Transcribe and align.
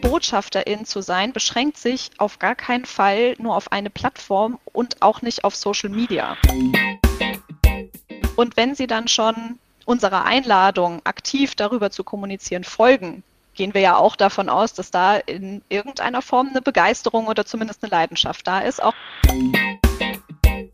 Botschafterin 0.00 0.84
zu 0.84 1.00
sein, 1.00 1.32
beschränkt 1.32 1.76
sich 1.76 2.10
auf 2.18 2.38
gar 2.38 2.54
keinen 2.54 2.86
Fall 2.86 3.34
nur 3.38 3.56
auf 3.56 3.70
eine 3.72 3.90
Plattform 3.90 4.58
und 4.72 5.00
auch 5.00 5.22
nicht 5.22 5.44
auf 5.44 5.54
Social 5.54 5.90
Media. 5.90 6.36
Und 8.36 8.56
wenn 8.56 8.74
Sie 8.74 8.86
dann 8.86 9.08
schon 9.08 9.58
unserer 9.84 10.24
Einladung, 10.24 11.00
aktiv 11.04 11.54
darüber 11.54 11.90
zu 11.90 12.04
kommunizieren, 12.04 12.64
folgen, 12.64 13.22
gehen 13.54 13.74
wir 13.74 13.80
ja 13.80 13.96
auch 13.96 14.16
davon 14.16 14.48
aus, 14.48 14.72
dass 14.74 14.90
da 14.90 15.16
in 15.16 15.62
irgendeiner 15.68 16.22
Form 16.22 16.48
eine 16.48 16.62
Begeisterung 16.62 17.26
oder 17.26 17.44
zumindest 17.44 17.82
eine 17.82 17.90
Leidenschaft 17.90 18.46
da 18.46 18.60
ist. 18.60 18.82
Auch 18.82 18.94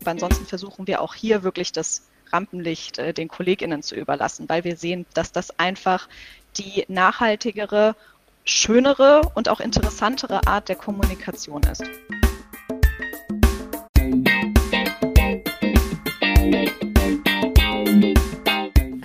ansonsten 0.05 0.45
versuchen 0.45 0.85
wir 0.87 1.01
auch 1.01 1.13
hier 1.13 1.43
wirklich 1.43 1.71
das 1.71 2.07
Rampenlicht 2.31 2.99
äh, 2.99 3.13
den 3.13 3.27
KollegInnen 3.27 3.83
zu 3.83 3.95
überlassen, 3.95 4.49
weil 4.49 4.63
wir 4.63 4.75
sehen, 4.75 5.05
dass 5.13 5.31
das 5.31 5.59
einfach 5.59 6.07
die 6.57 6.85
nachhaltigere, 6.87 7.95
schönere 8.43 9.21
und 9.35 9.49
auch 9.49 9.59
interessantere 9.59 10.47
Art 10.47 10.69
der 10.69 10.75
Kommunikation 10.75 11.61
ist. 11.63 11.83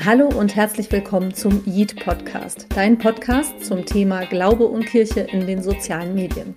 Hallo 0.02 0.28
und 0.28 0.56
herzlich 0.56 0.90
willkommen 0.90 1.34
zum 1.34 1.62
Yeet 1.66 2.02
Podcast, 2.02 2.66
dein 2.74 2.98
Podcast 2.98 3.64
zum 3.64 3.84
Thema 3.84 4.24
Glaube 4.24 4.64
und 4.64 4.86
Kirche 4.86 5.20
in 5.20 5.46
den 5.46 5.62
sozialen 5.62 6.14
Medien. 6.14 6.56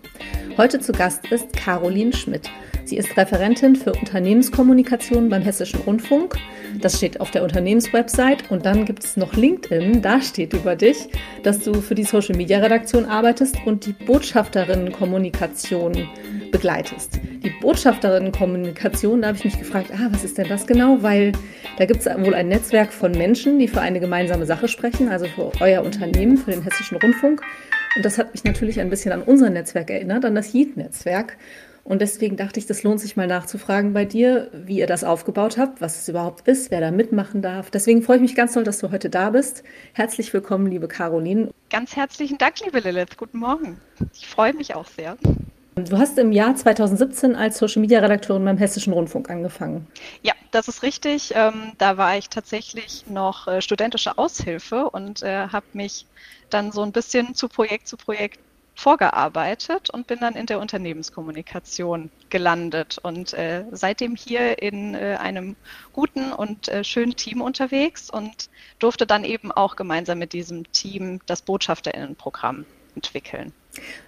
Heute 0.57 0.79
zu 0.79 0.91
Gast 0.91 1.25
ist 1.27 1.53
Caroline 1.53 2.13
Schmidt. 2.13 2.49
Sie 2.85 2.97
ist 2.97 3.15
Referentin 3.15 3.75
für 3.75 3.93
Unternehmenskommunikation 3.93 5.29
beim 5.29 5.41
Hessischen 5.41 5.79
Rundfunk. 5.81 6.35
Das 6.81 6.97
steht 6.97 7.21
auf 7.21 7.31
der 7.31 7.43
Unternehmenswebsite. 7.43 8.45
Und 8.49 8.65
dann 8.65 8.85
gibt 8.85 9.03
es 9.03 9.15
noch 9.15 9.33
LinkedIn. 9.33 10.01
Da 10.01 10.21
steht 10.21 10.53
über 10.53 10.75
dich, 10.75 11.07
dass 11.43 11.59
du 11.59 11.75
für 11.75 11.95
die 11.95 12.03
Social 12.03 12.35
Media 12.35 12.59
Redaktion 12.59 13.05
arbeitest 13.05 13.55
und 13.65 13.85
die 13.85 13.93
Botschafterinnenkommunikation 13.93 16.09
begleitest. 16.51 17.19
Die 17.43 17.53
Botschafterinnenkommunikation, 17.61 19.21
da 19.21 19.29
habe 19.29 19.37
ich 19.37 19.45
mich 19.45 19.57
gefragt, 19.57 19.91
ah, 19.93 20.09
was 20.11 20.25
ist 20.25 20.37
denn 20.37 20.49
das 20.49 20.67
genau? 20.67 21.01
Weil 21.01 21.31
da 21.77 21.85
gibt 21.85 22.05
es 22.05 22.05
wohl 22.05 22.35
ein 22.35 22.49
Netzwerk 22.49 22.91
von 22.91 23.13
Menschen, 23.13 23.59
die 23.59 23.69
für 23.69 23.81
eine 23.81 24.01
gemeinsame 24.01 24.45
Sache 24.45 24.67
sprechen, 24.67 25.09
also 25.09 25.25
für 25.25 25.51
euer 25.61 25.83
Unternehmen, 25.83 26.37
für 26.37 26.51
den 26.51 26.63
Hessischen 26.63 26.97
Rundfunk. 26.97 27.41
Und 27.95 28.05
das 28.05 28.17
hat 28.17 28.33
mich 28.33 28.43
natürlich 28.43 28.79
ein 28.79 28.89
bisschen 28.89 29.11
an 29.11 29.21
unser 29.21 29.49
Netzwerk 29.49 29.89
erinnert, 29.89 30.25
an 30.25 30.35
das 30.35 30.53
Yeet-Netzwerk. 30.53 31.37
Und 31.83 32.01
deswegen 32.01 32.37
dachte 32.37 32.59
ich, 32.59 32.65
das 32.65 32.83
lohnt 32.83 33.01
sich 33.01 33.17
mal 33.17 33.27
nachzufragen 33.27 33.93
bei 33.93 34.05
dir, 34.05 34.49
wie 34.53 34.77
ihr 34.77 34.87
das 34.87 35.03
aufgebaut 35.03 35.57
habt, 35.57 35.81
was 35.81 35.99
es 35.99 36.07
überhaupt 36.07 36.47
ist, 36.47 36.71
wer 36.71 36.79
da 36.79 36.91
mitmachen 36.91 37.41
darf. 37.41 37.69
Deswegen 37.71 38.01
freue 38.01 38.17
ich 38.17 38.21
mich 38.21 38.35
ganz 38.35 38.53
doll, 38.53 38.63
dass 38.63 38.79
du 38.79 38.91
heute 38.91 39.09
da 39.09 39.31
bist. 39.31 39.63
Herzlich 39.91 40.33
willkommen, 40.33 40.67
liebe 40.67 40.87
Caroline. 40.87 41.49
Ganz 41.69 41.95
herzlichen 41.95 42.37
Dank, 42.37 42.59
liebe 42.63 42.79
Lilith. 42.79 43.17
Guten 43.17 43.39
Morgen. 43.39 43.81
Ich 44.13 44.27
freue 44.27 44.53
mich 44.53 44.75
auch 44.75 44.87
sehr. 44.87 45.17
Du 45.75 45.97
hast 45.97 46.17
im 46.19 46.31
Jahr 46.31 46.55
2017 46.55 47.35
als 47.35 47.57
Social 47.57 47.81
Media 47.81 47.99
Redakteurin 47.99 48.45
beim 48.45 48.57
Hessischen 48.57 48.93
Rundfunk 48.93 49.29
angefangen. 49.29 49.87
Ja, 50.21 50.33
das 50.51 50.67
ist 50.67 50.83
richtig. 50.83 51.33
Ähm, 51.35 51.73
da 51.79 51.97
war 51.97 52.15
ich 52.15 52.29
tatsächlich 52.29 53.05
noch 53.09 53.47
äh, 53.47 53.59
studentische 53.59 54.17
Aushilfe 54.17 54.89
und 54.91 55.23
äh, 55.23 55.47
habe 55.47 55.65
mich 55.73 56.05
dann 56.51 56.71
so 56.71 56.83
ein 56.83 56.91
bisschen 56.91 57.33
zu 57.33 57.49
Projekt 57.49 57.87
zu 57.87 57.97
Projekt 57.97 58.39
vorgearbeitet 58.75 59.89
und 59.89 60.07
bin 60.07 60.19
dann 60.19 60.35
in 60.35 60.45
der 60.45 60.59
Unternehmenskommunikation 60.59 62.09
gelandet 62.29 62.97
und 63.01 63.33
äh, 63.33 63.65
seitdem 63.71 64.15
hier 64.15 64.61
in 64.61 64.95
äh, 64.95 65.17
einem 65.19 65.55
guten 65.91 66.31
und 66.31 66.67
äh, 66.69 66.83
schönen 66.83 67.15
Team 67.15 67.41
unterwegs 67.41 68.09
und 68.09 68.49
durfte 68.79 69.05
dann 69.05 69.23
eben 69.23 69.51
auch 69.51 69.75
gemeinsam 69.75 70.19
mit 70.19 70.33
diesem 70.33 70.71
Team 70.71 71.19
das 71.25 71.41
Botschafterinnenprogramm 71.41 72.65
entwickeln. 72.95 73.53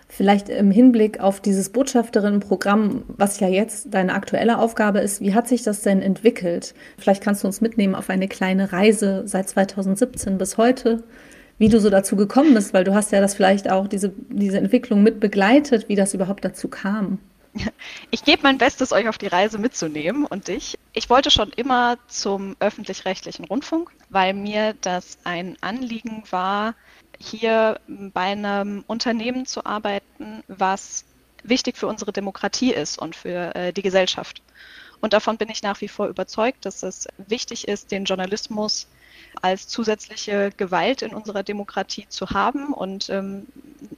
Vielleicht 0.07 0.49
im 0.49 0.69
Hinblick 0.71 1.19
auf 1.19 1.41
dieses 1.41 1.69
Botschafterinnenprogramm, 1.69 3.03
was 3.07 3.39
ja 3.39 3.47
jetzt 3.47 3.93
deine 3.93 4.13
aktuelle 4.13 4.59
Aufgabe 4.59 4.99
ist, 4.99 5.21
wie 5.21 5.33
hat 5.33 5.47
sich 5.47 5.63
das 5.63 5.81
denn 5.81 6.01
entwickelt? 6.01 6.75
Vielleicht 6.97 7.23
kannst 7.23 7.43
du 7.43 7.47
uns 7.47 7.61
mitnehmen 7.61 7.95
auf 7.95 8.09
eine 8.09 8.27
kleine 8.27 8.71
Reise 8.71 9.23
seit 9.25 9.49
2017 9.49 10.37
bis 10.37 10.57
heute 10.57 11.03
wie 11.57 11.69
du 11.69 11.79
so 11.79 11.89
dazu 11.89 12.15
gekommen 12.15 12.53
bist, 12.53 12.73
weil 12.73 12.83
du 12.83 12.93
hast 12.93 13.11
ja 13.11 13.21
das 13.21 13.35
vielleicht 13.35 13.69
auch 13.69 13.87
diese, 13.87 14.11
diese 14.29 14.57
Entwicklung 14.57 15.03
mit 15.03 15.19
begleitet, 15.19 15.87
wie 15.87 15.95
das 15.95 16.13
überhaupt 16.13 16.43
dazu 16.43 16.67
kam. 16.67 17.19
Ich 18.11 18.23
gebe 18.23 18.43
mein 18.43 18.57
Bestes, 18.57 18.91
euch 18.91 19.07
auf 19.07 19.17
die 19.17 19.27
Reise 19.27 19.57
mitzunehmen 19.57 20.25
und 20.25 20.49
dich. 20.49 20.77
Ich 20.93 21.09
wollte 21.09 21.31
schon 21.31 21.51
immer 21.51 21.97
zum 22.07 22.57
öffentlich-rechtlichen 22.59 23.45
Rundfunk, 23.45 23.91
weil 24.09 24.33
mir 24.33 24.75
das 24.81 25.17
ein 25.23 25.57
Anliegen 25.61 26.23
war, 26.31 26.75
hier 27.17 27.79
bei 27.87 28.21
einem 28.21 28.83
Unternehmen 28.87 29.45
zu 29.45 29.65
arbeiten, 29.65 30.43
was 30.49 31.05
wichtig 31.43 31.77
für 31.77 31.87
unsere 31.87 32.11
Demokratie 32.11 32.73
ist 32.73 32.99
und 32.99 33.15
für 33.15 33.55
äh, 33.55 33.71
die 33.71 33.83
Gesellschaft. 33.83 34.41
Und 34.99 35.13
davon 35.13 35.37
bin 35.37 35.49
ich 35.49 35.63
nach 35.63 35.79
wie 35.81 35.87
vor 35.87 36.07
überzeugt, 36.07 36.65
dass 36.65 36.83
es 36.83 37.07
wichtig 37.17 37.67
ist, 37.67 37.91
den 37.91 38.05
Journalismus 38.05 38.87
als 39.41 39.67
zusätzliche 39.67 40.51
Gewalt 40.57 41.01
in 41.01 41.13
unserer 41.13 41.43
Demokratie 41.43 42.07
zu 42.09 42.31
haben 42.31 42.73
und 42.73 43.09
ähm, 43.09 43.45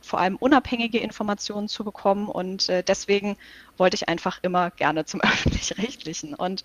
vor 0.01 0.19
allem 0.19 0.35
unabhängige 0.35 0.99
Informationen 0.99 1.67
zu 1.67 1.83
bekommen. 1.83 2.27
Und 2.27 2.69
äh, 2.69 2.83
deswegen 2.83 3.37
wollte 3.77 3.95
ich 3.95 4.09
einfach 4.09 4.39
immer 4.41 4.71
gerne 4.71 5.05
zum 5.05 5.21
öffentlich-rechtlichen 5.21 6.33
und 6.33 6.63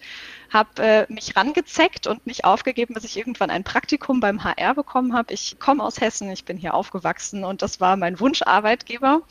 habe 0.51 0.83
äh, 0.83 1.13
mich 1.13 1.37
rangezeckt 1.37 2.07
und 2.07 2.27
nicht 2.27 2.45
aufgegeben, 2.45 2.95
bis 2.95 3.05
ich 3.05 3.17
irgendwann 3.17 3.51
ein 3.51 3.65
Praktikum 3.65 4.21
beim 4.21 4.43
HR 4.43 4.75
bekommen 4.75 5.15
habe. 5.15 5.33
Ich 5.33 5.59
komme 5.61 5.85
aus 5.85 6.01
Hessen, 6.01 6.31
ich 6.31 6.45
bin 6.45 6.57
hier 6.57 6.75
aufgewachsen 6.75 7.45
und 7.45 7.63
das 7.63 7.81
war 7.81 7.97
mein 7.97 8.19
Wunscharbeitgeber. 8.19 9.23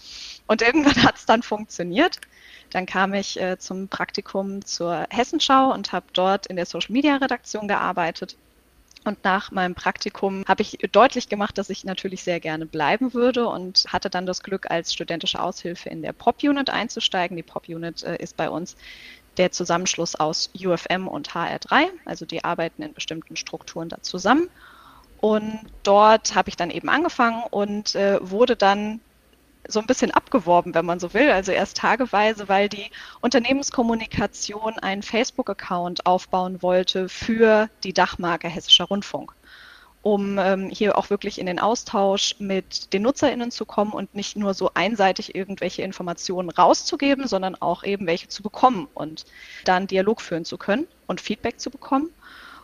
Und 0.47 0.61
irgendwann 0.61 1.03
hat 1.03 1.17
es 1.17 1.25
dann 1.25 1.43
funktioniert. 1.43 2.19
Dann 2.69 2.85
kam 2.85 3.13
ich 3.13 3.39
äh, 3.39 3.57
zum 3.57 3.89
Praktikum 3.89 4.63
zur 4.63 5.05
Hessenschau 5.09 5.73
und 5.73 5.91
habe 5.91 6.05
dort 6.13 6.47
in 6.47 6.55
der 6.55 6.65
Social-Media-Redaktion 6.65 7.67
gearbeitet 7.67 8.37
und 9.03 9.23
nach 9.23 9.51
meinem 9.51 9.73
Praktikum 9.73 10.43
habe 10.47 10.61
ich 10.61 10.77
deutlich 10.91 11.27
gemacht, 11.27 11.57
dass 11.57 11.69
ich 11.69 11.83
natürlich 11.85 12.23
sehr 12.23 12.39
gerne 12.39 12.65
bleiben 12.65 13.13
würde 13.13 13.47
und 13.47 13.85
hatte 13.87 14.09
dann 14.09 14.25
das 14.25 14.43
Glück, 14.43 14.69
als 14.69 14.93
studentische 14.93 15.41
Aushilfe 15.41 15.89
in 15.89 16.01
der 16.01 16.13
Pop-Unit 16.13 16.69
einzusteigen. 16.69 17.35
Die 17.35 17.43
Pop-Unit 17.43 18.03
äh, 18.03 18.17
ist 18.17 18.37
bei 18.37 18.49
uns 18.49 18.75
der 19.37 19.51
Zusammenschluss 19.51 20.15
aus 20.15 20.51
UFM 20.55 21.07
und 21.07 21.31
HR3. 21.31 21.85
Also 22.05 22.25
die 22.25 22.43
arbeiten 22.43 22.83
in 22.83 22.93
bestimmten 22.93 23.35
Strukturen 23.35 23.89
da 23.89 24.01
zusammen. 24.01 24.49
Und 25.19 25.59
dort 25.83 26.35
habe 26.35 26.49
ich 26.49 26.57
dann 26.57 26.69
eben 26.69 26.89
angefangen 26.89 27.43
und 27.49 27.95
äh, 27.95 28.17
wurde 28.21 28.55
dann 28.55 28.99
so 29.67 29.79
ein 29.79 29.85
bisschen 29.85 30.11
abgeworben, 30.11 30.73
wenn 30.73 30.85
man 30.85 30.99
so 30.99 31.13
will, 31.13 31.29
also 31.29 31.51
erst 31.51 31.77
tageweise, 31.77 32.49
weil 32.49 32.69
die 32.69 32.89
Unternehmenskommunikation 33.21 34.79
einen 34.79 35.03
Facebook-Account 35.03 36.05
aufbauen 36.05 36.61
wollte 36.61 37.09
für 37.09 37.69
die 37.83 37.93
Dachmarke 37.93 38.47
Hessischer 38.47 38.85
Rundfunk, 38.85 39.33
um 40.01 40.37
ähm, 40.39 40.69
hier 40.69 40.97
auch 40.97 41.09
wirklich 41.09 41.39
in 41.39 41.45
den 41.45 41.59
Austausch 41.59 42.35
mit 42.39 42.91
den 42.93 43.03
NutzerInnen 43.03 43.51
zu 43.51 43.65
kommen 43.65 43.93
und 43.93 44.15
nicht 44.15 44.35
nur 44.35 44.53
so 44.53 44.71
einseitig 44.73 45.35
irgendwelche 45.35 45.83
Informationen 45.83 46.49
rauszugeben, 46.49 47.27
sondern 47.27 47.55
auch 47.55 47.83
eben 47.83 48.07
welche 48.07 48.27
zu 48.27 48.43
bekommen 48.43 48.87
und 48.93 49.25
dann 49.65 49.87
Dialog 49.87 50.21
führen 50.21 50.45
zu 50.45 50.57
können 50.57 50.87
und 51.07 51.21
Feedback 51.21 51.59
zu 51.59 51.69
bekommen. 51.69 52.09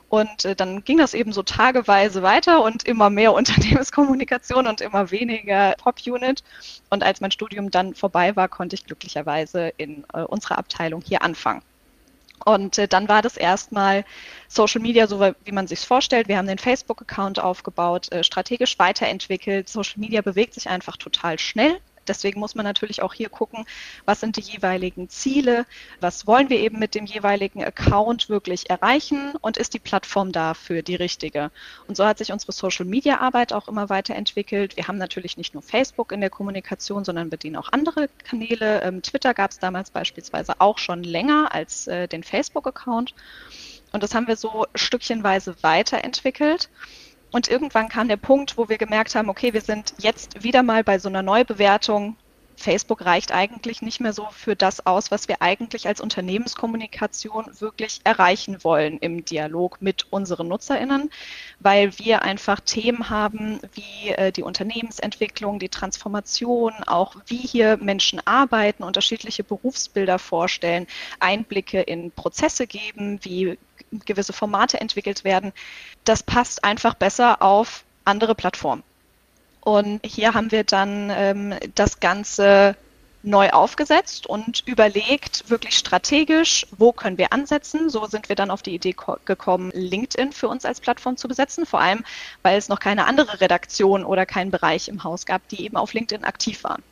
Und 0.10 0.46
äh, 0.46 0.56
dann 0.56 0.84
ging 0.86 0.98
das 0.98 1.14
eben 1.14 1.34
so 1.34 1.44
tageweise 1.44 2.24
weiter 2.24 2.64
und 2.64 2.84
immer 2.84 3.10
mehr 3.10 3.34
Unternehmenskommunikation 3.36 4.68
und 4.68 4.82
immer 4.82 5.12
weniger 5.12 5.76
Pop-Unit. 5.78 6.44
Und 6.90 7.04
als 7.04 7.22
mein 7.22 7.32
Studium 7.32 7.72
dann 7.72 7.94
vorbei 7.96 8.36
war, 8.36 8.48
konnte 8.48 8.76
ich 8.76 8.86
glücklicherweise 8.86 9.74
in 9.78 10.06
äh, 10.14 10.22
unserer 10.22 10.58
Abteilung 10.58 11.02
hier 11.02 11.22
anfangen. 11.22 11.62
Und 12.46 12.78
äh, 12.78 12.88
dann 12.88 13.10
war 13.10 13.22
das 13.22 13.36
erstmal 13.36 14.06
Social 14.48 14.82
Media, 14.82 15.08
so 15.08 15.20
wie 15.20 15.52
man 15.52 15.68
sich 15.68 15.80
vorstellt. 15.82 16.28
Wir 16.28 16.38
haben 16.38 16.48
den 16.48 16.60
Facebook-Account 16.60 17.40
aufgebaut, 17.40 18.12
äh, 18.12 18.24
strategisch 18.24 18.80
weiterentwickelt. 18.80 19.68
Social 19.68 20.00
Media 20.00 20.22
bewegt 20.22 20.54
sich 20.54 20.70
einfach 20.70 20.98
total 20.98 21.40
schnell. 21.40 21.80
Deswegen 22.08 22.40
muss 22.40 22.56
man 22.56 22.64
natürlich 22.64 23.02
auch 23.02 23.14
hier 23.14 23.30
gucken, 23.30 23.66
was 24.06 24.20
sind 24.20 24.38
die 24.38 24.42
jeweiligen 24.42 25.10
Ziele, 25.10 25.66
was 26.00 26.28
wollen 26.28 26.50
wir 26.50 26.60
eben 26.60 26.80
mit 26.80 26.96
dem 26.96 27.06
jeweiligen 27.06 27.64
Account 27.64 28.30
wirklich 28.30 28.70
erreichen 28.70 29.34
und 29.42 29.58
ist 29.58 29.74
die 29.74 29.80
Plattform 29.80 30.32
dafür 30.32 30.82
die 30.82 30.96
richtige. 30.96 31.52
Und 31.88 31.98
so 31.98 32.06
hat 32.06 32.18
sich 32.18 32.32
unsere 32.32 32.52
Social-Media-Arbeit 32.52 33.54
auch 33.54 33.68
immer 33.68 33.90
weiterentwickelt. 33.90 34.78
Wir 34.78 34.88
haben 34.88 34.98
natürlich 34.98 35.38
nicht 35.38 35.54
nur 35.54 35.64
Facebook 35.64 36.12
in 36.12 36.22
der 36.22 36.30
Kommunikation, 36.30 37.04
sondern 37.04 37.30
bedienen 37.30 37.56
auch 37.56 37.72
andere 37.72 38.10
Kanäle. 38.24 38.82
Ähm, 38.82 39.02
Twitter 39.02 39.34
gab 39.34 39.52
es 39.52 39.60
damals 39.60 39.92
beispielsweise 39.92 40.56
auch 40.60 40.78
schon 40.78 41.04
länger 41.04 41.54
als 41.54 41.88
äh, 41.88 42.08
den 42.08 42.24
Facebook-Account. 42.24 43.14
Und 43.92 44.04
das 44.04 44.14
haben 44.14 44.28
wir 44.28 44.36
so 44.36 44.66
stückchenweise 44.76 45.56
weiterentwickelt. 45.62 46.70
Und 47.38 47.48
irgendwann 47.50 47.88
kam 47.88 48.08
der 48.08 48.18
Punkt, 48.18 48.58
wo 48.58 48.68
wir 48.68 48.80
gemerkt 48.80 49.14
haben, 49.14 49.30
okay, 49.30 49.54
wir 49.54 49.62
sind 49.62 49.94
jetzt 50.00 50.44
wieder 50.44 50.64
mal 50.64 50.84
bei 50.84 50.98
so 50.98 51.08
einer 51.08 51.22
Neubewertung. 51.22 52.16
Facebook 52.56 53.06
reicht 53.06 53.32
eigentlich 53.32 53.84
nicht 53.84 54.00
mehr 54.00 54.12
so 54.12 54.28
für 54.32 54.56
das 54.56 54.88
aus, 54.88 55.12
was 55.12 55.28
wir 55.28 55.44
eigentlich 55.44 55.88
als 55.88 56.02
Unternehmenskommunikation 56.02 57.46
wirklich 57.60 58.02
erreichen 58.06 58.64
wollen 58.64 58.98
im 58.98 59.24
Dialog 59.24 59.80
mit 59.84 60.08
unseren 60.10 60.48
Nutzerinnen, 60.48 61.12
weil 61.60 62.00
wir 62.00 62.24
einfach 62.24 62.60
Themen 62.60 63.12
haben 63.12 63.60
wie 63.76 64.10
äh, 64.10 64.32
die 64.32 64.42
Unternehmensentwicklung, 64.42 65.60
die 65.60 65.70
Transformation, 65.70 66.74
auch 66.88 67.18
wie 67.28 67.38
hier 67.38 67.78
Menschen 67.78 68.20
arbeiten, 68.26 68.82
unterschiedliche 68.82 69.44
Berufsbilder 69.44 70.18
vorstellen, 70.18 70.88
Einblicke 71.20 71.82
in 71.82 72.10
Prozesse 72.10 72.66
geben, 72.66 73.20
wie 73.22 73.60
gewisse 74.06 74.34
Formate 74.34 74.80
entwickelt 74.80 75.24
werden. 75.24 75.54
Das 76.04 76.24
passt 76.24 76.64
einfach 76.64 76.94
besser 76.94 77.42
auf 77.42 77.84
andere 78.06 78.36
Plattformen. 78.36 78.84
Und 79.62 80.00
hier 80.06 80.34
haben 80.34 80.52
wir 80.52 80.64
dann 80.64 81.10
ähm, 81.10 81.54
das 81.76 82.00
Ganze 82.00 82.76
neu 83.24 83.50
aufgesetzt 83.50 84.28
und 84.28 84.64
überlegt, 84.66 85.50
wirklich 85.50 85.78
strategisch, 85.78 86.66
wo 86.78 86.92
können 86.92 87.18
wir 87.18 87.34
ansetzen. 87.34 87.90
So 87.90 88.06
sind 88.06 88.30
wir 88.30 88.36
dann 88.36 88.52
auf 88.52 88.62
die 88.62 88.74
Idee 88.74 88.96
gekommen, 89.26 89.72
LinkedIn 89.74 90.32
für 90.32 90.48
uns 90.48 90.66
als 90.66 90.80
Plattform 90.80 91.18
zu 91.18 91.28
besetzen, 91.28 91.66
vor 91.66 91.82
allem, 91.82 92.04
weil 92.42 92.58
es 92.58 92.70
noch 92.70 92.80
keine 92.80 93.06
andere 93.06 93.42
Redaktion 93.42 94.06
oder 94.06 94.26
keinen 94.26 94.52
Bereich 94.52 94.88
im 94.88 95.04
Haus 95.04 95.26
gab, 95.26 95.48
die 95.50 95.66
eben 95.66 95.78
auf 95.78 95.94
LinkedIn 95.94 96.24
aktiv 96.24 96.64
waren. 96.64 96.84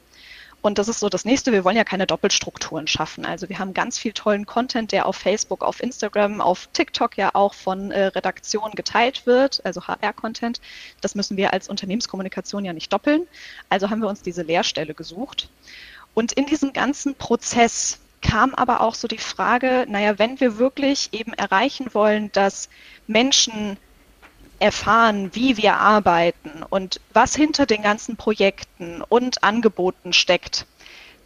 Und 0.65 0.79
das 0.79 0.88
ist 0.88 1.00
so 1.00 1.09
das 1.09 1.25
nächste. 1.25 1.51
Wir 1.51 1.63
wollen 1.63 1.77
ja 1.77 1.83
keine 1.83 2.07
Doppelstrukturen 2.07 2.88
schaffen. 2.88 3.23
Also 3.23 3.50
wir 3.50 3.59
haben 3.59 3.75
ganz 3.75 4.00
viel 4.00 4.13
tollen 4.13 4.47
Content, 4.47 4.91
der 4.91 5.06
auf 5.06 5.15
Facebook, 5.15 5.63
auf 5.63 5.79
Instagram, 5.79 6.41
auf 6.41 6.69
TikTok 6.73 7.17
ja 7.17 7.29
auch 7.35 7.53
von 7.53 7.91
äh, 7.91 8.06
Redaktionen 8.06 8.73
geteilt 8.73 9.27
wird, 9.27 9.63
also 9.63 9.85
HR-Content. 9.85 10.59
Das 11.01 11.13
müssen 11.13 11.38
wir 11.38 11.53
als 11.53 11.69
Unternehmenskommunikation 11.69 12.65
ja 12.65 12.73
nicht 12.73 12.91
doppeln. 12.91 13.27
Also 13.69 13.91
haben 13.91 14.01
wir 14.01 14.09
uns 14.09 14.23
diese 14.23 14.41
Leerstelle 14.41 14.95
gesucht. 14.95 15.50
Und 16.15 16.31
in 16.31 16.47
diesem 16.47 16.73
ganzen 16.73 17.13
Prozess 17.13 18.00
kam 18.23 18.56
aber 18.56 18.81
auch 18.81 18.95
so 18.95 19.07
die 19.07 19.19
Frage, 19.19 19.85
naja, 19.88 20.17
wenn 20.17 20.39
wir 20.39 20.57
wirklich 20.57 21.09
eben 21.12 21.33
erreichen 21.33 21.94
wollen, 21.94 22.31
dass 22.31 22.69
Menschen 23.06 23.77
erfahren, 24.59 25.31
wie 25.33 25.57
wir 25.57 25.75
arbeiten 25.75 26.63
und 26.69 26.99
was 27.13 27.35
hinter 27.35 27.65
den 27.65 27.81
ganzen 27.81 28.15
Projekten 28.15 29.01
und 29.01 29.43
Angeboten 29.43 30.13
steckt, 30.13 30.65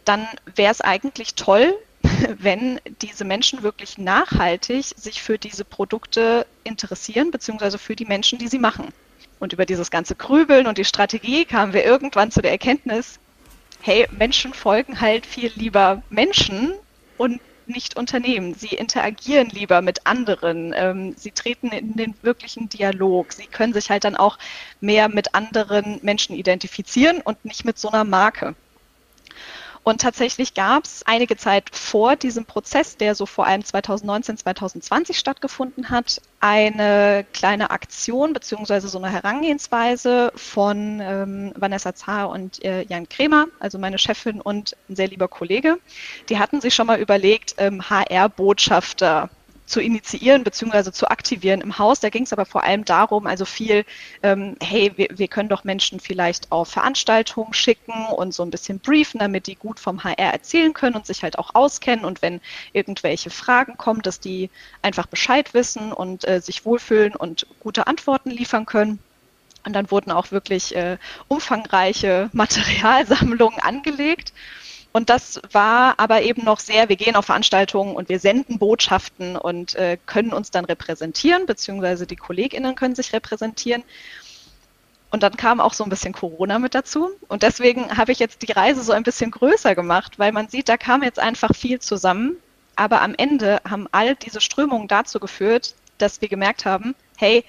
dann 0.04 0.26
wäre 0.54 0.72
es 0.72 0.80
eigentlich 0.80 1.34
toll, 1.34 1.74
wenn 2.38 2.80
diese 3.02 3.24
Menschen 3.24 3.62
wirklich 3.62 3.98
nachhaltig 3.98 4.86
sich 4.96 5.22
für 5.22 5.38
diese 5.38 5.64
Produkte 5.64 6.46
interessieren, 6.64 7.30
beziehungsweise 7.30 7.78
für 7.78 7.96
die 7.96 8.06
Menschen, 8.06 8.38
die 8.38 8.48
sie 8.48 8.58
machen. 8.58 8.88
Und 9.38 9.52
über 9.52 9.66
dieses 9.66 9.90
ganze 9.90 10.14
Grübeln 10.14 10.66
und 10.66 10.78
die 10.78 10.84
Strategie 10.84 11.44
kamen 11.44 11.72
wir 11.72 11.84
irgendwann 11.84 12.30
zu 12.30 12.42
der 12.42 12.50
Erkenntnis, 12.50 13.18
hey, 13.80 14.06
Menschen 14.10 14.52
folgen 14.52 15.00
halt 15.00 15.24
viel 15.24 15.50
lieber 15.54 16.02
Menschen 16.10 16.74
und 17.16 17.40
nicht 17.66 17.96
Unternehmen. 17.96 18.54
Sie 18.54 18.74
interagieren 18.74 19.48
lieber 19.50 19.82
mit 19.82 20.06
anderen. 20.06 20.72
Ähm, 20.76 21.14
sie 21.16 21.30
treten 21.30 21.68
in 21.68 21.94
den 21.96 22.14
wirklichen 22.22 22.68
Dialog. 22.68 23.32
Sie 23.32 23.46
können 23.46 23.72
sich 23.72 23.90
halt 23.90 24.04
dann 24.04 24.16
auch 24.16 24.38
mehr 24.80 25.08
mit 25.08 25.34
anderen 25.34 26.00
Menschen 26.02 26.34
identifizieren 26.34 27.20
und 27.20 27.44
nicht 27.44 27.64
mit 27.64 27.78
so 27.78 27.88
einer 27.90 28.04
Marke. 28.04 28.54
Und 29.82 30.02
tatsächlich 30.02 30.54
gab 30.54 30.84
es 30.84 31.02
einige 31.06 31.36
Zeit 31.36 31.74
vor 31.74 32.14
diesem 32.14 32.44
Prozess, 32.44 32.98
der 32.98 33.14
so 33.14 33.24
vor 33.24 33.46
allem 33.46 33.64
2019, 33.64 34.36
2020 34.36 35.18
stattgefunden 35.18 35.88
hat, 35.88 36.20
eine 36.38 37.24
kleine 37.32 37.70
Aktion 37.70 38.32
beziehungsweise 38.34 38.88
so 38.88 38.98
eine 38.98 39.10
Herangehensweise 39.10 40.32
von 40.36 41.00
ähm, 41.00 41.52
Vanessa 41.56 41.94
Zahr 41.94 42.28
und 42.28 42.62
äh, 42.62 42.82
Jan 42.82 43.08
Kremer, 43.08 43.46
also 43.58 43.78
meine 43.78 43.98
Chefin 43.98 44.40
und 44.40 44.76
ein 44.88 44.96
sehr 44.96 45.08
lieber 45.08 45.28
Kollege. 45.28 45.78
Die 46.28 46.38
hatten 46.38 46.60
sich 46.60 46.74
schon 46.74 46.86
mal 46.86 47.00
überlegt, 47.00 47.54
ähm, 47.58 47.88
HR-Botschafter 47.88 49.30
zu 49.70 49.80
initiieren 49.80 50.42
bzw. 50.42 50.90
zu 50.90 51.08
aktivieren 51.08 51.60
im 51.60 51.78
Haus. 51.78 52.00
Da 52.00 52.10
ging 52.10 52.24
es 52.24 52.32
aber 52.32 52.44
vor 52.44 52.64
allem 52.64 52.84
darum, 52.84 53.26
also 53.26 53.44
viel, 53.44 53.84
ähm, 54.22 54.56
hey, 54.60 54.92
wir, 54.96 55.08
wir 55.12 55.28
können 55.28 55.48
doch 55.48 55.64
Menschen 55.64 56.00
vielleicht 56.00 56.50
auf 56.50 56.68
Veranstaltungen 56.68 57.54
schicken 57.54 58.06
und 58.06 58.34
so 58.34 58.42
ein 58.42 58.50
bisschen 58.50 58.80
briefen, 58.80 59.20
damit 59.20 59.46
die 59.46 59.54
gut 59.54 59.78
vom 59.78 60.02
HR 60.02 60.32
erzählen 60.32 60.74
können 60.74 60.96
und 60.96 61.06
sich 61.06 61.22
halt 61.22 61.38
auch 61.38 61.54
auskennen 61.54 62.04
und 62.04 62.20
wenn 62.20 62.40
irgendwelche 62.72 63.30
Fragen 63.30 63.76
kommen, 63.76 64.02
dass 64.02 64.18
die 64.18 64.50
einfach 64.82 65.06
Bescheid 65.06 65.54
wissen 65.54 65.92
und 65.92 66.26
äh, 66.26 66.40
sich 66.40 66.64
wohlfühlen 66.64 67.14
und 67.14 67.46
gute 67.60 67.86
Antworten 67.86 68.30
liefern 68.30 68.66
können. 68.66 68.98
Und 69.64 69.74
dann 69.74 69.90
wurden 69.90 70.10
auch 70.10 70.30
wirklich 70.32 70.74
äh, 70.74 70.96
umfangreiche 71.28 72.30
Materialsammlungen 72.32 73.60
angelegt. 73.60 74.32
Und 74.92 75.08
das 75.08 75.40
war 75.52 75.94
aber 75.98 76.22
eben 76.22 76.44
noch 76.44 76.58
sehr, 76.58 76.88
wir 76.88 76.96
gehen 76.96 77.14
auf 77.14 77.26
Veranstaltungen 77.26 77.94
und 77.94 78.08
wir 78.08 78.18
senden 78.18 78.58
Botschaften 78.58 79.36
und 79.36 79.76
äh, 79.76 79.98
können 80.06 80.32
uns 80.32 80.50
dann 80.50 80.64
repräsentieren, 80.64 81.46
beziehungsweise 81.46 82.06
die 82.06 82.16
KollegInnen 82.16 82.74
können 82.74 82.96
sich 82.96 83.12
repräsentieren. 83.12 83.84
Und 85.12 85.22
dann 85.22 85.36
kam 85.36 85.60
auch 85.60 85.74
so 85.74 85.84
ein 85.84 85.90
bisschen 85.90 86.12
Corona 86.12 86.58
mit 86.58 86.74
dazu. 86.74 87.10
Und 87.28 87.42
deswegen 87.42 87.96
habe 87.96 88.12
ich 88.12 88.18
jetzt 88.18 88.42
die 88.42 88.52
Reise 88.52 88.82
so 88.82 88.92
ein 88.92 89.02
bisschen 89.02 89.30
größer 89.30 89.74
gemacht, 89.74 90.18
weil 90.18 90.32
man 90.32 90.48
sieht, 90.48 90.68
da 90.68 90.76
kam 90.76 91.02
jetzt 91.02 91.18
einfach 91.18 91.54
viel 91.54 91.80
zusammen. 91.80 92.36
Aber 92.76 93.02
am 93.02 93.14
Ende 93.16 93.60
haben 93.68 93.88
all 93.92 94.14
diese 94.14 94.40
Strömungen 94.40 94.88
dazu 94.88 95.20
geführt, 95.20 95.74
dass 95.98 96.20
wir 96.20 96.28
gemerkt 96.28 96.64
haben, 96.64 96.94
hey, 97.16 97.44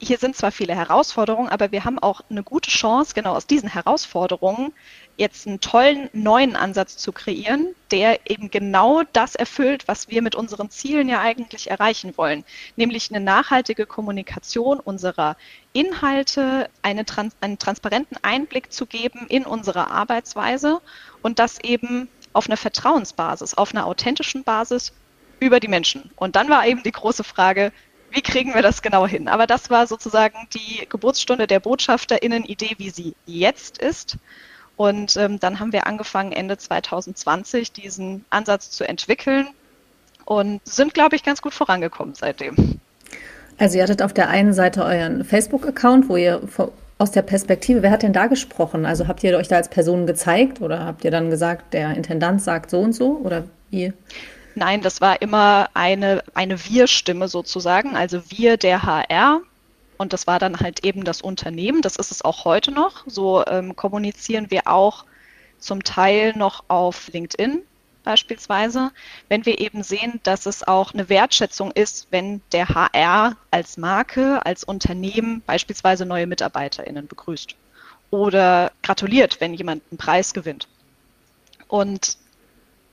hier 0.00 0.18
sind 0.18 0.36
zwar 0.36 0.50
viele 0.50 0.74
Herausforderungen, 0.74 1.48
aber 1.48 1.72
wir 1.72 1.84
haben 1.84 1.98
auch 1.98 2.22
eine 2.28 2.42
gute 2.42 2.70
Chance, 2.70 3.14
genau 3.14 3.34
aus 3.34 3.46
diesen 3.46 3.68
Herausforderungen 3.68 4.72
jetzt 5.16 5.46
einen 5.46 5.60
tollen 5.60 6.08
neuen 6.12 6.56
Ansatz 6.56 6.96
zu 6.96 7.12
kreieren, 7.12 7.74
der 7.90 8.28
eben 8.30 8.50
genau 8.50 9.02
das 9.12 9.34
erfüllt, 9.34 9.86
was 9.86 10.08
wir 10.08 10.22
mit 10.22 10.34
unseren 10.34 10.70
Zielen 10.70 11.08
ja 11.08 11.20
eigentlich 11.20 11.70
erreichen 11.70 12.14
wollen, 12.16 12.44
nämlich 12.76 13.10
eine 13.10 13.24
nachhaltige 13.24 13.86
Kommunikation 13.86 14.80
unserer 14.80 15.36
Inhalte, 15.72 16.68
eine, 16.82 17.04
einen 17.40 17.58
transparenten 17.58 18.18
Einblick 18.22 18.72
zu 18.72 18.86
geben 18.86 19.26
in 19.28 19.44
unsere 19.44 19.90
Arbeitsweise 19.90 20.80
und 21.22 21.38
das 21.38 21.58
eben 21.60 22.08
auf 22.32 22.46
einer 22.46 22.56
Vertrauensbasis, 22.56 23.54
auf 23.54 23.72
einer 23.72 23.86
authentischen 23.86 24.44
Basis 24.44 24.92
über 25.40 25.60
die 25.60 25.68
Menschen. 25.68 26.10
Und 26.16 26.36
dann 26.36 26.48
war 26.48 26.66
eben 26.66 26.82
die 26.82 26.92
große 26.92 27.24
Frage, 27.24 27.72
wie 28.10 28.22
kriegen 28.22 28.54
wir 28.54 28.62
das 28.62 28.80
genau 28.80 29.06
hin? 29.06 29.26
Aber 29.26 29.46
das 29.46 29.70
war 29.70 29.86
sozusagen 29.86 30.48
die 30.54 30.86
Geburtsstunde 30.88 31.46
der 31.46 31.58
BotschafterInnen-Idee, 31.58 32.76
wie 32.78 32.90
sie 32.90 33.14
jetzt 33.26 33.78
ist. 33.78 34.18
Und 34.76 35.16
ähm, 35.16 35.38
dann 35.38 35.60
haben 35.60 35.72
wir 35.72 35.86
angefangen, 35.86 36.32
Ende 36.32 36.58
2020 36.58 37.72
diesen 37.72 38.24
Ansatz 38.30 38.70
zu 38.70 38.86
entwickeln 38.86 39.48
und 40.24 40.60
sind, 40.64 40.94
glaube 40.94 41.16
ich, 41.16 41.22
ganz 41.22 41.42
gut 41.42 41.54
vorangekommen 41.54 42.14
seitdem. 42.14 42.80
Also 43.58 43.76
ihr 43.76 43.84
hattet 43.84 44.02
auf 44.02 44.12
der 44.12 44.28
einen 44.28 44.52
Seite 44.52 44.84
euren 44.84 45.24
Facebook-Account, 45.24 46.08
wo 46.08 46.16
ihr 46.16 46.40
aus 46.98 47.10
der 47.12 47.22
Perspektive, 47.22 47.82
wer 47.82 47.90
hat 47.90 48.02
denn 48.02 48.12
da 48.12 48.26
gesprochen? 48.26 48.84
Also 48.86 49.06
habt 49.06 49.22
ihr 49.22 49.36
euch 49.36 49.48
da 49.48 49.56
als 49.56 49.68
Person 49.68 50.06
gezeigt 50.06 50.60
oder 50.60 50.84
habt 50.84 51.04
ihr 51.04 51.10
dann 51.10 51.30
gesagt, 51.30 51.74
der 51.74 51.94
Intendant 51.96 52.42
sagt 52.42 52.70
so 52.70 52.80
und 52.80 52.92
so 52.94 53.20
oder 53.22 53.44
wie? 53.70 53.92
Nein, 54.56 54.82
das 54.82 55.00
war 55.00 55.20
immer 55.20 55.68
eine, 55.74 56.22
eine 56.34 56.64
Wir-Stimme 56.64 57.28
sozusagen, 57.28 57.96
also 57.96 58.22
wir 58.28 58.56
der 58.56 58.84
HR. 58.84 59.40
Und 59.96 60.12
das 60.12 60.26
war 60.26 60.38
dann 60.38 60.60
halt 60.60 60.84
eben 60.84 61.04
das 61.04 61.22
Unternehmen. 61.22 61.82
Das 61.82 61.96
ist 61.96 62.10
es 62.10 62.22
auch 62.22 62.44
heute 62.44 62.72
noch. 62.72 63.04
So 63.06 63.44
ähm, 63.46 63.76
kommunizieren 63.76 64.50
wir 64.50 64.66
auch 64.66 65.04
zum 65.58 65.82
Teil 65.82 66.34
noch 66.36 66.64
auf 66.68 67.08
LinkedIn 67.08 67.62
beispielsweise, 68.04 68.92
wenn 69.28 69.46
wir 69.46 69.58
eben 69.60 69.82
sehen, 69.82 70.20
dass 70.22 70.46
es 70.46 70.62
auch 70.62 70.92
eine 70.92 71.08
Wertschätzung 71.08 71.72
ist, 71.72 72.06
wenn 72.10 72.42
der 72.52 72.68
HR 72.68 73.36
als 73.50 73.76
Marke, 73.78 74.44
als 74.44 74.62
Unternehmen 74.62 75.42
beispielsweise 75.46 76.04
neue 76.04 76.26
MitarbeiterInnen 76.26 77.08
begrüßt 77.08 77.56
oder 78.10 78.70
gratuliert, 78.82 79.40
wenn 79.40 79.54
jemand 79.54 79.82
einen 79.90 79.98
Preis 79.98 80.34
gewinnt. 80.34 80.68
Und 81.66 82.18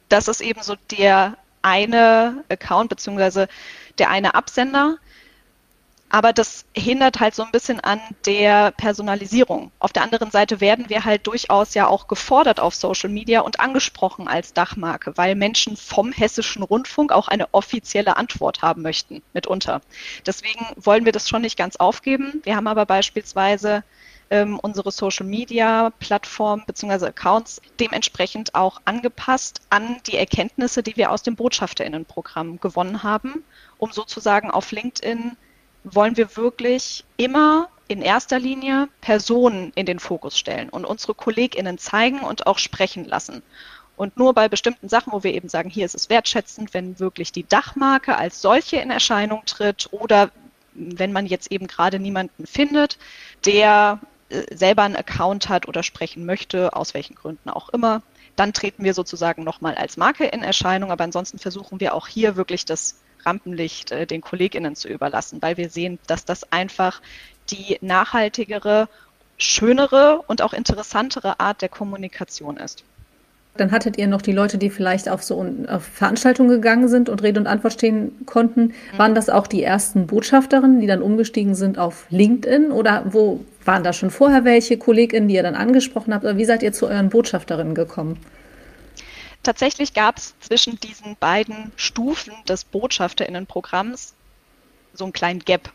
das 0.09 0.27
ist 0.27 0.41
eben 0.41 0.63
so 0.63 0.75
der 0.89 1.37
eine 1.61 2.43
Account 2.49 2.89
beziehungsweise 2.89 3.47
der 3.99 4.09
eine 4.09 4.33
Absender. 4.33 4.97
Aber 6.13 6.33
das 6.33 6.65
hindert 6.75 7.21
halt 7.21 7.35
so 7.35 7.43
ein 7.43 7.51
bisschen 7.51 7.79
an 7.79 8.01
der 8.25 8.71
Personalisierung. 8.71 9.71
Auf 9.79 9.93
der 9.93 10.03
anderen 10.03 10.29
Seite 10.29 10.59
werden 10.59 10.89
wir 10.89 11.05
halt 11.05 11.25
durchaus 11.25 11.73
ja 11.73 11.87
auch 11.87 12.09
gefordert 12.09 12.59
auf 12.59 12.75
Social 12.75 13.09
Media 13.09 13.39
und 13.39 13.61
angesprochen 13.61 14.27
als 14.27 14.53
Dachmarke, 14.53 15.15
weil 15.15 15.35
Menschen 15.35 15.77
vom 15.77 16.11
hessischen 16.11 16.63
Rundfunk 16.63 17.13
auch 17.13 17.29
eine 17.29 17.53
offizielle 17.53 18.17
Antwort 18.17 18.61
haben 18.61 18.81
möchten, 18.81 19.21
mitunter. 19.31 19.81
Deswegen 20.25 20.65
wollen 20.75 21.05
wir 21.05 21.13
das 21.13 21.29
schon 21.29 21.43
nicht 21.43 21.57
ganz 21.57 21.77
aufgeben. 21.77 22.41
Wir 22.43 22.57
haben 22.57 22.67
aber 22.67 22.85
beispielsweise 22.85 23.85
ähm, 24.29 24.59
unsere 24.59 24.91
Social 24.91 25.25
Media 25.25 25.91
Plattform 25.99 26.63
bzw. 26.67 27.05
Accounts 27.05 27.61
dementsprechend 27.79 28.53
auch 28.53 28.81
angepasst 28.83 29.61
an 29.69 29.95
die 30.07 30.17
Erkenntnisse, 30.17 30.83
die 30.83 30.97
wir 30.97 31.09
aus 31.11 31.23
dem 31.23 31.37
Botschafterinnenprogramm 31.37 32.59
gewonnen 32.59 33.01
haben, 33.01 33.45
um 33.77 33.93
sozusagen 33.93 34.51
auf 34.51 34.73
LinkedIn 34.73 35.37
wollen 35.83 36.17
wir 36.17 36.35
wirklich 36.37 37.03
immer 37.17 37.69
in 37.87 38.01
erster 38.01 38.39
Linie 38.39 38.87
Personen 39.01 39.71
in 39.75 39.85
den 39.85 39.99
Fokus 39.99 40.37
stellen 40.37 40.69
und 40.69 40.85
unsere 40.85 41.13
KollegInnen 41.13 41.77
zeigen 41.77 42.21
und 42.21 42.47
auch 42.47 42.57
sprechen 42.57 43.05
lassen. 43.05 43.41
Und 43.97 44.17
nur 44.17 44.33
bei 44.33 44.47
bestimmten 44.47 44.89
Sachen, 44.89 45.11
wo 45.13 45.23
wir 45.23 45.33
eben 45.33 45.49
sagen, 45.49 45.69
hier 45.69 45.85
ist 45.85 45.95
es 45.95 46.09
wertschätzend, 46.09 46.73
wenn 46.73 46.99
wirklich 46.99 47.31
die 47.31 47.47
Dachmarke 47.47 48.17
als 48.17 48.41
solche 48.41 48.77
in 48.77 48.89
Erscheinung 48.89 49.43
tritt 49.45 49.89
oder 49.91 50.31
wenn 50.73 51.11
man 51.11 51.25
jetzt 51.25 51.51
eben 51.51 51.67
gerade 51.67 51.99
niemanden 51.99 52.47
findet, 52.47 52.97
der 53.45 53.99
äh, 54.29 54.43
selber 54.55 54.83
einen 54.83 54.95
Account 54.95 55.49
hat 55.49 55.67
oder 55.67 55.83
sprechen 55.83 56.25
möchte, 56.25 56.75
aus 56.75 56.93
welchen 56.93 57.15
Gründen 57.15 57.49
auch 57.49 57.69
immer, 57.69 58.01
dann 58.35 58.53
treten 58.53 58.83
wir 58.83 58.93
sozusagen 58.93 59.43
nochmal 59.43 59.75
als 59.75 59.97
Marke 59.97 60.25
in 60.25 60.43
Erscheinung. 60.43 60.91
Aber 60.91 61.03
ansonsten 61.03 61.39
versuchen 61.39 61.79
wir 61.79 61.93
auch 61.93 62.07
hier 62.07 62.35
wirklich 62.35 62.65
das 62.65 63.01
Rampenlicht 63.25 63.91
äh, 63.91 64.05
den 64.05 64.21
KollegInnen 64.21 64.75
zu 64.75 64.87
überlassen, 64.87 65.41
weil 65.41 65.57
wir 65.57 65.69
sehen, 65.69 65.99
dass 66.07 66.25
das 66.25 66.51
einfach 66.51 67.01
die 67.49 67.77
nachhaltigere, 67.81 68.87
schönere 69.37 70.21
und 70.27 70.41
auch 70.41 70.53
interessantere 70.53 71.39
Art 71.39 71.61
der 71.61 71.69
Kommunikation 71.69 72.57
ist. 72.57 72.83
Dann 73.57 73.71
hattet 73.71 73.97
ihr 73.97 74.07
noch 74.07 74.21
die 74.21 74.31
Leute, 74.31 74.57
die 74.57 74.69
vielleicht 74.69 75.09
auf 75.09 75.23
so 75.23 75.45
auf 75.67 75.83
Veranstaltungen 75.83 76.49
gegangen 76.49 76.87
sind 76.87 77.09
und 77.09 77.21
Rede 77.21 77.39
und 77.39 77.47
Antwort 77.47 77.73
stehen 77.73 78.25
konnten. 78.25 78.67
Mhm. 78.67 78.97
Waren 78.97 79.15
das 79.15 79.29
auch 79.29 79.45
die 79.45 79.61
ersten 79.61 80.07
Botschafterinnen, 80.07 80.79
die 80.79 80.87
dann 80.87 81.01
umgestiegen 81.01 81.53
sind 81.53 81.77
auf 81.77 82.05
LinkedIn? 82.09 82.71
Oder 82.71 83.03
wo 83.09 83.43
waren 83.65 83.83
da 83.83 83.91
schon 83.91 84.09
vorher 84.09 84.45
welche 84.45 84.77
KollegInnen, 84.77 85.27
die 85.27 85.35
ihr 85.35 85.43
dann 85.43 85.55
angesprochen 85.55 86.13
habt? 86.13 86.23
Oder 86.23 86.37
wie 86.37 86.45
seid 86.45 86.63
ihr 86.63 86.71
zu 86.71 86.87
euren 86.87 87.09
Botschafterinnen 87.09 87.75
gekommen? 87.75 88.17
Tatsächlich 89.43 89.93
gab 89.93 90.17
es 90.17 90.35
zwischen 90.39 90.79
diesen 90.79 91.15
beiden 91.15 91.71
Stufen 91.75 92.33
des 92.47 92.63
Botschafterinnenprogramms 92.63 94.13
so 94.93 95.05
einen 95.05 95.13
kleinen 95.13 95.39
Gap. 95.39 95.71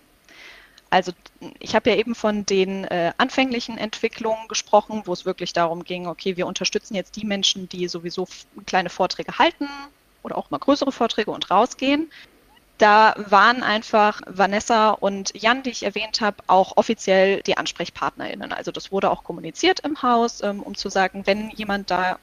Also 0.88 1.12
ich 1.58 1.74
habe 1.74 1.90
ja 1.90 1.96
eben 1.96 2.14
von 2.14 2.46
den 2.46 2.84
äh, 2.84 3.12
anfänglichen 3.18 3.76
Entwicklungen 3.76 4.46
gesprochen, 4.48 5.02
wo 5.04 5.12
es 5.12 5.24
wirklich 5.24 5.52
darum 5.52 5.82
ging, 5.82 6.06
okay, 6.06 6.36
wir 6.36 6.46
unterstützen 6.46 6.94
jetzt 6.94 7.16
die 7.16 7.26
Menschen, 7.26 7.68
die 7.68 7.88
sowieso 7.88 8.28
kleine 8.66 8.88
Vorträge 8.88 9.38
halten 9.38 9.68
oder 10.22 10.38
auch 10.38 10.50
mal 10.50 10.58
größere 10.58 10.92
Vorträge 10.92 11.32
und 11.32 11.50
rausgehen. 11.50 12.10
Da 12.78 13.14
waren 13.16 13.62
einfach 13.62 14.20
Vanessa 14.26 14.90
und 14.90 15.32
Jan, 15.34 15.62
die 15.62 15.70
ich 15.70 15.82
erwähnt 15.82 16.20
habe, 16.20 16.36
auch 16.46 16.76
offiziell 16.76 17.42
die 17.42 17.56
AnsprechpartnerInnen. 17.56 18.52
Also 18.52 18.70
das 18.70 18.92
wurde 18.92 19.10
auch 19.10 19.24
kommuniziert 19.24 19.80
im 19.80 20.02
Haus, 20.02 20.42
ähm, 20.42 20.62
um 20.62 20.76
zu 20.76 20.88
sagen, 20.88 21.26
wenn 21.26 21.50
jemand 21.50 21.90
da 21.90 22.18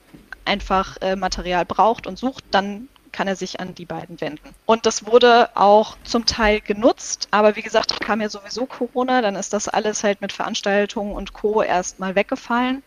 einfach 0.46 0.98
äh, 1.02 1.16
Material 1.16 1.66
braucht 1.66 2.08
und 2.08 2.18
sucht, 2.18 2.44
dann 2.52 2.90
kann 3.14 3.28
er 3.28 3.36
sich 3.36 3.60
an 3.60 3.76
die 3.76 3.86
beiden 3.86 4.20
wenden. 4.20 4.56
Und 4.66 4.86
das 4.86 5.06
wurde 5.06 5.50
auch 5.56 5.98
zum 6.04 6.26
Teil 6.26 6.60
genutzt, 6.60 7.28
aber 7.32 7.56
wie 7.56 7.62
gesagt, 7.62 8.02
kam 8.02 8.20
ja 8.20 8.28
sowieso 8.28 8.66
Corona, 8.66 9.22
dann 9.22 9.36
ist 9.36 9.54
das 9.54 9.70
alles 9.70 10.04
halt 10.04 10.20
mit 10.20 10.34
Veranstaltungen 10.34 11.14
und 11.14 11.32
Co. 11.32 11.62
erstmal 11.62 12.16
weggefallen. 12.16 12.84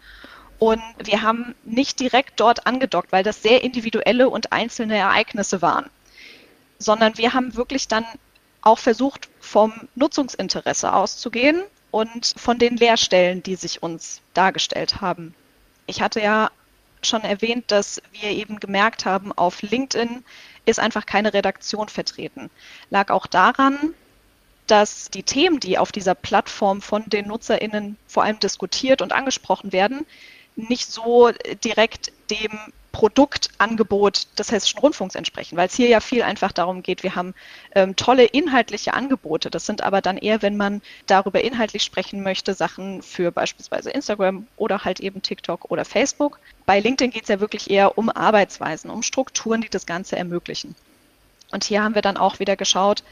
Und 0.59 0.83
wir 1.03 1.23
haben 1.23 1.55
nicht 1.65 2.01
direkt 2.01 2.41
dort 2.41 2.67
angedockt, 2.67 3.13
weil 3.13 3.23
das 3.23 3.43
sehr 3.43 3.63
individuelle 3.63 4.29
und 4.29 4.53
einzelne 4.53 4.97
Ereignisse 4.97 5.63
waren, 5.63 5.89
sondern 6.79 7.17
wir 7.19 7.35
haben 7.35 7.55
wirklich 7.55 7.89
dann 7.89 8.05
auch 8.63 8.79
versucht, 8.79 9.29
vom 9.39 9.73
Nutzungsinteresse 9.95 10.93
auszugehen 10.93 11.63
und 11.91 12.35
von 12.37 12.59
den 12.59 12.77
Leerstellen, 12.77 13.43
die 13.43 13.55
sich 13.55 13.83
uns 13.83 14.23
dargestellt 14.35 15.01
haben. 15.01 15.35
Ich 15.87 16.01
hatte 16.03 16.21
ja 16.21 16.51
schon 17.07 17.23
erwähnt, 17.23 17.71
dass 17.71 18.03
wir 18.13 18.31
eben 18.31 18.61
gemerkt 18.61 19.05
haben, 19.05 19.33
auf 19.33 19.63
LinkedIn 19.63 20.25
ist 20.65 20.81
einfach 20.81 21.07
keine 21.07 21.33
Redaktion 21.33 21.89
vertreten. 21.89 22.51
Lag 22.91 23.11
auch 23.11 23.27
daran, 23.27 23.95
dass 24.67 25.11
die 25.11 25.23
Themen, 25.23 25.61
die 25.61 25.79
auf 25.79 25.93
dieser 25.93 26.15
Plattform 26.15 26.83
von 26.83 27.05
den 27.09 27.29
NutzerInnen 27.29 27.97
vor 28.07 28.25
allem 28.25 28.41
diskutiert 28.41 29.01
und 29.01 29.13
angesprochen 29.13 29.73
werden, 29.73 30.05
nicht 30.57 30.91
so 30.91 31.31
direkt 31.63 32.13
dem 32.31 32.59
Produktangebot 32.97 34.27
des 34.39 34.51
Hessischen 34.51 34.81
Rundfunks 34.81 35.17
entsprechen, 35.17 35.59
weil 35.59 35.67
es 35.67 35.75
hier 35.75 35.89
ja 35.89 36.01
viel 36.01 36.23
einfach 36.23 36.51
darum 36.51 36.83
geht, 36.83 37.03
wir 37.03 37.15
haben 37.15 37.35
ähm, 37.75 37.95
tolle 37.95 38.25
inhaltliche 38.25 38.95
Angebote. 38.95 39.51
Das 39.51 39.67
sind 39.67 39.83
aber 39.83 40.01
dann 40.01 40.17
eher, 40.17 40.41
wenn 40.41 40.57
man 40.57 40.81
darüber 41.07 41.45
inhaltlich 41.45 41.83
sprechen 41.83 42.23
möchte, 42.23 42.55
Sachen 42.55 43.03
für 43.03 43.33
beispielsweise 43.33 43.91
Instagram 43.91 44.47
oder 44.57 44.85
halt 44.85 45.01
eben 45.01 45.21
TikTok 45.21 45.71
oder 45.71 45.85
Facebook. 45.85 46.39
Bei 46.65 46.81
LinkedIn 46.81 47.11
geht 47.11 47.25
es 47.25 47.29
ja 47.29 47.39
wirklich 47.39 47.69
eher 47.69 47.99
um 47.99 48.09
Arbeitsweisen, 48.09 48.89
um 48.89 49.03
Strukturen, 49.03 49.61
die 49.61 49.69
das 49.69 49.85
Ganze 49.85 50.17
ermöglichen. 50.17 50.75
Und 51.51 51.65
hier 51.65 51.85
haben 51.85 51.95
wir 51.95 52.03
dann 52.03 52.17
auch 52.17 52.39
wieder 52.39 52.57
geschaut, 52.57 53.05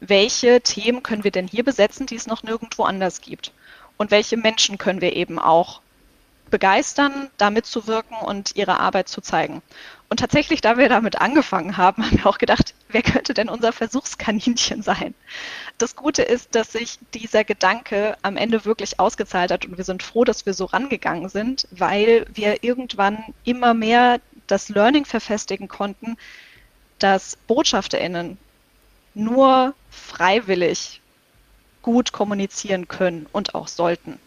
welche 0.00 0.62
Themen 0.62 1.04
können 1.04 1.22
wir 1.22 1.30
denn 1.30 1.46
hier 1.46 1.62
besetzen, 1.62 2.06
die 2.06 2.16
es 2.16 2.26
noch 2.26 2.42
nirgendwo 2.42 2.82
anders 2.82 3.20
gibt? 3.20 3.52
Und 3.98 4.10
welche 4.10 4.36
Menschen 4.36 4.78
können 4.78 5.00
wir 5.00 5.14
eben 5.14 5.38
auch 5.38 5.80
begeistern, 6.52 7.30
da 7.38 7.50
mitzuwirken 7.50 8.16
und 8.18 8.54
ihre 8.54 8.78
Arbeit 8.78 9.08
zu 9.08 9.20
zeigen. 9.20 9.62
Und 10.08 10.20
tatsächlich, 10.20 10.60
da 10.60 10.76
wir 10.76 10.90
damit 10.90 11.20
angefangen 11.20 11.78
haben, 11.78 12.04
haben 12.06 12.18
wir 12.18 12.26
auch 12.26 12.38
gedacht, 12.38 12.74
wer 12.90 13.02
könnte 13.02 13.34
denn 13.34 13.48
unser 13.48 13.72
Versuchskaninchen 13.72 14.82
sein? 14.82 15.14
Das 15.78 15.96
Gute 15.96 16.22
ist, 16.22 16.54
dass 16.54 16.70
sich 16.72 16.98
dieser 17.14 17.42
Gedanke 17.42 18.16
am 18.22 18.36
Ende 18.36 18.64
wirklich 18.64 19.00
ausgezahlt 19.00 19.50
hat 19.50 19.64
und 19.64 19.78
wir 19.78 19.84
sind 19.84 20.04
froh, 20.04 20.22
dass 20.22 20.46
wir 20.46 20.54
so 20.54 20.66
rangegangen 20.66 21.28
sind, 21.28 21.66
weil 21.72 22.26
wir 22.32 22.62
irgendwann 22.62 23.24
immer 23.42 23.74
mehr 23.74 24.20
das 24.46 24.68
Learning 24.68 25.06
verfestigen 25.06 25.66
konnten, 25.66 26.16
dass 26.98 27.36
BotschafterInnen 27.48 28.36
nur 29.14 29.74
freiwillig 29.90 31.00
gut 31.80 32.12
kommunizieren 32.12 32.86
können 32.86 33.26
und 33.32 33.54
auch 33.54 33.66
sollten 33.66 34.20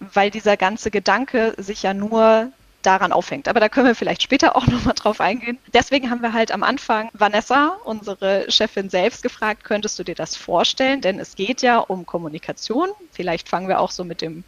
weil 0.00 0.30
dieser 0.30 0.56
ganze 0.56 0.90
Gedanke 0.90 1.54
sich 1.56 1.82
ja 1.82 1.94
nur 1.94 2.52
daran 2.82 3.12
aufhängt. 3.12 3.48
Aber 3.48 3.60
da 3.60 3.68
können 3.68 3.86
wir 3.86 3.94
vielleicht 3.94 4.22
später 4.22 4.56
auch 4.56 4.66
nochmal 4.66 4.94
drauf 4.94 5.20
eingehen. 5.20 5.58
Deswegen 5.72 6.10
haben 6.10 6.22
wir 6.22 6.32
halt 6.32 6.52
am 6.52 6.62
Anfang 6.62 7.08
Vanessa, 7.12 7.76
unsere 7.84 8.50
Chefin 8.50 8.90
selbst, 8.90 9.22
gefragt, 9.22 9.64
könntest 9.64 9.98
du 9.98 10.04
dir 10.04 10.14
das 10.14 10.36
vorstellen? 10.36 11.00
Denn 11.00 11.18
es 11.18 11.34
geht 11.36 11.62
ja 11.62 11.78
um 11.78 12.06
Kommunikation. 12.06 12.90
Vielleicht 13.12 13.48
fangen 13.48 13.68
wir 13.68 13.80
auch 13.80 13.90
so 13.90 14.04
mit 14.04 14.20
dem 14.20 14.44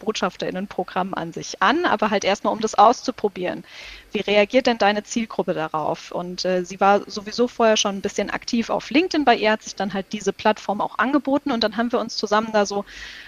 Botschafterinnenprogramm 0.00 1.12
an 1.14 1.32
sich 1.32 1.60
an, 1.60 1.84
aber 1.84 2.10
halt 2.10 2.24
erstmal, 2.24 2.52
um 2.52 2.60
das 2.60 2.74
auszuprobieren. 2.74 3.64
Wie 4.12 4.20
reagiert 4.20 4.66
denn 4.66 4.78
deine 4.78 5.04
Zielgruppe 5.04 5.52
darauf? 5.52 6.10
Und 6.10 6.44
äh, 6.44 6.64
sie 6.64 6.80
war 6.80 7.08
sowieso 7.08 7.48
vorher 7.48 7.76
schon 7.76 7.96
ein 7.96 8.00
bisschen 8.00 8.30
aktiv 8.30 8.70
auf 8.70 8.90
LinkedIn. 8.90 9.24
Bei 9.24 9.36
ihr 9.36 9.52
hat 9.52 9.62
sich 9.62 9.76
dann 9.76 9.92
halt 9.92 10.06
diese 10.12 10.32
Plattform 10.32 10.80
auch 10.80 10.98
angeboten 10.98 11.50
und 11.52 11.62
dann 11.62 11.76
haben 11.76 11.92
wir 11.92 12.00
uns 12.00 12.16
zusammen 12.16 12.48
da 12.52 12.64
so 12.64 12.84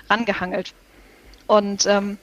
rangehangelt. 0.09 0.73
Und 1.47 1.87
ähm, 1.87 2.19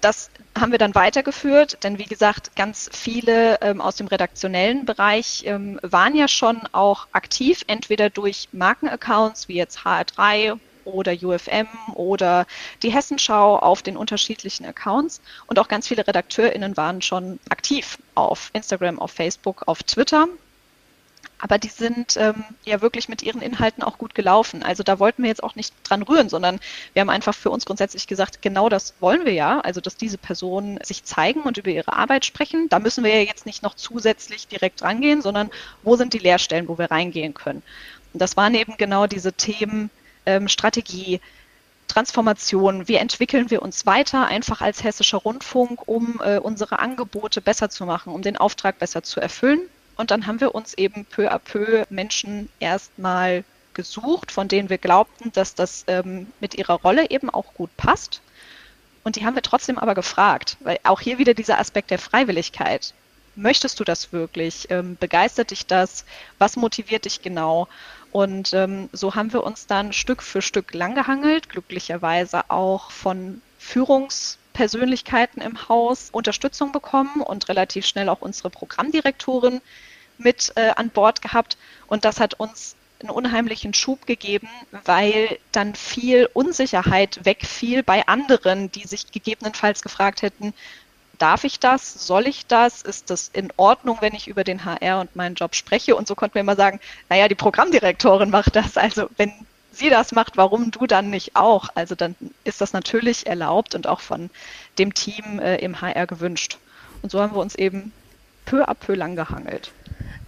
das 0.00 0.30
haben 0.58 0.72
wir 0.72 0.78
dann 0.78 0.94
weitergeführt, 0.94 1.82
denn 1.84 1.98
wie 1.98 2.04
gesagt, 2.04 2.56
ganz 2.56 2.90
viele 2.92 3.60
ähm, 3.62 3.80
aus 3.80 3.96
dem 3.96 4.08
redaktionellen 4.08 4.84
Bereich 4.84 5.44
ähm, 5.46 5.78
waren 5.82 6.16
ja 6.16 6.28
schon 6.28 6.60
auch 6.72 7.06
aktiv, 7.12 7.62
entweder 7.68 8.10
durch 8.10 8.48
Markenaccounts 8.52 9.48
wie 9.48 9.54
jetzt 9.54 9.80
HR3 9.80 10.58
oder 10.84 11.12
UFM 11.12 11.68
oder 11.94 12.46
die 12.82 12.92
Hessenschau 12.92 13.56
auf 13.58 13.82
den 13.82 13.96
unterschiedlichen 13.96 14.66
Accounts. 14.66 15.20
Und 15.46 15.60
auch 15.60 15.68
ganz 15.68 15.86
viele 15.86 16.06
RedakteurInnen 16.06 16.76
waren 16.76 17.00
schon 17.00 17.38
aktiv 17.48 17.98
auf 18.16 18.50
Instagram, 18.52 18.98
auf 18.98 19.12
Facebook, 19.12 19.62
auf 19.66 19.84
Twitter 19.84 20.26
aber 21.42 21.58
die 21.58 21.68
sind 21.68 22.16
ähm, 22.18 22.44
ja 22.64 22.80
wirklich 22.82 23.08
mit 23.08 23.20
ihren 23.22 23.42
Inhalten 23.42 23.82
auch 23.82 23.98
gut 23.98 24.14
gelaufen. 24.14 24.62
Also 24.62 24.84
da 24.84 25.00
wollten 25.00 25.24
wir 25.24 25.28
jetzt 25.28 25.42
auch 25.42 25.56
nicht 25.56 25.74
dran 25.82 26.02
rühren, 26.02 26.28
sondern 26.28 26.60
wir 26.92 27.00
haben 27.00 27.10
einfach 27.10 27.34
für 27.34 27.50
uns 27.50 27.64
grundsätzlich 27.64 28.06
gesagt, 28.06 28.42
genau 28.42 28.68
das 28.68 28.94
wollen 29.00 29.24
wir 29.24 29.32
ja. 29.32 29.60
Also 29.60 29.80
dass 29.80 29.96
diese 29.96 30.18
Personen 30.18 30.78
sich 30.84 31.02
zeigen 31.02 31.42
und 31.42 31.58
über 31.58 31.70
ihre 31.70 31.94
Arbeit 31.94 32.24
sprechen. 32.24 32.68
Da 32.68 32.78
müssen 32.78 33.02
wir 33.02 33.12
ja 33.12 33.22
jetzt 33.22 33.44
nicht 33.44 33.64
noch 33.64 33.74
zusätzlich 33.74 34.46
direkt 34.46 34.82
rangehen, 34.82 35.20
sondern 35.20 35.50
wo 35.82 35.96
sind 35.96 36.14
die 36.14 36.18
Leerstellen, 36.18 36.68
wo 36.68 36.78
wir 36.78 36.92
reingehen 36.92 37.34
können. 37.34 37.64
Und 38.12 38.22
das 38.22 38.36
waren 38.36 38.54
eben 38.54 38.76
genau 38.76 39.08
diese 39.08 39.32
Themen 39.32 39.90
ähm, 40.26 40.46
Strategie, 40.46 41.20
Transformation, 41.88 42.86
wie 42.86 42.94
entwickeln 42.94 43.50
wir 43.50 43.62
uns 43.62 43.84
weiter 43.84 44.26
einfach 44.26 44.60
als 44.60 44.84
hessischer 44.84 45.18
Rundfunk, 45.18 45.88
um 45.88 46.20
äh, 46.24 46.38
unsere 46.38 46.78
Angebote 46.78 47.40
besser 47.40 47.68
zu 47.68 47.84
machen, 47.84 48.12
um 48.12 48.22
den 48.22 48.36
Auftrag 48.36 48.78
besser 48.78 49.02
zu 49.02 49.20
erfüllen. 49.20 49.60
Und 49.96 50.10
dann 50.10 50.26
haben 50.26 50.40
wir 50.40 50.54
uns 50.54 50.74
eben 50.74 51.04
peu 51.04 51.30
à 51.30 51.38
peu 51.38 51.84
Menschen 51.90 52.48
erstmal 52.60 53.44
gesucht, 53.74 54.32
von 54.32 54.48
denen 54.48 54.68
wir 54.70 54.78
glaubten, 54.78 55.32
dass 55.32 55.54
das 55.54 55.84
ähm, 55.86 56.26
mit 56.40 56.54
ihrer 56.54 56.74
Rolle 56.74 57.10
eben 57.10 57.30
auch 57.30 57.54
gut 57.54 57.74
passt. 57.76 58.20
Und 59.04 59.16
die 59.16 59.24
haben 59.24 59.34
wir 59.34 59.42
trotzdem 59.42 59.78
aber 59.78 59.94
gefragt, 59.94 60.56
weil 60.60 60.78
auch 60.84 61.00
hier 61.00 61.18
wieder 61.18 61.34
dieser 61.34 61.58
Aspekt 61.58 61.90
der 61.90 61.98
Freiwilligkeit. 61.98 62.94
Möchtest 63.34 63.80
du 63.80 63.84
das 63.84 64.12
wirklich? 64.12 64.70
Ähm, 64.70 64.96
begeistert 65.00 65.50
dich 65.50 65.66
das? 65.66 66.04
Was 66.38 66.56
motiviert 66.56 67.06
dich 67.06 67.22
genau? 67.22 67.68
Und 68.12 68.52
ähm, 68.52 68.90
so 68.92 69.14
haben 69.14 69.32
wir 69.32 69.42
uns 69.42 69.66
dann 69.66 69.92
Stück 69.94 70.22
für 70.22 70.42
Stück 70.42 70.74
langgehangelt, 70.74 71.48
glücklicherweise 71.48 72.50
auch 72.50 72.90
von 72.90 73.40
Führungspersönlichkeiten 74.52 75.42
im 75.42 75.68
Haus 75.68 76.10
Unterstützung 76.12 76.72
bekommen 76.72 77.20
und 77.22 77.48
relativ 77.48 77.86
schnell 77.86 78.08
auch 78.08 78.20
unsere 78.20 78.50
Programmdirektorin 78.50 79.60
mit 80.18 80.52
äh, 80.56 80.70
an 80.76 80.90
Bord 80.90 81.22
gehabt. 81.22 81.56
Und 81.86 82.04
das 82.04 82.20
hat 82.20 82.34
uns 82.34 82.76
einen 83.00 83.10
unheimlichen 83.10 83.74
Schub 83.74 84.06
gegeben, 84.06 84.48
weil 84.84 85.38
dann 85.50 85.74
viel 85.74 86.28
Unsicherheit 86.32 87.24
wegfiel 87.24 87.82
bei 87.82 88.06
anderen, 88.06 88.70
die 88.70 88.86
sich 88.86 89.10
gegebenenfalls 89.10 89.82
gefragt 89.82 90.22
hätten, 90.22 90.54
darf 91.18 91.44
ich 91.44 91.58
das? 91.58 92.06
Soll 92.06 92.26
ich 92.28 92.46
das? 92.46 92.82
Ist 92.82 93.10
das 93.10 93.30
in 93.32 93.52
Ordnung, 93.56 93.98
wenn 94.00 94.14
ich 94.14 94.28
über 94.28 94.44
den 94.44 94.64
HR 94.64 95.00
und 95.00 95.16
meinen 95.16 95.34
Job 95.34 95.54
spreche? 95.54 95.96
Und 95.96 96.06
so 96.06 96.14
konnten 96.14 96.34
wir 96.34 96.42
immer 96.42 96.56
sagen, 96.56 96.78
naja, 97.08 97.26
die 97.26 97.34
Programmdirektorin 97.34 98.30
macht 98.30 98.54
das. 98.54 98.76
Also 98.76 99.08
wenn 99.16 99.32
sie 99.72 99.90
das 99.90 100.12
macht, 100.12 100.36
warum 100.36 100.70
du 100.70 100.86
dann 100.86 101.10
nicht 101.10 101.34
auch? 101.34 101.68
Also 101.74 101.94
dann 101.94 102.14
ist 102.44 102.60
das 102.60 102.72
natürlich 102.72 103.26
erlaubt 103.26 103.74
und 103.74 103.86
auch 103.86 104.00
von 104.00 104.30
dem 104.78 104.94
Team 104.94 105.38
äh, 105.40 105.56
im 105.56 105.80
HR 105.80 106.06
gewünscht. 106.06 106.58
Und 107.02 107.10
so 107.10 107.20
haben 107.20 107.34
wir 107.34 107.40
uns 107.40 107.54
eben 107.54 107.92
peu 108.44 108.68
à 108.68 108.74
peu 108.74 108.94
lang 108.94 109.16
gehangelt. 109.16 109.70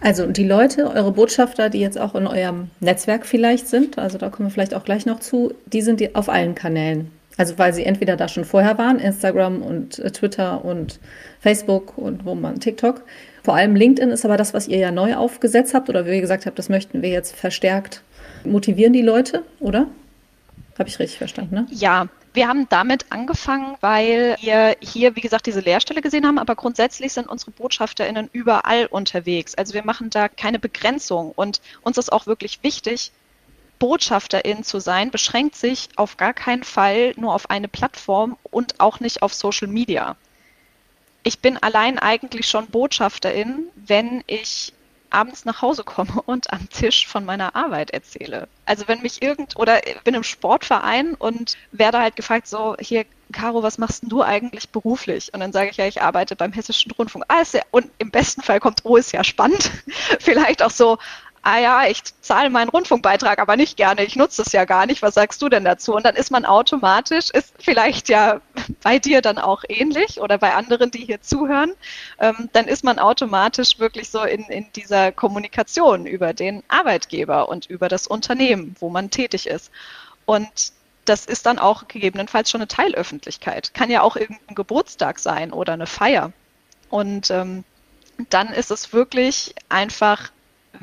Also 0.01 0.25
die 0.27 0.43
Leute, 0.43 0.91
eure 0.91 1.11
Botschafter, 1.11 1.69
die 1.69 1.79
jetzt 1.79 1.99
auch 1.99 2.15
in 2.15 2.27
eurem 2.27 2.69
Netzwerk 2.79 3.25
vielleicht 3.25 3.67
sind, 3.67 3.97
also 3.97 4.17
da 4.17 4.29
kommen 4.29 4.49
wir 4.49 4.53
vielleicht 4.53 4.73
auch 4.73 4.83
gleich 4.83 5.05
noch 5.05 5.19
zu, 5.19 5.53
die 5.65 5.81
sind 5.81 6.15
auf 6.15 6.29
allen 6.29 6.53
Kanälen 6.53 7.11
also 7.37 7.57
weil 7.57 7.73
sie 7.73 7.85
entweder 7.85 8.15
da 8.15 8.27
schon 8.27 8.45
vorher 8.45 8.77
waren, 8.77 8.99
Instagram 8.99 9.61
und 9.61 9.99
äh, 9.99 10.11
Twitter 10.11 10.63
und 10.63 10.99
Facebook 11.39 11.97
und 11.97 12.25
wo 12.25 12.35
man 12.35 12.59
TikTok. 12.59 13.03
Vor 13.43 13.55
allem 13.55 13.75
LinkedIn 13.75 14.09
ist 14.09 14.25
aber 14.25 14.37
das, 14.37 14.53
was 14.53 14.67
ihr 14.67 14.77
ja 14.77 14.91
neu 14.91 15.15
aufgesetzt 15.15 15.73
habt 15.73 15.89
oder 15.89 16.05
wie 16.05 16.15
ihr 16.15 16.21
gesagt 16.21 16.45
habt, 16.45 16.57
das 16.57 16.69
möchten 16.69 17.01
wir 17.01 17.09
jetzt 17.09 17.35
verstärkt 17.35 18.01
motivieren 18.45 18.93
die 18.93 19.01
Leute, 19.01 19.43
oder? 19.59 19.87
Habe 20.77 20.89
ich 20.89 20.99
richtig 20.99 21.17
verstanden, 21.17 21.55
ne? 21.55 21.67
Ja, 21.71 22.07
wir 22.33 22.49
haben 22.49 22.67
damit 22.67 23.05
angefangen, 23.11 23.77
weil 23.79 24.35
wir 24.41 24.75
hier, 24.81 25.15
wie 25.15 25.21
gesagt, 25.21 25.45
diese 25.45 25.61
Lehrstelle 25.61 26.01
gesehen 26.01 26.27
haben, 26.27 26.37
aber 26.37 26.55
grundsätzlich 26.55 27.13
sind 27.13 27.29
unsere 27.29 27.51
BotschafterInnen 27.51 28.29
überall 28.33 28.87
unterwegs. 28.87 29.55
Also 29.55 29.73
wir 29.73 29.85
machen 29.85 30.09
da 30.09 30.27
keine 30.27 30.59
Begrenzung 30.59 31.31
und 31.31 31.61
uns 31.81 31.97
ist 31.97 32.11
auch 32.11 32.27
wirklich 32.27 32.59
wichtig, 32.61 33.11
Botschafterin 33.79 34.63
zu 34.63 34.79
sein, 34.79 35.11
beschränkt 35.11 35.55
sich 35.55 35.89
auf 35.95 36.17
gar 36.17 36.33
keinen 36.33 36.63
Fall 36.63 37.13
nur 37.15 37.33
auf 37.33 37.49
eine 37.49 37.67
Plattform 37.67 38.37
und 38.51 38.79
auch 38.79 38.99
nicht 38.99 39.21
auf 39.21 39.33
Social 39.33 39.67
Media. 39.67 40.17
Ich 41.23 41.39
bin 41.39 41.57
allein 41.57 41.99
eigentlich 41.99 42.47
schon 42.47 42.67
Botschafterin, 42.67 43.65
wenn 43.75 44.23
ich 44.27 44.73
abends 45.09 45.45
nach 45.45 45.61
Hause 45.61 45.83
komme 45.83 46.21
und 46.25 46.51
am 46.51 46.69
Tisch 46.69 47.07
von 47.07 47.25
meiner 47.25 47.55
Arbeit 47.55 47.91
erzähle. 47.91 48.47
Also 48.65 48.87
wenn 48.87 49.01
mich 49.01 49.21
irgend 49.21 49.55
oder 49.55 49.81
bin 50.03 50.15
im 50.15 50.23
Sportverein 50.23 51.15
und 51.15 51.57
werde 51.71 51.99
halt 51.99 52.15
gefragt, 52.15 52.47
so 52.47 52.75
hier 52.79 53.05
Caro, 53.31 53.63
was 53.63 53.77
machst 53.77 54.03
du 54.05 54.21
eigentlich 54.21 54.69
beruflich? 54.69 55.33
Und 55.33 55.39
dann 55.39 55.51
sage 55.51 55.69
ich 55.71 55.77
ja, 55.77 55.87
ich 55.87 56.01
arbeite 56.01 56.35
beim 56.35 56.53
Hessischen 56.53 56.91
Rundfunk. 56.91 57.25
Ah, 57.27 57.43
ja, 57.51 57.61
und 57.71 57.89
im 57.97 58.11
besten 58.11 58.41
Fall 58.41 58.59
kommt, 58.59 58.81
oh, 58.83 58.97
ist 58.97 59.13
ja 59.13 59.23
spannend. 59.23 59.71
Vielleicht 60.19 60.61
auch 60.61 60.69
so, 60.69 60.99
ah 61.45 61.59
ja, 61.59 61.87
ich 61.87 62.01
zahle 62.21 62.49
meinen 62.49 62.69
Rundfunkbeitrag 62.69 63.37
aber 63.37 63.55
nicht 63.55 63.77
gerne, 63.77 64.03
ich 64.03 64.15
nutze 64.15 64.41
es 64.41 64.51
ja 64.51 64.65
gar 64.65 64.87
nicht, 64.87 65.03
was 65.03 65.13
sagst 65.13 65.41
du 65.43 65.47
denn 65.47 65.63
dazu? 65.63 65.93
Und 65.93 66.03
dann 66.03 66.15
ist 66.15 66.31
man 66.31 66.43
automatisch, 66.43 67.29
ist 67.29 67.53
vielleicht 67.59 68.09
ja 68.09 68.41
bei 68.81 68.97
dir 68.97 69.21
dann 69.21 69.37
auch 69.37 69.63
ähnlich 69.69 70.19
oder 70.19 70.39
bei 70.39 70.55
anderen, 70.55 70.89
die 70.89 71.05
hier 71.05 71.21
zuhören, 71.21 71.73
ähm, 72.19 72.49
dann 72.53 72.65
ist 72.65 72.83
man 72.83 72.97
automatisch 72.97 73.77
wirklich 73.77 74.09
so 74.09 74.23
in, 74.23 74.45
in 74.45 74.65
dieser 74.75 75.11
Kommunikation 75.11 76.07
über 76.07 76.33
den 76.33 76.63
Arbeitgeber 76.67 77.47
und 77.47 77.67
über 77.67 77.89
das 77.89 78.07
Unternehmen, 78.07 78.75
wo 78.79 78.89
man 78.89 79.11
tätig 79.11 79.45
ist. 79.45 79.71
Und 80.25 80.73
das 81.05 81.27
ist 81.27 81.45
dann 81.45 81.59
auch 81.59 81.87
gegebenenfalls 81.87 82.49
schon 82.49 82.61
eine 82.61 82.67
Teilöffentlichkeit. 82.67 83.75
Kann 83.75 83.91
ja 83.91 84.01
auch 84.01 84.15
irgendein 84.15 84.55
Geburtstag 84.55 85.19
sein 85.19 85.53
oder 85.53 85.73
eine 85.73 85.85
Feier. 85.85 86.31
Und 86.89 87.29
ähm, 87.29 87.63
dann 88.31 88.47
ist 88.47 88.71
es 88.71 88.93
wirklich 88.93 89.53
einfach 89.69 90.31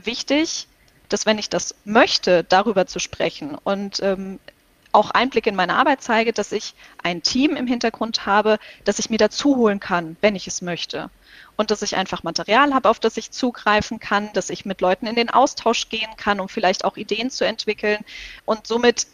wichtig, 0.02 0.66
dass 1.08 1.26
wenn 1.26 1.38
ich 1.38 1.50
das 1.50 1.74
möchte, 1.84 2.44
darüber 2.44 2.86
zu 2.86 2.98
sprechen 2.98 3.56
und 3.64 4.00
ähm, 4.02 4.38
auch 4.92 5.10
Einblick 5.10 5.46
in 5.46 5.54
meine 5.54 5.74
Arbeit 5.74 6.02
zeige, 6.02 6.32
dass 6.32 6.52
ich 6.52 6.74
ein 7.02 7.22
Team 7.22 7.56
im 7.56 7.66
Hintergrund 7.66 8.26
habe, 8.26 8.58
das 8.84 8.98
ich 8.98 9.10
mir 9.10 9.18
dazu 9.18 9.56
holen 9.56 9.80
kann, 9.80 10.16
wenn 10.20 10.36
ich 10.36 10.46
es 10.46 10.62
möchte. 10.62 11.10
Und 11.56 11.70
dass 11.70 11.82
ich 11.82 11.96
einfach 11.96 12.22
Material 12.22 12.74
habe, 12.74 12.88
auf 12.88 13.00
das 13.00 13.16
ich 13.16 13.30
zugreifen 13.30 14.00
kann, 14.00 14.30
dass 14.34 14.50
ich 14.50 14.64
mit 14.64 14.80
Leuten 14.80 15.06
in 15.06 15.16
den 15.16 15.30
Austausch 15.30 15.88
gehen 15.88 16.10
kann, 16.16 16.40
um 16.40 16.48
vielleicht 16.48 16.84
auch 16.84 16.96
Ideen 16.96 17.30
zu 17.30 17.44
entwickeln 17.46 18.04
und 18.44 18.66
somit 18.66 19.06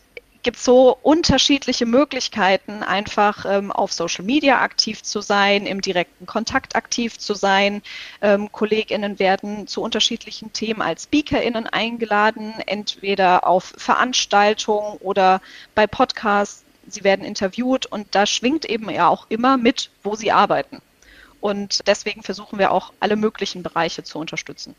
gibt 0.49 0.61
so 0.61 0.97
unterschiedliche 1.02 1.85
Möglichkeiten, 1.85 2.83
einfach 2.83 3.45
ähm, 3.45 3.71
auf 3.71 3.93
Social 3.93 4.25
Media 4.25 4.62
aktiv 4.62 5.02
zu 5.02 5.21
sein, 5.21 5.67
im 5.67 5.83
direkten 5.83 6.25
Kontakt 6.25 6.75
aktiv 6.75 7.19
zu 7.19 7.35
sein. 7.35 7.82
Ähm, 8.23 8.50
KollegInnen 8.50 9.19
werden 9.19 9.67
zu 9.67 9.82
unterschiedlichen 9.82 10.50
Themen 10.54 10.80
als 10.80 11.02
SpeakerInnen 11.02 11.67
eingeladen, 11.67 12.54
entweder 12.65 13.47
auf 13.47 13.75
Veranstaltungen 13.76 14.97
oder 15.00 15.43
bei 15.75 15.87
Podcasts. 15.87 16.65
Sie 16.87 17.04
werden 17.04 17.26
interviewt 17.26 17.84
und 17.84 18.15
da 18.15 18.25
schwingt 18.25 18.65
eben 18.65 18.89
ja 18.89 19.06
auch 19.06 19.26
immer 19.28 19.58
mit, 19.58 19.91
wo 20.02 20.17
sie 20.17 20.32
arbeiten. 20.32 20.80
Und 21.43 21.87
deswegen 21.87 22.23
versuchen 22.23 22.58
wir 22.58 22.73
auch 22.73 22.95
alle 23.00 23.17
möglichen 23.17 23.63
Bereiche 23.63 24.02
zu 24.02 24.19
unterstützen. 24.19 24.75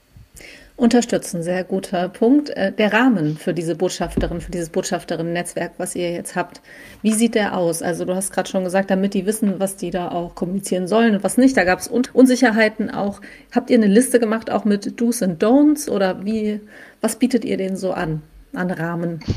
Unterstützen, 0.79 1.43
sehr 1.43 1.65
guter 1.65 2.07
Punkt. 2.07 2.51
Äh, 2.51 2.71
der 2.71 2.93
Rahmen 2.93 3.37
für 3.37 3.53
diese 3.53 3.75
Botschafterin, 3.75 4.39
für 4.39 4.51
dieses 4.51 4.69
Botschafterinnen-Netzwerk, 4.69 5.73
was 5.77 5.93
ihr 5.93 6.11
jetzt 6.13 6.37
habt, 6.37 6.61
wie 7.01 7.11
sieht 7.11 7.35
der 7.35 7.57
aus? 7.57 7.81
Also 7.81 8.05
du 8.05 8.15
hast 8.15 8.31
gerade 8.31 8.49
schon 8.49 8.63
gesagt, 8.63 8.89
damit 8.89 9.13
die 9.13 9.25
wissen, 9.25 9.59
was 9.59 9.75
die 9.75 9.91
da 9.91 10.09
auch 10.09 10.35
kommunizieren 10.35 10.87
sollen 10.87 11.15
und 11.15 11.23
was 11.23 11.37
nicht. 11.37 11.57
Da 11.57 11.65
gab 11.65 11.79
es 11.79 11.89
Unsicherheiten 11.89 12.89
auch. 12.89 13.19
Habt 13.53 13.69
ihr 13.69 13.77
eine 13.77 13.87
Liste 13.87 14.21
gemacht, 14.21 14.49
auch 14.49 14.63
mit 14.63 15.01
Do's 15.01 15.21
und 15.21 15.43
Don'ts 15.43 15.89
oder 15.89 16.23
wie, 16.23 16.61
was 17.01 17.17
bietet 17.17 17.43
ihr 17.43 17.57
denen 17.57 17.75
so 17.75 17.91
an, 17.91 18.21
an 18.53 18.71
Rahmen? 18.71 19.19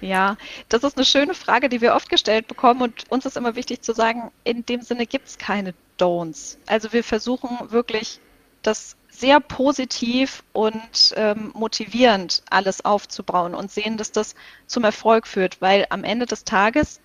Ja, 0.00 0.36
das 0.68 0.84
ist 0.84 0.98
eine 0.98 1.06
schöne 1.06 1.32
Frage, 1.32 1.70
die 1.70 1.80
wir 1.80 1.94
oft 1.94 2.10
gestellt 2.10 2.46
bekommen 2.46 2.82
und 2.82 3.10
uns 3.10 3.24
ist 3.24 3.38
immer 3.38 3.56
wichtig 3.56 3.80
zu 3.80 3.94
sagen, 3.94 4.30
in 4.42 4.66
dem 4.66 4.82
Sinne 4.82 5.06
gibt 5.06 5.28
es 5.28 5.38
keine 5.38 5.72
Don'ts. 5.98 6.58
Also 6.66 6.92
wir 6.92 7.02
versuchen 7.02 7.56
wirklich 7.70 8.20
das 8.60 8.96
sehr 9.16 9.40
positiv 9.40 10.42
und 10.52 11.14
ähm, 11.16 11.52
motivierend 11.54 12.42
alles 12.50 12.84
aufzubauen 12.84 13.54
und 13.54 13.70
sehen, 13.70 13.96
dass 13.96 14.12
das 14.12 14.34
zum 14.66 14.84
Erfolg 14.84 15.26
führt, 15.26 15.60
weil 15.60 15.86
am 15.90 16.04
Ende 16.04 16.26
des 16.26 16.44
Tages 16.44 17.00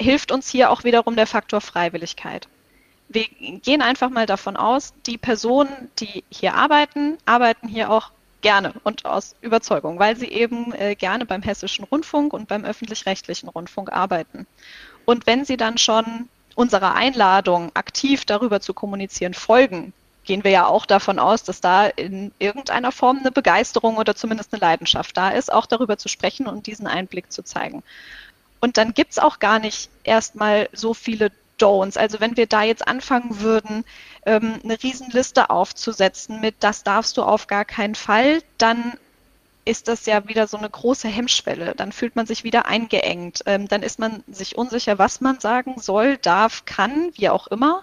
hilft 0.00 0.30
uns 0.30 0.48
hier 0.48 0.70
auch 0.70 0.84
wiederum 0.84 1.16
der 1.16 1.26
Faktor 1.26 1.60
Freiwilligkeit. 1.60 2.48
Wir 3.08 3.24
gehen 3.28 3.82
einfach 3.82 4.10
mal 4.10 4.26
davon 4.26 4.56
aus, 4.56 4.92
die 5.06 5.18
Personen, 5.18 5.90
die 5.98 6.24
hier 6.30 6.54
arbeiten, 6.54 7.18
arbeiten 7.24 7.66
hier 7.66 7.90
auch 7.90 8.10
gerne 8.40 8.74
und 8.84 9.04
aus 9.04 9.34
Überzeugung, 9.40 9.98
weil 9.98 10.16
sie 10.16 10.28
eben 10.28 10.72
äh, 10.74 10.94
gerne 10.94 11.26
beim 11.26 11.42
hessischen 11.42 11.84
Rundfunk 11.84 12.32
und 12.32 12.48
beim 12.48 12.64
öffentlich-rechtlichen 12.64 13.48
Rundfunk 13.48 13.92
arbeiten. 13.92 14.46
Und 15.04 15.26
wenn 15.26 15.44
sie 15.44 15.56
dann 15.56 15.78
schon 15.78 16.28
unserer 16.54 16.94
Einladung 16.94 17.70
aktiv 17.74 18.24
darüber 18.24 18.60
zu 18.60 18.74
kommunizieren 18.74 19.34
folgen, 19.34 19.92
gehen 20.28 20.44
wir 20.44 20.50
ja 20.50 20.66
auch 20.66 20.84
davon 20.84 21.18
aus, 21.18 21.42
dass 21.42 21.62
da 21.62 21.86
in 21.86 22.32
irgendeiner 22.38 22.92
Form 22.92 23.20
eine 23.20 23.32
Begeisterung 23.32 23.96
oder 23.96 24.14
zumindest 24.14 24.52
eine 24.52 24.60
Leidenschaft 24.60 25.16
da 25.16 25.30
ist, 25.30 25.50
auch 25.50 25.64
darüber 25.64 25.96
zu 25.96 26.08
sprechen 26.08 26.46
und 26.46 26.66
diesen 26.66 26.86
Einblick 26.86 27.32
zu 27.32 27.42
zeigen. 27.42 27.82
Und 28.60 28.76
dann 28.76 28.92
gibt 28.92 29.12
es 29.12 29.18
auch 29.18 29.38
gar 29.38 29.58
nicht 29.58 29.88
erstmal 30.04 30.68
so 30.74 30.92
viele 30.92 31.32
Don'ts. 31.58 31.96
Also 31.96 32.20
wenn 32.20 32.36
wir 32.36 32.46
da 32.46 32.62
jetzt 32.62 32.86
anfangen 32.86 33.40
würden, 33.40 33.86
ähm, 34.26 34.60
eine 34.62 34.80
Riesenliste 34.82 35.48
aufzusetzen 35.48 36.42
mit 36.42 36.56
das 36.60 36.82
darfst 36.84 37.16
du 37.16 37.22
auf 37.22 37.46
gar 37.46 37.64
keinen 37.64 37.94
Fall, 37.94 38.42
dann 38.58 38.98
ist 39.64 39.88
das 39.88 40.04
ja 40.04 40.28
wieder 40.28 40.46
so 40.46 40.58
eine 40.58 40.68
große 40.68 41.08
Hemmschwelle. 41.08 41.72
Dann 41.74 41.90
fühlt 41.92 42.16
man 42.16 42.26
sich 42.26 42.44
wieder 42.44 42.66
eingeengt. 42.66 43.44
Ähm, 43.46 43.66
dann 43.66 43.82
ist 43.82 43.98
man 43.98 44.22
sich 44.28 44.58
unsicher, 44.58 44.98
was 44.98 45.22
man 45.22 45.40
sagen 45.40 45.80
soll, 45.80 46.18
darf, 46.18 46.66
kann, 46.66 47.12
wie 47.14 47.30
auch 47.30 47.46
immer. 47.46 47.82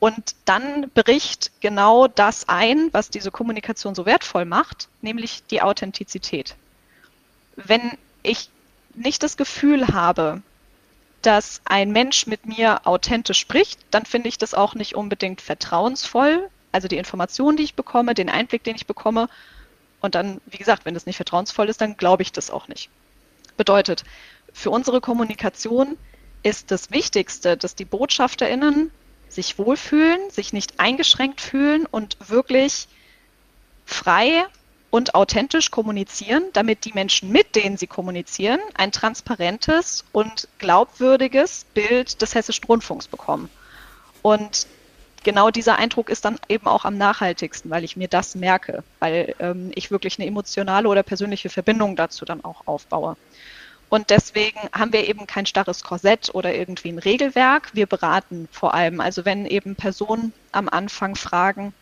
Und 0.00 0.34
dann 0.46 0.90
bricht 0.90 1.52
genau 1.60 2.08
das 2.08 2.48
ein, 2.48 2.88
was 2.92 3.10
diese 3.10 3.30
Kommunikation 3.30 3.94
so 3.94 4.06
wertvoll 4.06 4.46
macht, 4.46 4.88
nämlich 5.02 5.44
die 5.50 5.60
Authentizität. 5.60 6.56
Wenn 7.54 7.92
ich 8.22 8.48
nicht 8.94 9.22
das 9.22 9.36
Gefühl 9.36 9.88
habe, 9.88 10.42
dass 11.20 11.60
ein 11.66 11.92
Mensch 11.92 12.26
mit 12.26 12.46
mir 12.46 12.86
authentisch 12.86 13.38
spricht, 13.38 13.78
dann 13.90 14.06
finde 14.06 14.30
ich 14.30 14.38
das 14.38 14.54
auch 14.54 14.74
nicht 14.74 14.94
unbedingt 14.94 15.42
vertrauensvoll. 15.42 16.48
Also 16.72 16.88
die 16.88 16.96
Informationen, 16.96 17.58
die 17.58 17.64
ich 17.64 17.74
bekomme, 17.74 18.14
den 18.14 18.30
Einblick, 18.30 18.64
den 18.64 18.76
ich 18.76 18.86
bekomme. 18.86 19.28
Und 20.00 20.14
dann, 20.14 20.40
wie 20.46 20.56
gesagt, 20.56 20.86
wenn 20.86 20.94
das 20.94 21.04
nicht 21.04 21.16
vertrauensvoll 21.16 21.68
ist, 21.68 21.82
dann 21.82 21.98
glaube 21.98 22.22
ich 22.22 22.32
das 22.32 22.50
auch 22.50 22.68
nicht. 22.68 22.88
Bedeutet, 23.58 24.04
für 24.54 24.70
unsere 24.70 25.02
Kommunikation 25.02 25.98
ist 26.42 26.70
das 26.70 26.90
Wichtigste, 26.90 27.58
dass 27.58 27.74
die 27.74 27.84
Botschafterinnen 27.84 28.90
sich 29.32 29.58
wohlfühlen, 29.58 30.30
sich 30.30 30.52
nicht 30.52 30.80
eingeschränkt 30.80 31.40
fühlen 31.40 31.86
und 31.86 32.16
wirklich 32.28 32.88
frei 33.86 34.44
und 34.90 35.14
authentisch 35.14 35.70
kommunizieren, 35.70 36.44
damit 36.52 36.84
die 36.84 36.92
Menschen, 36.92 37.30
mit 37.30 37.54
denen 37.54 37.76
sie 37.76 37.86
kommunizieren, 37.86 38.60
ein 38.74 38.92
transparentes 38.92 40.04
und 40.12 40.48
glaubwürdiges 40.58 41.64
Bild 41.74 42.20
des 42.20 42.34
Hessischen 42.34 42.64
Rundfunks 42.64 43.06
bekommen. 43.06 43.48
Und 44.22 44.66
genau 45.22 45.50
dieser 45.50 45.76
Eindruck 45.78 46.10
ist 46.10 46.24
dann 46.24 46.38
eben 46.48 46.66
auch 46.66 46.84
am 46.84 46.98
nachhaltigsten, 46.98 47.70
weil 47.70 47.84
ich 47.84 47.96
mir 47.96 48.08
das 48.08 48.34
merke, 48.34 48.82
weil 48.98 49.34
ähm, 49.38 49.70
ich 49.74 49.90
wirklich 49.90 50.18
eine 50.18 50.26
emotionale 50.26 50.88
oder 50.88 51.02
persönliche 51.02 51.50
Verbindung 51.50 51.94
dazu 51.94 52.24
dann 52.24 52.44
auch 52.44 52.66
aufbaue. 52.66 53.16
Und 53.90 54.10
deswegen 54.10 54.60
haben 54.72 54.92
wir 54.92 55.06
eben 55.06 55.26
kein 55.26 55.46
starres 55.46 55.82
Korsett 55.82 56.30
oder 56.32 56.54
irgendwie 56.54 56.90
ein 56.90 56.98
Regelwerk. 56.98 57.70
Wir 57.74 57.86
beraten 57.86 58.48
vor 58.52 58.72
allem. 58.72 59.00
Also 59.00 59.24
wenn 59.24 59.46
eben 59.46 59.74
Personen 59.74 60.32
am 60.52 60.68
Anfang 60.68 61.16
fragen, 61.16 61.74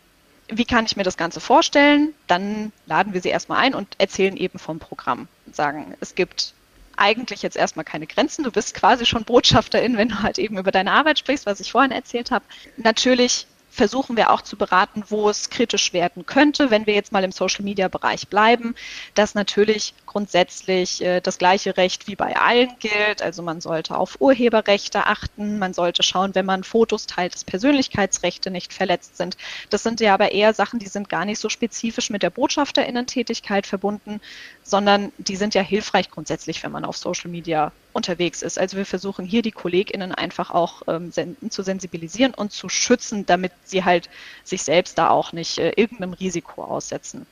wie 0.47 0.65
kann 0.65 0.85
ich 0.85 0.97
mir 0.97 1.03
das 1.03 1.17
Ganze 1.17 1.39
vorstellen, 1.39 2.15
dann 2.25 2.71
laden 2.87 3.13
wir 3.13 3.21
sie 3.21 3.29
erstmal 3.29 3.59
ein 3.59 3.75
und 3.75 3.87
erzählen 3.99 4.35
eben 4.35 4.57
vom 4.57 4.79
Programm 4.79 5.27
und 5.45 5.55
sagen, 5.55 5.95
es 5.99 6.15
gibt 6.15 6.55
eigentlich 6.97 7.43
jetzt 7.43 7.55
erstmal 7.55 7.85
keine 7.85 8.07
Grenzen. 8.07 8.43
Du 8.43 8.51
bist 8.51 8.73
quasi 8.73 9.05
schon 9.05 9.23
Botschafterin, 9.23 9.95
wenn 9.95 10.09
du 10.09 10.23
halt 10.23 10.39
eben 10.39 10.57
über 10.57 10.71
deine 10.71 10.91
Arbeit 10.91 11.19
sprichst, 11.19 11.45
was 11.45 11.59
ich 11.59 11.71
vorhin 11.71 11.91
erzählt 11.91 12.31
habe. 12.31 12.43
Natürlich 12.75 13.45
versuchen 13.69 14.17
wir 14.17 14.31
auch 14.31 14.41
zu 14.41 14.57
beraten, 14.57 15.03
wo 15.09 15.29
es 15.29 15.49
kritisch 15.49 15.93
werden 15.93 16.25
könnte, 16.25 16.71
wenn 16.71 16.85
wir 16.85 16.93
jetzt 16.93 17.11
mal 17.11 17.23
im 17.23 17.31
Social-Media-Bereich 17.31 18.27
bleiben, 18.27 18.75
dass 19.13 19.35
natürlich 19.35 19.93
grundsätzlich 20.05 21.01
äh, 21.01 21.21
das 21.21 21.37
gleiche 21.37 21.77
Recht 21.77 22.07
wie 22.07 22.15
bei 22.15 22.35
allen 22.35 22.71
gilt. 22.79 23.21
Also 23.21 23.43
man 23.43 23.61
sollte 23.61 23.95
auf 23.95 24.19
Urheberrechte 24.19 25.05
achten, 25.05 25.59
man 25.59 25.73
sollte 25.73 26.03
schauen, 26.03 26.35
wenn 26.35 26.45
man 26.45 26.63
Fotos 26.63 27.05
teilt, 27.05 27.33
dass 27.33 27.43
Persönlichkeitsrechte 27.43 28.51
nicht 28.51 28.73
verletzt 28.73 29.17
sind. 29.17 29.37
Das 29.69 29.83
sind 29.83 29.99
ja 29.99 30.13
aber 30.13 30.31
eher 30.31 30.53
Sachen, 30.53 30.79
die 30.79 30.87
sind 30.87 31.09
gar 31.09 31.25
nicht 31.25 31.39
so 31.39 31.49
spezifisch 31.49 32.09
mit 32.09 32.23
der 32.23 32.31
Botschafterinnentätigkeit 32.31 33.67
verbunden, 33.67 34.19
sondern 34.63 35.11
die 35.17 35.35
sind 35.35 35.53
ja 35.53 35.61
hilfreich 35.61 36.09
grundsätzlich, 36.09 36.63
wenn 36.63 36.71
man 36.71 36.85
auf 36.85 36.97
Social 36.97 37.29
Media 37.29 37.71
unterwegs 37.93 38.41
ist. 38.41 38.59
Also 38.59 38.77
wir 38.77 38.85
versuchen 38.85 39.25
hier 39.25 39.41
die 39.41 39.51
KollegInnen 39.51 40.13
einfach 40.13 40.51
auch 40.51 40.83
ähm, 40.87 41.11
zu 41.49 41.63
sensibilisieren 41.63 42.33
und 42.33 42.51
zu 42.51 42.69
schützen, 42.69 43.25
damit 43.25 43.51
sie 43.65 43.83
halt 43.83 44.09
sich 44.43 44.63
selbst 44.63 44.97
da 44.97 45.09
auch 45.09 45.33
nicht 45.33 45.57
äh, 45.57 45.71
irgendeinem 45.75 46.13
Risiko 46.13 46.63
aussetzen. 46.63 47.25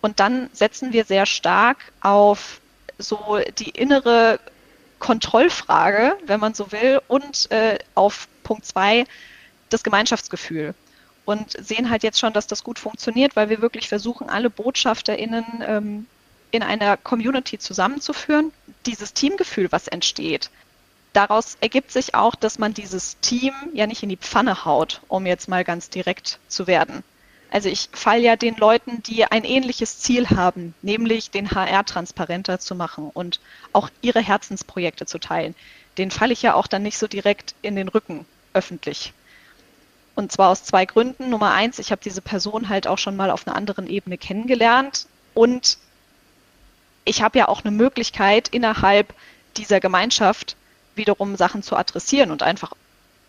Und 0.00 0.20
dann 0.20 0.50
setzen 0.52 0.92
wir 0.92 1.04
sehr 1.04 1.26
stark 1.26 1.78
auf 2.00 2.60
so 2.98 3.38
die 3.58 3.70
innere 3.70 4.38
Kontrollfrage, 4.98 6.16
wenn 6.26 6.40
man 6.40 6.54
so 6.54 6.72
will, 6.72 7.00
und 7.08 7.50
äh, 7.50 7.78
auf 7.94 8.28
Punkt 8.42 8.64
zwei 8.66 9.04
das 9.70 9.82
Gemeinschaftsgefühl. 9.82 10.74
Und 11.24 11.52
sehen 11.52 11.90
halt 11.90 12.02
jetzt 12.02 12.18
schon, 12.18 12.34
dass 12.34 12.46
das 12.46 12.62
gut 12.64 12.78
funktioniert, 12.78 13.34
weil 13.34 13.48
wir 13.48 13.62
wirklich 13.62 13.88
versuchen, 13.88 14.28
alle 14.28 14.50
BotschafterInnen 14.50 15.44
ähm, 15.66 16.06
in 16.50 16.62
einer 16.62 16.96
Community 16.96 17.58
zusammenzuführen. 17.58 18.52
Dieses 18.86 19.14
Teamgefühl, 19.14 19.70
was 19.72 19.88
entsteht, 19.88 20.50
daraus 21.12 21.56
ergibt 21.60 21.90
sich 21.90 22.14
auch, 22.14 22.34
dass 22.34 22.58
man 22.58 22.74
dieses 22.74 23.18
Team 23.20 23.52
ja 23.72 23.86
nicht 23.86 24.02
in 24.02 24.08
die 24.08 24.16
Pfanne 24.16 24.64
haut, 24.64 25.00
um 25.08 25.26
jetzt 25.26 25.48
mal 25.48 25.64
ganz 25.64 25.90
direkt 25.90 26.38
zu 26.48 26.66
werden. 26.66 27.02
Also 27.50 27.68
ich 27.68 27.88
falle 27.92 28.20
ja 28.20 28.34
den 28.34 28.56
Leuten, 28.56 29.02
die 29.04 29.24
ein 29.24 29.44
ähnliches 29.44 30.00
Ziel 30.00 30.28
haben, 30.30 30.74
nämlich 30.82 31.30
den 31.30 31.52
HR 31.52 31.84
transparenter 31.84 32.58
zu 32.58 32.74
machen 32.74 33.10
und 33.14 33.38
auch 33.72 33.90
ihre 34.02 34.20
Herzensprojekte 34.20 35.06
zu 35.06 35.18
teilen, 35.18 35.54
den 35.96 36.10
falle 36.10 36.32
ich 36.32 36.42
ja 36.42 36.54
auch 36.54 36.66
dann 36.66 36.82
nicht 36.82 36.98
so 36.98 37.06
direkt 37.06 37.54
in 37.62 37.76
den 37.76 37.86
Rücken 37.86 38.26
öffentlich. 38.54 39.12
Und 40.16 40.32
zwar 40.32 40.50
aus 40.50 40.64
zwei 40.64 40.84
Gründen. 40.84 41.30
Nummer 41.30 41.52
eins, 41.52 41.78
ich 41.78 41.92
habe 41.92 42.02
diese 42.02 42.20
Person 42.20 42.68
halt 42.68 42.86
auch 42.86 42.98
schon 42.98 43.16
mal 43.16 43.30
auf 43.30 43.46
einer 43.46 43.56
anderen 43.56 43.86
Ebene 43.86 44.18
kennengelernt 44.18 45.06
und 45.34 45.78
ich 47.04 47.22
habe 47.22 47.38
ja 47.38 47.48
auch 47.48 47.64
eine 47.64 47.70
Möglichkeit 47.70 48.48
innerhalb 48.48 49.14
dieser 49.56 49.80
Gemeinschaft 49.80 50.56
wiederum 50.94 51.36
Sachen 51.36 51.62
zu 51.62 51.76
adressieren 51.76 52.30
und 52.30 52.42
einfach 52.42 52.72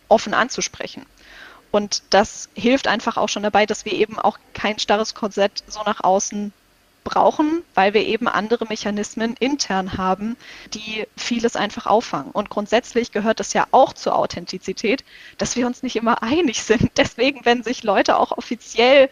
offen 0.07 0.33
anzusprechen. 0.33 1.05
Und 1.71 2.03
das 2.11 2.49
hilft 2.53 2.87
einfach 2.87 3.17
auch 3.17 3.27
schon 3.27 3.43
dabei, 3.43 3.65
dass 3.65 3.85
wir 3.85 3.93
eben 3.93 4.17
auch 4.17 4.37
kein 4.53 4.79
starres 4.79 5.13
Korsett 5.13 5.63
so 5.67 5.81
nach 5.83 6.03
außen 6.03 6.53
brauchen, 7.03 7.63
weil 7.75 7.93
wir 7.93 8.05
eben 8.05 8.27
andere 8.27 8.65
Mechanismen 8.65 9.35
intern 9.39 9.97
haben, 9.97 10.35
die 10.73 11.05
vieles 11.15 11.55
einfach 11.55 11.85
auffangen. 11.85 12.31
Und 12.31 12.49
grundsätzlich 12.49 13.11
gehört 13.11 13.39
es 13.39 13.53
ja 13.53 13.67
auch 13.71 13.93
zur 13.93 14.15
Authentizität, 14.15 15.03
dass 15.37 15.55
wir 15.55 15.67
uns 15.67 15.83
nicht 15.83 15.95
immer 15.95 16.23
einig 16.23 16.63
sind. 16.63 16.91
Deswegen, 16.97 17.45
wenn 17.45 17.63
sich 17.63 17.83
Leute 17.83 18.17
auch 18.17 18.31
offiziell 18.31 19.09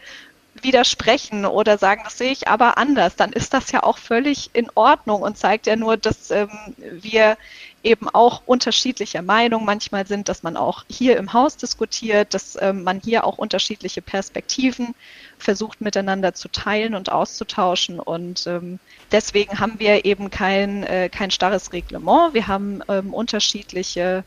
widersprechen 0.62 1.46
oder 1.46 1.78
sagen, 1.78 2.02
das 2.04 2.18
sehe 2.18 2.30
ich 2.30 2.48
aber 2.48 2.78
anders, 2.78 3.16
dann 3.16 3.32
ist 3.32 3.54
das 3.54 3.72
ja 3.72 3.82
auch 3.82 3.98
völlig 3.98 4.50
in 4.52 4.68
Ordnung 4.74 5.22
und 5.22 5.36
zeigt 5.36 5.66
ja 5.66 5.76
nur, 5.76 5.96
dass 5.96 6.30
ähm, 6.30 6.50
wir 6.76 7.36
eben 7.82 8.08
auch 8.08 8.42
unterschiedlicher 8.46 9.22
Meinung 9.22 9.64
manchmal 9.64 10.06
sind, 10.06 10.28
dass 10.28 10.42
man 10.42 10.56
auch 10.56 10.84
hier 10.88 11.16
im 11.18 11.32
Haus 11.32 11.56
diskutiert, 11.56 12.32
dass 12.34 12.56
ähm, 12.60 12.82
man 12.82 13.00
hier 13.00 13.24
auch 13.24 13.38
unterschiedliche 13.38 14.00
Perspektiven 14.00 14.94
versucht 15.38 15.80
miteinander 15.80 16.34
zu 16.34 16.48
teilen 16.48 16.94
und 16.94 17.12
auszutauschen. 17.12 18.00
Und 18.00 18.46
ähm, 18.46 18.78
deswegen 19.12 19.60
haben 19.60 19.78
wir 19.78 20.04
eben 20.06 20.30
kein, 20.30 20.82
äh, 20.84 21.10
kein 21.10 21.30
starres 21.30 21.72
Reglement. 21.72 22.32
Wir 22.32 22.46
haben 22.46 22.80
ähm, 22.88 23.12
unterschiedliche 23.12 24.24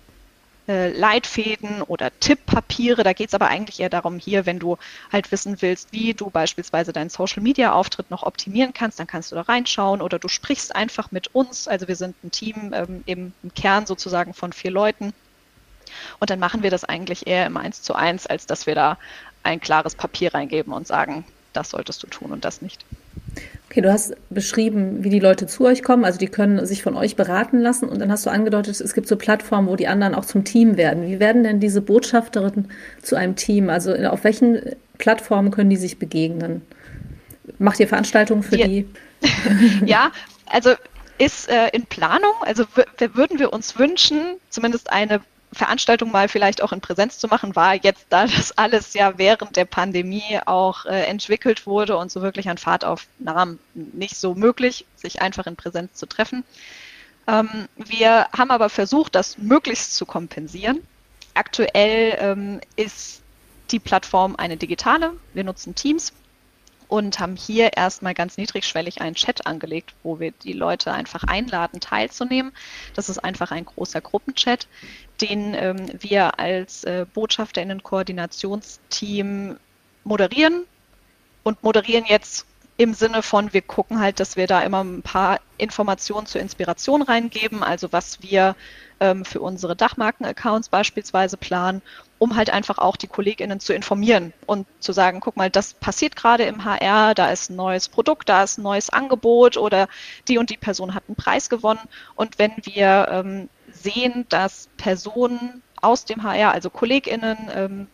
äh, 0.68 0.90
Leitfäden 0.90 1.82
oder 1.82 2.12
Tipppapiere. 2.20 3.04
Da 3.04 3.14
geht 3.14 3.30
es 3.30 3.34
aber 3.34 3.48
eigentlich 3.48 3.80
eher 3.80 3.90
darum, 3.90 4.20
hier, 4.20 4.46
wenn 4.46 4.60
du 4.60 4.78
halt 5.12 5.32
wissen 5.32 5.62
willst, 5.62 5.94
wie 5.94 6.14
du 6.14 6.30
beispielsweise 6.30 6.94
deinen 6.94 7.10
Social-Media-Auftritt 7.10 8.12
noch 8.12 8.24
optimieren 8.24 8.74
kannst, 8.74 9.00
dann 9.00 9.08
kannst 9.08 9.32
du 9.32 9.36
da 9.36 9.42
reinschauen 9.42 10.02
oder 10.02 10.20
du 10.20 10.28
sprichst 10.28 10.76
einfach 10.76 11.12
mit 11.12 11.34
uns. 11.34 11.68
Also 11.68 11.88
wir 11.88 11.96
sind 11.96 12.16
ein 12.24 12.32
Team 12.32 12.74
ähm, 12.74 13.04
im, 13.06 13.34
im 13.44 13.54
Kern 13.54 13.86
sozusagen 13.86 14.34
von 14.34 14.54
vier 14.54 14.72
Leuten. 14.72 15.14
Und 16.20 16.30
dann 16.30 16.40
machen 16.40 16.64
wir 16.64 16.72
das 16.72 16.84
eigentlich 16.84 17.28
eher 17.28 17.46
im 17.46 17.58
Eins 17.58 17.82
zu 17.82 17.96
eins, 17.96 18.28
als 18.28 18.46
dass 18.46 18.68
wir 18.68 18.76
da 18.76 18.98
ein 19.44 19.62
klares 19.62 19.96
Papier 19.96 20.34
reingeben 20.34 20.74
und 20.74 20.86
sagen, 20.86 21.26
das 21.54 21.70
solltest 21.70 22.04
du 22.04 22.08
tun 22.08 22.32
und 22.32 22.44
das 22.44 22.62
nicht. 22.62 22.86
Okay, 23.70 23.82
du 23.82 23.92
hast 23.92 24.16
beschrieben, 24.30 25.04
wie 25.04 25.10
die 25.10 25.20
Leute 25.20 25.46
zu 25.46 25.66
euch 25.66 25.84
kommen, 25.84 26.06
also 26.06 26.18
die 26.18 26.28
können 26.28 26.66
sich 26.66 26.84
von 26.84 26.96
euch 26.96 27.16
beraten 27.16 27.60
lassen 27.60 27.90
und 27.90 28.00
dann 28.00 28.12
hast 28.12 28.26
du 28.26 28.30
angedeutet, 28.30 28.80
es 28.80 28.94
gibt 28.94 29.08
so 29.08 29.18
Plattformen, 29.18 29.68
wo 29.68 29.76
die 29.76 29.88
anderen 29.88 30.16
auch 30.16 30.26
zum 30.26 30.46
Team 30.46 30.78
werden. 30.78 31.06
Wie 31.06 31.20
werden 31.20 31.44
denn 31.44 31.60
diese 31.60 31.82
Botschafterinnen 31.82 32.72
zu 33.02 33.16
einem 33.16 33.36
Team? 33.36 33.70
Also 33.70 33.94
auf 33.94 34.24
welchen 34.24 34.62
Plattformen 34.98 35.52
können 35.52 35.70
die 35.70 35.76
sich 35.76 36.00
begegnen? 36.00 36.62
Macht 37.60 37.80
ihr 37.80 37.88
Veranstaltungen 37.88 38.44
für 38.44 38.58
ja. 38.58 38.68
die? 38.68 38.88
ja, 39.86 40.12
also 40.46 40.72
ist 41.18 41.50
äh, 41.50 41.70
in 41.74 41.86
Planung. 41.86 42.34
Also 42.42 42.64
würden 43.14 43.40
wir 43.40 43.52
uns 43.52 43.78
wünschen, 43.78 44.38
zumindest 44.50 44.92
eine 44.92 45.22
Veranstaltung 45.58 46.12
mal 46.12 46.30
vielleicht 46.30 46.64
auch 46.64 46.72
in 46.72 46.82
Präsenz 46.82 47.18
zu 47.18 47.28
machen, 47.28 47.56
war 47.56 47.76
jetzt, 47.76 48.06
da 48.10 48.26
das 48.28 48.58
alles 48.58 48.94
ja 48.94 49.18
während 49.18 49.56
der 49.56 49.66
Pandemie 49.66 50.40
auch 50.46 50.86
äh, 50.86 51.04
entwickelt 51.04 51.66
wurde 51.66 51.98
und 51.98 52.12
so 52.12 52.22
wirklich 52.22 52.50
an 52.50 52.58
Fahrt 52.58 52.86
aufnahm, 52.86 53.60
nicht 53.74 54.16
so 54.16 54.36
möglich, 54.36 54.86
sich 54.96 55.22
einfach 55.22 55.48
in 55.48 55.56
Präsenz 55.56 55.94
zu 55.94 56.06
treffen. 56.06 56.44
Ähm, 57.28 57.68
wir 57.76 58.28
haben 58.38 58.52
aber 58.52 58.70
versucht, 58.70 59.16
das 59.16 59.38
möglichst 59.38 59.96
zu 59.96 60.06
kompensieren. 60.06 60.82
Aktuell 61.34 62.18
ähm, 62.20 62.62
ist 62.76 63.22
die 63.72 63.80
Plattform 63.80 64.36
eine 64.38 64.58
digitale. 64.58 65.14
Wir 65.34 65.44
nutzen 65.44 65.76
Teams 65.76 66.14
und 66.88 67.20
haben 67.20 67.36
hier 67.36 67.76
erstmal 67.76 68.14
ganz 68.14 68.38
niedrigschwellig 68.38 69.02
einen 69.02 69.16
Chat 69.16 69.46
angelegt, 69.46 69.94
wo 70.04 70.20
wir 70.20 70.32
die 70.32 70.54
Leute 70.54 70.94
einfach 70.94 71.26
einladen, 71.26 71.80
teilzunehmen. 71.80 72.52
Das 72.94 73.10
ist 73.10 73.18
einfach 73.20 73.52
ein 73.52 73.66
großer 73.66 74.02
Gruppenchat, 74.02 74.68
den 75.22 75.54
ähm, 75.54 75.88
wir 76.00 76.40
als 76.40 76.84
äh, 76.86 77.06
Botschafterinnen-Koordinationsteam 77.14 79.58
moderieren 80.04 80.64
und 81.44 81.62
moderieren 81.64 82.06
jetzt 82.08 82.48
im 82.78 82.94
Sinne 82.94 83.24
von, 83.24 83.54
wir 83.54 83.64
gucken 83.64 84.00
halt, 84.00 84.20
dass 84.20 84.36
wir 84.36 84.46
da 84.46 84.62
immer 84.62 84.84
ein 84.84 85.02
paar 85.02 85.40
Informationen 85.58 86.28
zur 86.28 86.42
Inspiration 86.42 87.02
reingeben, 87.02 87.64
also 87.64 87.92
was 87.92 88.22
wir 88.22 88.56
ähm, 89.00 89.26
für 89.26 89.42
unsere 89.42 89.76
Dachmarken-Accounts 89.76 90.70
beispielsweise 90.70 91.38
planen, 91.38 91.82
um 92.20 92.36
halt 92.36 92.52
einfach 92.52 92.78
auch 92.78 92.96
die 92.96 93.08
KollegInnen 93.08 93.60
zu 93.60 93.74
informieren 93.74 94.32
und 94.46 94.68
zu 94.80 94.92
sagen, 94.92 95.20
guck 95.20 95.38
mal, 95.38 95.50
das 95.50 95.74
passiert 95.74 96.16
gerade 96.16 96.44
im 96.44 96.66
HR, 96.66 97.16
da 97.16 97.32
ist 97.32 97.50
ein 97.50 97.56
neues 97.56 97.90
Produkt, 97.90 98.30
da 98.30 98.44
ist 98.44 98.60
ein 98.60 98.64
neues 98.64 98.92
Angebot 98.92 99.58
oder 99.58 99.88
die 100.28 100.38
und 100.38 100.52
die 100.52 100.58
Person 100.58 100.94
hat 100.94 101.04
einen 101.08 101.16
Preis 101.16 101.50
gewonnen. 101.50 101.82
Und 102.16 102.38
wenn 102.38 102.54
wir 102.62 103.08
ähm, 103.10 103.50
sehen, 103.72 104.26
dass 104.30 104.70
Personen 104.78 105.64
aus 105.82 106.06
dem 106.06 106.22
HR, 106.22 106.54
also 106.54 106.70
KollegInnen, 106.70 107.38
ähm, 107.54 107.88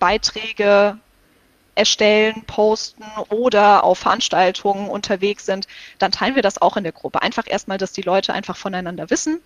Beiträge 0.00 0.98
erstellen, 1.78 2.42
posten 2.46 3.04
oder 3.30 3.84
auf 3.84 3.98
Veranstaltungen 4.00 4.90
unterwegs 4.90 5.46
sind, 5.46 5.66
dann 5.98 6.12
teilen 6.12 6.34
wir 6.34 6.42
das 6.42 6.60
auch 6.60 6.76
in 6.76 6.84
der 6.84 6.92
Gruppe. 6.92 7.22
Einfach 7.22 7.44
erstmal, 7.46 7.78
dass 7.78 7.92
die 7.92 8.02
Leute 8.02 8.34
einfach 8.34 8.56
voneinander 8.56 9.10
wissen 9.10 9.40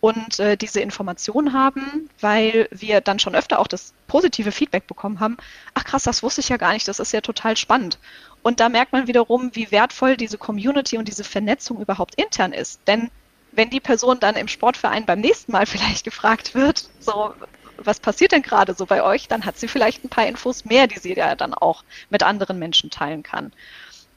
und 0.00 0.38
äh, 0.38 0.56
diese 0.56 0.80
Informationen 0.80 1.52
haben, 1.52 2.08
weil 2.20 2.68
wir 2.70 3.00
dann 3.00 3.18
schon 3.18 3.34
öfter 3.34 3.58
auch 3.58 3.66
das 3.66 3.92
positive 4.06 4.52
Feedback 4.52 4.86
bekommen 4.86 5.20
haben. 5.20 5.36
Ach 5.74 5.84
krass, 5.84 6.02
das 6.02 6.22
wusste 6.22 6.40
ich 6.40 6.48
ja 6.48 6.56
gar 6.56 6.72
nicht, 6.72 6.86
das 6.88 6.98
ist 6.98 7.12
ja 7.12 7.20
total 7.20 7.56
spannend. 7.56 7.98
Und 8.42 8.60
da 8.60 8.68
merkt 8.68 8.92
man 8.92 9.06
wiederum, 9.06 9.50
wie 9.54 9.70
wertvoll 9.70 10.16
diese 10.16 10.38
Community 10.38 10.98
und 10.98 11.08
diese 11.08 11.24
Vernetzung 11.24 11.80
überhaupt 11.80 12.14
intern 12.14 12.52
ist. 12.52 12.80
Denn 12.86 13.10
wenn 13.52 13.70
die 13.70 13.80
Person 13.80 14.20
dann 14.20 14.36
im 14.36 14.48
Sportverein 14.48 15.06
beim 15.06 15.20
nächsten 15.20 15.52
Mal 15.52 15.66
vielleicht 15.66 16.04
gefragt 16.04 16.54
wird, 16.54 16.88
so, 17.00 17.34
was 17.78 18.00
passiert 18.00 18.32
denn 18.32 18.42
gerade 18.42 18.74
so 18.74 18.86
bei 18.86 19.02
euch, 19.02 19.28
dann 19.28 19.44
hat 19.44 19.58
sie 19.58 19.68
vielleicht 19.68 20.04
ein 20.04 20.08
paar 20.08 20.26
Infos 20.26 20.64
mehr, 20.64 20.86
die 20.86 20.98
sie 20.98 21.14
ja 21.14 21.34
dann 21.34 21.54
auch 21.54 21.84
mit 22.10 22.22
anderen 22.22 22.58
Menschen 22.58 22.90
teilen 22.90 23.22
kann. 23.22 23.52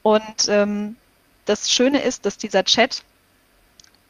Und 0.02 0.48
ähm, 0.48 0.96
das 1.44 1.70
Schöne 1.70 2.02
ist, 2.02 2.26
dass 2.26 2.38
dieser 2.38 2.64
Chat 2.64 3.02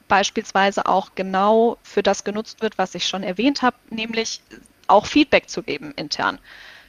beispielsweise 0.08 0.86
auch 0.86 1.10
genau 1.14 1.78
für 1.82 2.02
das 2.02 2.24
genutzt 2.24 2.60
wird, 2.60 2.78
was 2.78 2.94
ich 2.94 3.06
schon 3.06 3.22
erwähnt 3.22 3.62
habe, 3.62 3.76
nämlich 3.90 4.42
auch 4.86 5.06
Feedback 5.06 5.48
zu 5.48 5.62
geben 5.62 5.92
intern 5.96 6.38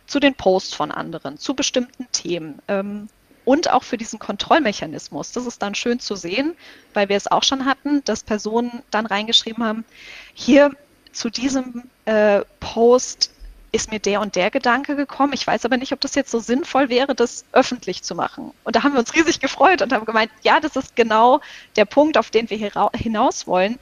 zu 0.05 0.19
den 0.19 0.35
Posts 0.35 0.73
von 0.73 0.91
anderen, 0.91 1.37
zu 1.37 1.53
bestimmten 1.53 2.07
Themen. 2.11 2.61
Ähm, 2.67 3.07
und 3.45 3.71
auch 3.71 3.83
für 3.83 3.97
diesen 3.97 4.19
Kontrollmechanismus. 4.19 5.33
Das 5.33 5.45
ist 5.45 5.61
dann 5.61 5.75
schön 5.75 5.99
zu 5.99 6.15
sehen, 6.15 6.55
weil 6.93 7.09
wir 7.09 7.17
es 7.17 7.27
auch 7.27 7.43
schon 7.43 7.65
hatten, 7.65 8.03
dass 8.05 8.23
Personen 8.23 8.83
dann 8.89 9.05
reingeschrieben 9.05 9.63
haben, 9.63 9.85
hier 10.33 10.71
zu 11.11 11.29
diesem 11.29 11.89
äh, 12.05 12.41
Post 12.59 13.31
ist 13.73 13.91
mir 13.91 13.99
der 13.99 14.21
und 14.21 14.35
der 14.35 14.51
Gedanke 14.51 14.95
gekommen. 14.95 15.33
Ich 15.33 15.47
weiß 15.47 15.65
aber 15.65 15.77
nicht, 15.77 15.93
ob 15.93 15.99
das 15.99 16.13
jetzt 16.13 16.29
so 16.29 16.39
sinnvoll 16.39 16.89
wäre, 16.89 17.15
das 17.15 17.43
öffentlich 17.53 18.03
zu 18.03 18.13
machen. 18.13 18.51
Und 18.63 18.75
da 18.75 18.83
haben 18.83 18.93
wir 18.93 18.99
uns 18.99 19.15
riesig 19.15 19.39
gefreut 19.39 19.81
und 19.81 19.91
haben 19.91 20.05
gemeint, 20.05 20.31
ja, 20.43 20.59
das 20.59 20.75
ist 20.75 20.95
genau 20.95 21.41
der 21.75 21.85
Punkt, 21.85 22.17
auf 22.17 22.29
den 22.29 22.49
wir 22.51 22.71
hinaus 22.95 23.47
wollen. 23.47 23.79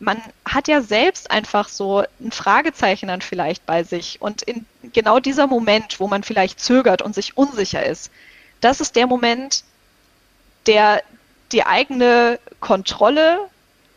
Man 0.00 0.22
hat 0.46 0.66
ja 0.66 0.80
selbst 0.80 1.30
einfach 1.30 1.68
so 1.68 2.04
ein 2.20 2.32
Fragezeichen 2.32 3.08
dann 3.08 3.20
vielleicht 3.20 3.66
bei 3.66 3.82
sich. 3.82 4.22
Und 4.22 4.42
in 4.42 4.64
genau 4.94 5.20
dieser 5.20 5.46
Moment, 5.46 6.00
wo 6.00 6.08
man 6.08 6.22
vielleicht 6.22 6.58
zögert 6.58 7.02
und 7.02 7.14
sich 7.14 7.36
unsicher 7.36 7.84
ist, 7.84 8.10
das 8.62 8.80
ist 8.80 8.96
der 8.96 9.06
Moment, 9.06 9.62
der 10.66 11.02
die 11.52 11.66
eigene 11.66 12.38
Kontrolle 12.60 13.40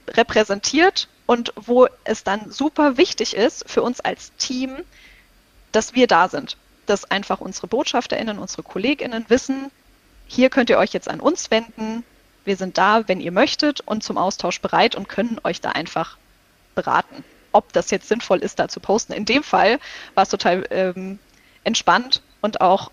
repräsentiert 0.10 1.08
und 1.32 1.54
wo 1.56 1.88
es 2.04 2.26
dann 2.26 2.52
super 2.52 2.98
wichtig 2.98 3.38
ist 3.38 3.64
für 3.66 3.84
uns 3.84 4.02
als 4.02 4.34
Team, 4.36 4.76
dass 5.72 5.96
wir 5.96 6.06
da 6.06 6.28
sind. 6.28 6.58
Dass 6.88 7.10
einfach 7.10 7.40
unsere 7.40 7.68
BotschafterInnen, 7.68 8.38
unsere 8.38 8.64
KollegInnen 8.64 9.24
wissen, 9.30 9.72
hier 10.28 10.50
könnt 10.50 10.70
ihr 10.70 10.78
euch 10.78 10.92
jetzt 10.92 11.08
an 11.08 11.22
uns 11.22 11.50
wenden. 11.50 12.04
Wir 12.44 12.58
sind 12.58 12.78
da, 12.78 13.08
wenn 13.08 13.22
ihr 13.22 13.32
möchtet 13.32 13.80
und 13.80 14.04
zum 14.04 14.18
Austausch 14.18 14.60
bereit 14.60 14.94
und 14.94 15.08
können 15.08 15.40
euch 15.46 15.62
da 15.62 15.70
einfach 15.70 16.18
beraten. 16.76 17.24
Ob 17.54 17.72
das 17.72 17.92
jetzt 17.92 18.10
sinnvoll 18.10 18.40
ist, 18.40 18.60
da 18.60 18.68
zu 18.68 18.82
posten. 18.82 19.14
In 19.14 19.24
dem 19.24 19.44
Fall 19.44 19.80
war 20.16 20.24
es 20.24 20.30
total 20.30 20.68
ähm, 20.70 21.18
entspannt 21.64 22.24
und 22.42 22.60
auch 22.60 22.92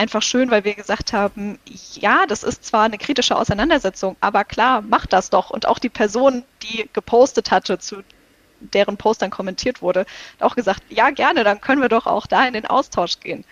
einfach 0.00 0.22
schön, 0.22 0.50
weil 0.50 0.64
wir 0.64 0.74
gesagt 0.74 1.12
haben, 1.12 1.58
ja, 1.92 2.24
das 2.26 2.42
ist 2.42 2.64
zwar 2.64 2.84
eine 2.84 2.96
kritische 2.96 3.36
Auseinandersetzung, 3.36 4.16
aber 4.20 4.44
klar, 4.44 4.80
macht 4.80 5.12
das 5.12 5.28
doch. 5.28 5.50
Und 5.50 5.68
auch 5.68 5.78
die 5.78 5.90
Person, 5.90 6.42
die 6.62 6.88
gepostet 6.94 7.50
hatte, 7.50 7.78
zu 7.78 8.02
deren 8.60 8.96
Post 8.96 9.20
dann 9.20 9.30
kommentiert 9.30 9.82
wurde, 9.82 10.00
hat 10.00 10.42
auch 10.42 10.56
gesagt, 10.56 10.82
ja, 10.88 11.10
gerne, 11.10 11.44
dann 11.44 11.60
können 11.60 11.82
wir 11.82 11.90
doch 11.90 12.06
auch 12.06 12.26
da 12.26 12.46
in 12.46 12.54
den 12.54 12.66
Austausch 12.66 13.20
gehen. 13.20 13.44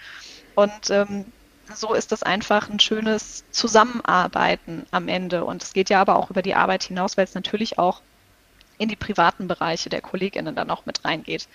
Und 0.54 0.88
ähm, 0.88 1.26
so 1.74 1.92
ist 1.92 2.12
das 2.12 2.22
einfach 2.22 2.70
ein 2.70 2.80
schönes 2.80 3.44
Zusammenarbeiten 3.50 4.86
am 4.90 5.08
Ende. 5.08 5.44
Und 5.44 5.62
es 5.62 5.74
geht 5.74 5.90
ja 5.90 6.00
aber 6.00 6.16
auch 6.16 6.30
über 6.30 6.40
die 6.40 6.54
Arbeit 6.54 6.84
hinaus, 6.84 7.18
weil 7.18 7.24
es 7.24 7.34
natürlich 7.34 7.78
auch 7.78 8.00
in 8.78 8.88
die 8.88 8.96
privaten 8.96 9.48
Bereiche 9.48 9.90
der 9.90 10.00
KollegInnen 10.00 10.54
dann 10.54 10.70
auch 10.70 10.86
mit 10.86 11.04
reingeht. 11.04 11.48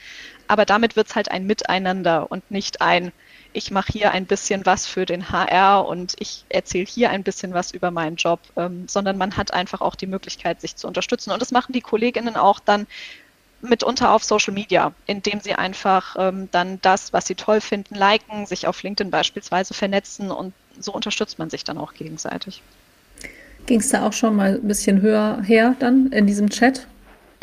Aber 0.47 0.65
damit 0.65 0.95
wird 0.95 1.07
es 1.07 1.15
halt 1.15 1.31
ein 1.31 1.47
Miteinander 1.47 2.29
und 2.29 2.49
nicht 2.51 2.81
ein, 2.81 3.11
ich 3.53 3.71
mache 3.71 3.91
hier 3.91 4.11
ein 4.11 4.25
bisschen 4.25 4.65
was 4.65 4.85
für 4.85 5.05
den 5.05 5.29
HR 5.29 5.87
und 5.87 6.15
ich 6.19 6.45
erzähle 6.49 6.85
hier 6.85 7.09
ein 7.09 7.23
bisschen 7.23 7.53
was 7.53 7.71
über 7.71 7.91
meinen 7.91 8.17
Job, 8.17 8.39
ähm, 8.57 8.87
sondern 8.87 9.17
man 9.17 9.37
hat 9.37 9.53
einfach 9.53 9.81
auch 9.81 9.95
die 9.95 10.07
Möglichkeit, 10.07 10.59
sich 10.61 10.75
zu 10.75 10.87
unterstützen. 10.87 11.31
Und 11.31 11.41
das 11.41 11.51
machen 11.51 11.73
die 11.73 11.81
Kolleginnen 11.81 12.35
auch 12.35 12.59
dann 12.59 12.87
mitunter 13.61 14.11
auf 14.11 14.23
Social 14.23 14.53
Media, 14.53 14.93
indem 15.05 15.39
sie 15.39 15.53
einfach 15.53 16.15
ähm, 16.19 16.49
dann 16.51 16.79
das, 16.81 17.13
was 17.13 17.25
sie 17.25 17.35
toll 17.35 17.61
finden, 17.61 17.95
liken, 17.95 18.45
sich 18.45 18.67
auf 18.67 18.83
LinkedIn 18.83 19.09
beispielsweise 19.09 19.73
vernetzen 19.73 20.31
und 20.31 20.53
so 20.79 20.91
unterstützt 20.91 21.39
man 21.39 21.49
sich 21.49 21.63
dann 21.63 21.77
auch 21.77 21.93
gegenseitig. 21.93 22.61
Ging 23.65 23.79
es 23.79 23.89
da 23.89 24.05
auch 24.05 24.13
schon 24.13 24.35
mal 24.35 24.55
ein 24.55 24.67
bisschen 24.67 25.01
höher 25.01 25.41
her 25.43 25.75
dann 25.79 26.11
in 26.11 26.27
diesem 26.27 26.49
Chat, 26.49 26.87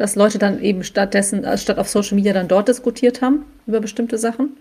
dass 0.01 0.17
Leute 0.17 0.39
dann 0.39 0.63
eben 0.63 0.83
stattdessen, 0.83 1.45
äh, 1.45 1.59
statt 1.59 1.79
auf 1.79 1.89
Social 1.89 2.15
Media 2.15 2.33
dann 2.33 2.49
dort 2.49 2.69
diskutiert 2.69 3.21
haben 3.21 3.45
über 3.67 3.81
bestimmte 3.81 4.17
Sachen? 4.17 4.57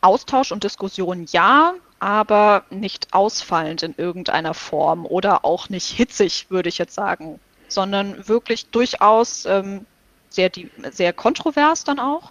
Austausch 0.00 0.52
und 0.52 0.62
Diskussion 0.62 1.26
ja, 1.32 1.74
aber 1.98 2.64
nicht 2.70 3.08
ausfallend 3.12 3.82
in 3.82 3.94
irgendeiner 3.96 4.54
Form 4.54 5.04
oder 5.04 5.44
auch 5.44 5.68
nicht 5.68 5.88
hitzig, 5.88 6.46
würde 6.48 6.68
ich 6.68 6.78
jetzt 6.78 6.94
sagen, 6.94 7.40
sondern 7.66 8.28
wirklich 8.28 8.66
durchaus 8.66 9.46
ähm, 9.46 9.84
sehr, 10.28 10.50
sehr 10.92 11.12
kontrovers 11.12 11.82
dann 11.82 11.98
auch. 11.98 12.30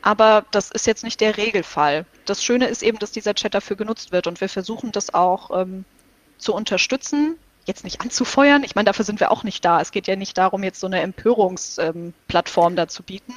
Aber 0.00 0.46
das 0.50 0.70
ist 0.70 0.86
jetzt 0.86 1.04
nicht 1.04 1.20
der 1.20 1.36
Regelfall. 1.36 2.06
Das 2.24 2.42
Schöne 2.42 2.68
ist 2.68 2.82
eben, 2.82 2.98
dass 2.98 3.10
dieser 3.10 3.34
Chat 3.34 3.54
dafür 3.54 3.76
genutzt 3.76 4.12
wird 4.12 4.26
und 4.26 4.40
wir 4.40 4.48
versuchen 4.48 4.92
das 4.92 5.12
auch 5.12 5.50
ähm, 5.60 5.84
zu 6.38 6.54
unterstützen, 6.54 7.36
jetzt 7.66 7.84
nicht 7.84 8.00
anzufeuern. 8.00 8.62
Ich 8.64 8.74
meine, 8.74 8.86
dafür 8.86 9.04
sind 9.04 9.20
wir 9.20 9.30
auch 9.30 9.42
nicht 9.42 9.64
da. 9.64 9.80
Es 9.80 9.90
geht 9.90 10.06
ja 10.06 10.16
nicht 10.16 10.38
darum, 10.38 10.62
jetzt 10.62 10.80
so 10.80 10.86
eine 10.86 11.00
Empörungsplattform 11.00 12.72
ähm, 12.72 12.76
da 12.76 12.88
zu 12.88 13.02
bieten. 13.02 13.34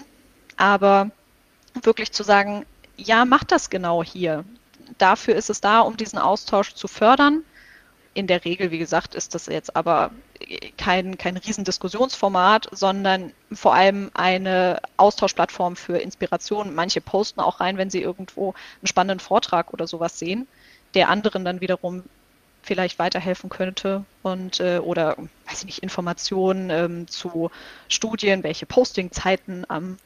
Aber 0.56 1.10
wirklich 1.82 2.12
zu 2.12 2.24
sagen, 2.24 2.66
ja, 2.96 3.26
macht 3.26 3.52
das 3.52 3.70
genau 3.70 4.04
hier. 4.04 4.46
Dafür 4.98 5.36
ist 5.36 5.50
es 5.50 5.62
da, 5.62 5.82
um 5.82 5.98
diesen 5.98 6.20
Austausch 6.20 6.74
zu 6.74 6.88
fördern. 6.88 7.44
In 8.14 8.28
der 8.28 8.44
Regel, 8.46 8.72
wie 8.72 8.80
gesagt, 8.80 9.16
ist 9.16 9.36
das 9.36 9.48
jetzt 9.48 9.76
aber 9.76 10.12
kein, 10.78 11.18
kein 11.18 11.38
Riesendiskussionsformat, 11.38 12.68
sondern 12.72 13.34
vor 13.52 13.74
allem 13.74 14.10
eine 14.14 14.82
Austauschplattform 14.98 15.76
für 15.76 15.98
Inspiration. 15.98 16.76
Manche 16.76 17.02
posten 17.02 17.40
auch 17.40 17.60
rein, 17.60 17.78
wenn 17.78 17.90
sie 17.90 18.02
irgendwo 18.02 18.54
einen 18.80 18.88
spannenden 18.88 19.20
Vortrag 19.20 19.74
oder 19.74 19.88
sowas 19.88 20.20
sehen, 20.20 20.48
der 20.96 21.10
anderen 21.10 21.46
dann 21.46 21.62
wiederum 21.62 22.04
vielleicht 22.62 23.00
weiterhelfen 23.00 23.50
könnte 23.50 24.06
und 24.22 24.60
äh, 24.60 24.80
oder 24.80 25.18
weiß 25.48 25.60
ich 25.60 25.66
nicht 25.66 25.84
Informationen 25.84 26.70
ähm, 26.70 27.08
zu 27.08 27.50
Studien, 27.88 28.44
welche 28.44 28.66
Postingzeiten 28.66 29.66
am 29.70 29.98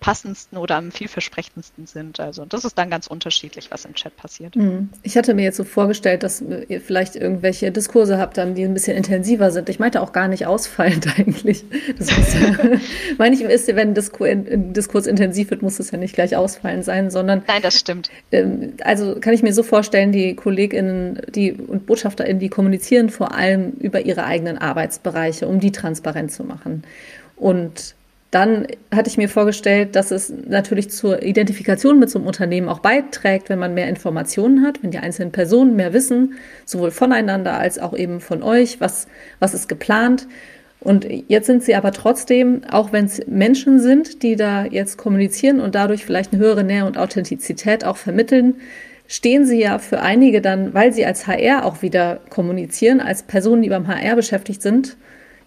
passendsten 0.00 0.56
oder 0.56 0.76
am 0.76 0.90
vielversprechendsten 0.90 1.86
sind. 1.86 2.20
Also 2.20 2.46
das 2.46 2.64
ist 2.64 2.76
dann 2.78 2.88
ganz 2.88 3.06
unterschiedlich, 3.06 3.70
was 3.70 3.84
im 3.84 3.94
Chat 3.94 4.16
passiert. 4.16 4.54
Hm. 4.54 4.88
Ich 5.02 5.16
hatte 5.16 5.34
mir 5.34 5.42
jetzt 5.42 5.58
so 5.58 5.64
vorgestellt, 5.64 6.22
dass 6.22 6.42
ihr 6.68 6.80
vielleicht 6.80 7.16
irgendwelche 7.16 7.70
Diskurse 7.70 8.16
habt, 8.16 8.38
dann, 8.38 8.54
die 8.54 8.64
ein 8.64 8.72
bisschen 8.72 8.96
intensiver 8.96 9.50
sind. 9.50 9.68
Ich 9.68 9.78
meinte 9.78 10.00
auch 10.00 10.12
gar 10.12 10.26
nicht 10.26 10.46
ausfallend 10.46 11.06
eigentlich. 11.18 11.64
Das 11.98 12.10
ist, 12.10 12.36
meine 13.18 13.34
ich, 13.34 13.42
ist, 13.42 13.68
wenn 13.68 13.94
ein 13.94 14.72
Diskurs 14.72 15.06
intensiv 15.06 15.50
wird, 15.50 15.60
muss 15.60 15.78
es 15.78 15.90
ja 15.90 15.98
nicht 15.98 16.14
gleich 16.14 16.34
ausfallend 16.34 16.84
sein, 16.84 17.10
sondern. 17.10 17.42
Nein, 17.46 17.62
das 17.62 17.78
stimmt. 17.78 18.10
Ähm, 18.32 18.72
also 18.82 19.20
kann 19.20 19.34
ich 19.34 19.42
mir 19.42 19.52
so 19.52 19.62
vorstellen, 19.62 20.12
die 20.12 20.34
KollegInnen 20.34 21.20
die, 21.28 21.52
und 21.52 21.84
BotschafterInnen, 21.84 22.40
die 22.40 22.48
kommunizieren 22.48 23.10
vor 23.10 23.34
allem 23.34 23.72
über 23.72 24.00
ihre 24.00 24.24
eigenen 24.24 24.56
Arbeitsbereiche, 24.56 25.46
um 25.46 25.60
die 25.60 25.72
transparent 25.72 26.32
zu 26.32 26.42
machen. 26.42 26.84
Und 27.36 27.94
dann 28.30 28.66
hatte 28.94 29.10
ich 29.10 29.16
mir 29.16 29.28
vorgestellt, 29.28 29.96
dass 29.96 30.12
es 30.12 30.32
natürlich 30.46 30.90
zur 30.90 31.22
Identifikation 31.22 31.98
mit 31.98 32.10
so 32.10 32.18
einem 32.18 32.28
Unternehmen 32.28 32.68
auch 32.68 32.78
beiträgt, 32.78 33.48
wenn 33.48 33.58
man 33.58 33.74
mehr 33.74 33.88
Informationen 33.88 34.64
hat, 34.64 34.82
wenn 34.82 34.92
die 34.92 34.98
einzelnen 34.98 35.32
Personen 35.32 35.74
mehr 35.74 35.92
wissen, 35.92 36.34
sowohl 36.64 36.92
voneinander 36.92 37.58
als 37.58 37.80
auch 37.80 37.96
eben 37.96 38.20
von 38.20 38.42
euch, 38.42 38.80
was, 38.80 39.08
was 39.40 39.52
ist 39.52 39.68
geplant. 39.68 40.28
Und 40.78 41.06
jetzt 41.28 41.46
sind 41.46 41.64
sie 41.64 41.74
aber 41.74 41.90
trotzdem, 41.92 42.62
auch 42.70 42.92
wenn 42.92 43.04
es 43.04 43.20
Menschen 43.26 43.80
sind, 43.80 44.22
die 44.22 44.36
da 44.36 44.64
jetzt 44.64 44.96
kommunizieren 44.96 45.60
und 45.60 45.74
dadurch 45.74 46.04
vielleicht 46.04 46.32
eine 46.32 46.40
höhere 46.40 46.64
Nähe 46.64 46.86
und 46.86 46.98
Authentizität 46.98 47.84
auch 47.84 47.96
vermitteln, 47.96 48.54
stehen 49.08 49.44
sie 49.44 49.60
ja 49.60 49.78
für 49.80 50.00
einige 50.00 50.40
dann, 50.40 50.72
weil 50.72 50.92
sie 50.92 51.04
als 51.04 51.26
HR 51.26 51.64
auch 51.66 51.82
wieder 51.82 52.20
kommunizieren, 52.30 53.00
als 53.00 53.24
Personen, 53.24 53.62
die 53.62 53.68
beim 53.68 53.88
HR 53.88 54.14
beschäftigt 54.14 54.62
sind, 54.62 54.96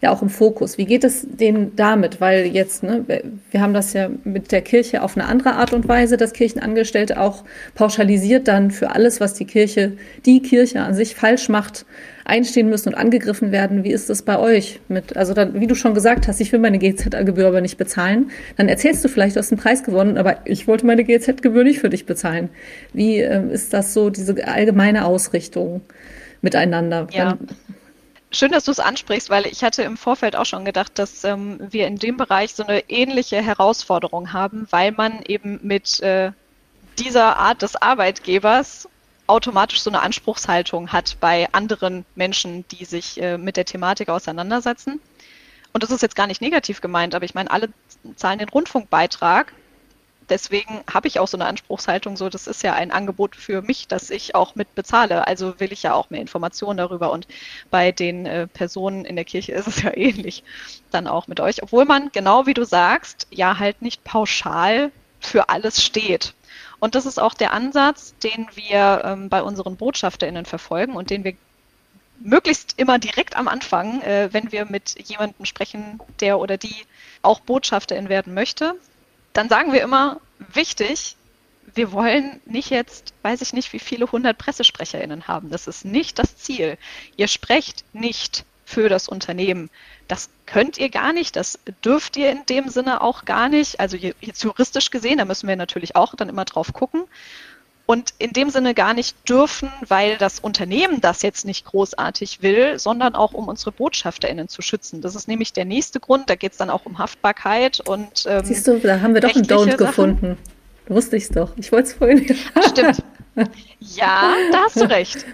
ja 0.04 0.12
auch 0.12 0.22
im 0.22 0.30
Fokus. 0.30 0.78
Wie 0.78 0.86
geht 0.86 1.04
es 1.04 1.26
denen 1.28 1.76
damit? 1.76 2.20
Weil 2.22 2.46
jetzt, 2.46 2.84
ne, 2.84 3.06
wir 3.50 3.62
haben 3.62 3.74
das 3.74 3.94
ja 3.94 4.10
mit 4.26 4.52
der 4.52 4.62
Kirche 4.62 5.02
auf 5.02 5.18
eine 5.18 5.26
andere 5.28 5.54
Art 5.54 5.74
und 5.74 5.88
Weise, 5.88 6.18
dass 6.18 6.34
Kirchenangestellte 6.34 7.20
auch 7.20 7.44
pauschalisiert 7.74 8.48
dann 8.48 8.70
für 8.70 8.92
alles, 8.92 9.22
was 9.22 9.34
die 9.34 9.46
Kirche, 9.46 9.94
die 10.26 10.42
Kirche 10.42 10.82
an 10.82 10.94
sich 10.94 11.16
falsch 11.16 11.48
macht, 11.48 11.86
einstehen 12.26 12.70
müssen 12.70 12.90
und 12.90 12.96
angegriffen 12.96 13.52
werden. 13.54 13.86
Wie 13.86 13.92
ist 13.92 14.10
das 14.10 14.22
bei 14.22 14.38
euch? 14.38 14.82
Mit, 14.90 15.16
also 15.16 15.34
dann, 15.34 15.60
wie 15.60 15.68
du 15.68 15.76
schon 15.76 15.94
gesagt 15.94 16.28
hast, 16.28 16.42
ich 16.42 16.52
will 16.52 16.60
meine 16.60 16.80
GZ-Gebühr 16.80 17.48
aber 17.48 17.62
nicht 17.62 17.78
bezahlen. 17.78 18.30
Dann 18.58 18.68
erzählst 18.68 19.04
du 19.06 19.10
vielleicht, 19.10 19.38
du 19.38 19.40
hast 19.40 19.52
einen 19.52 19.62
Preis 19.62 19.84
gewonnen, 19.84 20.18
aber 20.18 20.38
ich 20.44 20.68
wollte 20.68 20.86
meine 20.86 21.06
GZ-Gebühr 21.06 21.64
nicht 21.64 21.80
für 21.80 21.90
dich 21.90 22.06
bezahlen. 22.06 22.50
Wie 22.92 23.20
äh, 23.20 23.42
ist 23.52 23.74
das 23.74 23.94
so, 23.94 24.10
diese 24.10 24.48
allgemeine 24.48 25.06
Ausrichtung 25.06 25.82
miteinander? 26.42 27.08
Ja. 27.12 27.38
Wenn, 27.40 27.48
Schön, 28.36 28.52
dass 28.52 28.66
du 28.66 28.72
es 28.72 28.80
ansprichst, 28.80 29.30
weil 29.30 29.46
ich 29.46 29.64
hatte 29.64 29.84
im 29.84 29.96
Vorfeld 29.96 30.36
auch 30.36 30.48
schon 30.48 30.66
gedacht, 30.66 30.98
dass 30.98 31.24
ähm, 31.24 31.60
wir 31.60 31.86
in 31.86 31.98
dem 31.98 32.18
Bereich 32.18 32.56
so 32.56 32.64
eine 32.64 32.90
ähnliche 32.90 33.40
Herausforderung 33.44 34.34
haben, 34.34 34.68
weil 34.72 34.92
man 34.92 35.22
eben 35.28 35.60
mit 35.62 36.00
äh, 36.00 36.32
dieser 36.98 37.38
Art 37.38 37.62
des 37.62 37.76
Arbeitgebers 37.76 38.90
automatisch 39.28 39.82
so 39.84 39.92
eine 39.92 40.02
Anspruchshaltung 40.02 40.92
hat 40.92 41.18
bei 41.20 41.48
anderen 41.52 42.06
Menschen, 42.16 42.68
die 42.70 42.86
sich 42.86 43.22
äh, 43.22 43.38
mit 43.38 43.56
der 43.56 43.66
Thematik 43.66 44.10
auseinandersetzen. 44.10 45.00
und 45.72 45.84
das 45.84 45.92
ist 45.92 46.02
jetzt 46.02 46.16
gar 46.16 46.26
nicht 46.26 46.42
negativ 46.42 46.82
gemeint, 46.82 47.14
aber 47.14 47.26
ich 47.26 47.36
meine, 47.36 47.52
alle 47.52 47.70
zahlen 48.16 48.40
den 48.40 48.50
Rundfunkbeitrag 48.50 49.54
deswegen 50.30 50.84
habe 50.92 51.08
ich 51.08 51.20
auch 51.20 51.28
so 51.28 51.38
eine 51.38 51.46
Anspruchshaltung, 51.46 52.18
so 52.18 52.30
das 52.30 52.48
ist 52.48 52.64
ja 52.64 52.74
ein 52.74 52.92
Angebot 52.92 53.36
für 53.36 53.62
mich, 53.62 53.88
das 53.88 54.10
ich 54.10 54.36
auch 54.36 54.56
mit 54.56 54.76
bezahle. 54.76 55.28
Also 55.28 55.60
will 55.60 55.72
ich 55.72 55.84
ja 55.84 55.94
auch 55.94 56.10
mehr 56.10 56.22
Informationen 56.22 56.78
darüber. 56.78 57.12
Und 57.12 57.28
bei 57.70 57.92
den 57.92 58.26
äh, 58.26 58.48
Personen 58.48 59.06
in 59.06 59.16
der 59.16 59.26
Kirche 59.26 59.52
ist 59.54 59.68
es 59.68 59.82
ja 59.82 59.96
ähnlich 59.96 60.44
dann 60.92 61.08
auch 61.08 61.28
mit 61.28 61.40
euch. 61.40 61.64
Obwohl 61.64 61.86
man, 61.86 62.12
genau 62.12 62.46
wie 62.46 62.54
du 62.54 62.66
sagst, 62.66 63.28
ja 63.32 63.60
halt 63.60 63.82
nicht 63.82 64.04
pauschal 64.04 64.92
für 65.20 65.50
alles 65.50 65.84
steht. 65.84 66.34
Und 66.80 66.96
das 66.96 67.06
ist 67.06 67.20
auch 67.20 67.34
der 67.34 67.54
Ansatz, 67.54 68.14
den 68.24 68.48
wir 68.56 69.04
ähm, 69.06 69.30
bei 69.30 69.42
unseren 69.42 69.78
BotschafterInnen 69.78 70.46
verfolgen 70.46 70.96
und 70.96 71.10
den 71.10 71.24
wir 71.24 71.34
möglichst 72.20 72.78
immer 72.78 73.00
direkt 73.00 73.36
am 73.36 73.48
Anfang, 73.48 74.02
äh, 74.02 74.30
wenn 74.32 74.52
wir 74.52 74.66
mit 74.66 74.96
jemandem 75.08 75.46
sprechen, 75.46 76.00
der 76.20 76.40
oder 76.40 76.58
die 76.58 76.76
auch 77.22 77.40
Botschafterin 77.40 78.10
werden 78.10 78.34
möchte, 78.34 78.76
dann 79.34 79.50
sagen 79.50 79.74
wir 79.74 79.82
immer, 79.82 80.20
wichtig, 80.54 81.18
wir 81.76 81.92
wollen 81.92 82.40
nicht 82.46 82.70
jetzt, 82.70 83.14
weiß 83.24 83.42
ich 83.42 83.54
nicht, 83.54 83.74
wie 83.74 83.80
viele 83.80 84.12
hundert 84.12 84.38
PressesprecherInnen 84.38 85.28
haben. 85.28 85.50
Das 85.50 85.68
ist 85.68 85.86
nicht 85.86 86.20
das 86.20 86.38
Ziel. 86.38 86.78
Ihr 87.18 87.28
sprecht 87.28 87.84
nicht 87.94 88.46
für 88.66 88.90
das 88.90 89.08
Unternehmen. 89.08 89.70
Das 90.08 90.30
könnt 90.46 90.78
ihr 90.78 90.90
gar 90.90 91.14
nicht, 91.14 91.36
das 91.36 91.60
dürft 91.84 92.18
ihr 92.18 92.32
in 92.32 92.46
dem 92.46 92.70
Sinne 92.70 93.02
auch 93.02 93.26
gar 93.26 93.50
nicht. 93.50 93.80
Also 93.80 93.98
jetzt 93.98 94.44
juristisch 94.44 94.90
gesehen, 94.90 95.18
da 95.18 95.26
müssen 95.26 95.48
wir 95.48 95.56
natürlich 95.56 95.96
auch 95.96 96.16
dann 96.16 96.30
immer 96.30 96.46
drauf 96.46 96.74
gucken 96.74 97.06
und 97.86 98.14
in 98.18 98.32
dem 98.32 98.50
Sinne 98.50 98.74
gar 98.74 98.94
nicht 98.94 99.28
dürfen, 99.28 99.70
weil 99.88 100.18
das 100.18 100.40
Unternehmen 100.40 101.02
das 101.02 101.22
jetzt 101.22 101.46
nicht 101.46 101.66
großartig 101.66 102.42
will, 102.42 102.80
sondern 102.80 103.14
auch 103.16 103.34
um 103.34 103.48
unsere 103.48 103.72
BotschafterInnen 103.72 104.48
zu 104.48 104.62
schützen. 104.62 105.02
Das 105.02 105.16
ist 105.16 105.28
nämlich 105.28 105.52
der 105.52 105.66
nächste 105.66 106.00
Grund. 106.00 106.30
Da 106.30 106.36
geht 106.36 106.54
es 106.54 106.58
dann 106.58 106.70
auch 106.70 106.86
um 106.86 106.98
Haftbarkeit 106.98 107.82
und 107.82 108.26
ähm, 108.26 108.46
Siehst 108.46 108.68
du, 108.68 108.80
da 108.80 109.02
haben 109.02 109.14
wir 109.14 109.22
doch 109.22 109.36
einen 109.36 109.46
Don't 109.46 109.66
Sachen. 109.72 109.78
gefunden. 109.78 110.38
Wusste 110.88 111.18
ich 111.18 111.24
es 111.24 111.30
doch. 111.30 111.52
Ich 111.58 111.72
wollte 111.72 111.90
es 111.90 111.94
vorhin. 111.94 112.36
Stimmt. 112.70 113.04
Ja, 113.80 114.36
da 114.52 114.60
hast 114.66 114.76
du 114.80 114.88
recht. 114.88 115.26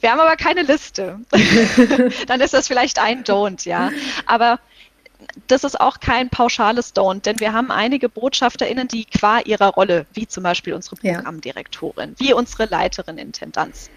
Wir 0.00 0.10
haben 0.10 0.18
aber 0.18 0.34
keine 0.34 0.62
Liste. 0.62 1.20
dann 2.26 2.40
ist 2.40 2.54
das 2.54 2.66
vielleicht 2.66 2.98
ein 2.98 3.22
Don't, 3.22 3.68
ja. 3.68 3.90
Aber 4.26 4.58
das 5.48 5.64
ist 5.64 5.80
auch 5.80 6.00
kein 6.00 6.28
pauschales 6.28 6.94
Don't, 6.94 7.24
denn 7.24 7.40
wir 7.40 7.52
haben 7.52 7.70
einige 7.70 8.08
BotschafterInnen, 8.08 8.88
die 8.88 9.04
qua 9.04 9.40
ihrer 9.40 9.68
Rolle, 9.68 10.06
wie 10.12 10.26
zum 10.26 10.42
Beispiel 10.42 10.74
unsere 10.74 10.96
Programmdirektorin, 10.96 12.14
wie 12.18 12.32
unsere 12.32 12.66
Leiterin 12.66 13.18
Intendanz, 13.18 13.90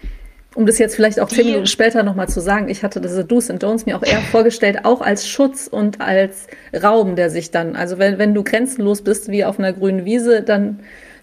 um 0.54 0.66
das 0.66 0.78
jetzt 0.78 0.96
vielleicht 0.96 1.20
auch 1.20 1.28
zehn 1.28 1.46
Minuten 1.46 1.66
später 1.66 2.02
nochmal 2.02 2.28
zu 2.28 2.40
sagen, 2.40 2.68
ich 2.68 2.82
hatte 2.82 3.00
diese 3.00 3.24
Do's 3.24 3.50
and 3.50 3.62
Don'ts 3.62 3.86
mir 3.86 3.96
auch 3.96 4.02
eher 4.02 4.20
vorgestellt, 4.20 4.84
auch 4.84 5.00
als 5.00 5.28
Schutz 5.28 5.68
und 5.68 6.00
als 6.00 6.48
Raum, 6.74 7.14
der 7.14 7.30
sich 7.30 7.52
dann, 7.52 7.76
also 7.76 7.98
wenn, 7.98 8.18
wenn 8.18 8.34
du 8.34 8.42
grenzenlos 8.42 9.02
bist 9.02 9.28
wie 9.30 9.44
auf 9.44 9.58
einer 9.58 9.72
grünen 9.72 10.04
Wiese, 10.04 10.42
dann 10.42 10.80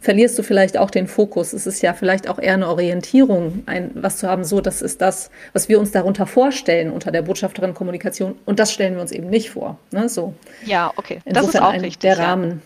verlierst 0.08 0.40
du 0.40 0.44
vielleicht 0.44 0.78
auch 0.78 0.90
den 0.90 1.06
Fokus. 1.06 1.52
Es 1.52 1.68
ist 1.68 1.82
ja 1.82 1.94
vielleicht 1.94 2.30
auch 2.30 2.40
eher 2.40 2.54
eine 2.54 2.70
Orientierung, 2.70 3.64
ein, 3.66 3.92
was 3.94 4.16
zu 4.16 4.30
haben, 4.30 4.46
so, 4.46 4.62
das 4.62 4.82
ist 4.82 5.02
das, 5.02 5.30
was 5.52 5.68
wir 5.68 5.82
uns 5.82 5.92
darunter 5.92 6.26
vorstellen 6.26 6.92
unter 6.92 7.12
der 7.12 7.24
Botschafterin 7.24 7.74
Kommunikation. 7.74 8.40
Und 8.46 8.58
das 8.58 8.72
stellen 8.72 8.96
wir 8.96 9.02
uns 9.02 9.12
eben 9.12 9.30
nicht 9.30 9.50
vor. 9.50 9.78
Ne? 9.92 10.08
So. 10.08 10.34
Ja, 10.64 10.94
okay. 10.96 11.20
Insofern 11.26 11.46
das 11.46 11.56
ist 11.56 11.62
auch 11.62 11.74
ein, 11.74 11.82
richtig. 11.82 12.00
Der 12.00 12.20
Rahmen. 12.20 12.62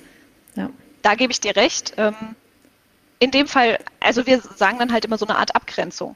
Ja. 0.53 0.69
Da 1.01 1.15
gebe 1.15 1.31
ich 1.31 1.41
dir 1.41 1.55
recht. 1.55 1.93
Ähm, 1.97 2.13
in 3.17 3.31
dem 3.31 3.47
Fall, 3.47 3.79
also 3.99 4.27
wir 4.27 4.39
sagen 4.55 4.77
dann 4.77 4.93
halt 4.93 5.03
immer 5.05 5.17
so 5.17 5.25
eine 5.25 5.35
Art 5.39 5.55
Abgrenzung. 5.55 6.15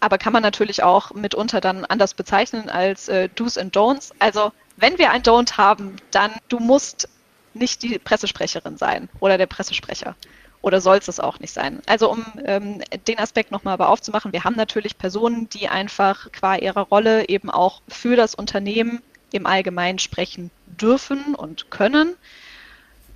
Aber 0.00 0.18
kann 0.18 0.32
man 0.32 0.42
natürlich 0.42 0.82
auch 0.82 1.14
mitunter 1.14 1.60
dann 1.60 1.84
anders 1.84 2.14
bezeichnen 2.14 2.68
als 2.68 3.08
äh, 3.08 3.28
Do's 3.36 3.56
and 3.56 3.76
Don'ts. 3.76 4.10
Also 4.18 4.50
wenn 4.76 4.98
wir 4.98 5.12
ein 5.12 5.22
Don't 5.22 5.56
haben, 5.56 5.94
dann 6.10 6.32
du 6.48 6.58
musst 6.58 7.08
nicht 7.54 7.82
die 7.82 7.98
Pressesprecherin 7.98 8.76
sein 8.76 9.08
oder 9.20 9.38
der 9.38 9.46
Pressesprecher. 9.46 10.14
Oder 10.62 10.80
soll 10.82 10.98
es 10.98 11.20
auch 11.20 11.40
nicht 11.40 11.54
sein? 11.54 11.80
Also 11.86 12.10
um 12.10 12.24
ähm, 12.44 12.82
den 13.06 13.18
Aspekt 13.18 13.50
nochmal 13.50 13.74
aber 13.74 13.88
aufzumachen, 13.88 14.32
wir 14.32 14.44
haben 14.44 14.56
natürlich 14.56 14.98
Personen, 14.98 15.48
die 15.48 15.68
einfach 15.68 16.30
qua 16.32 16.56
ihrer 16.56 16.82
Rolle 16.82 17.28
eben 17.28 17.48
auch 17.50 17.80
für 17.88 18.14
das 18.14 18.34
Unternehmen 18.34 19.00
im 19.32 19.46
Allgemeinen 19.46 19.98
sprechen 19.98 20.50
dürfen 20.66 21.34
und 21.34 21.70
können. 21.70 22.14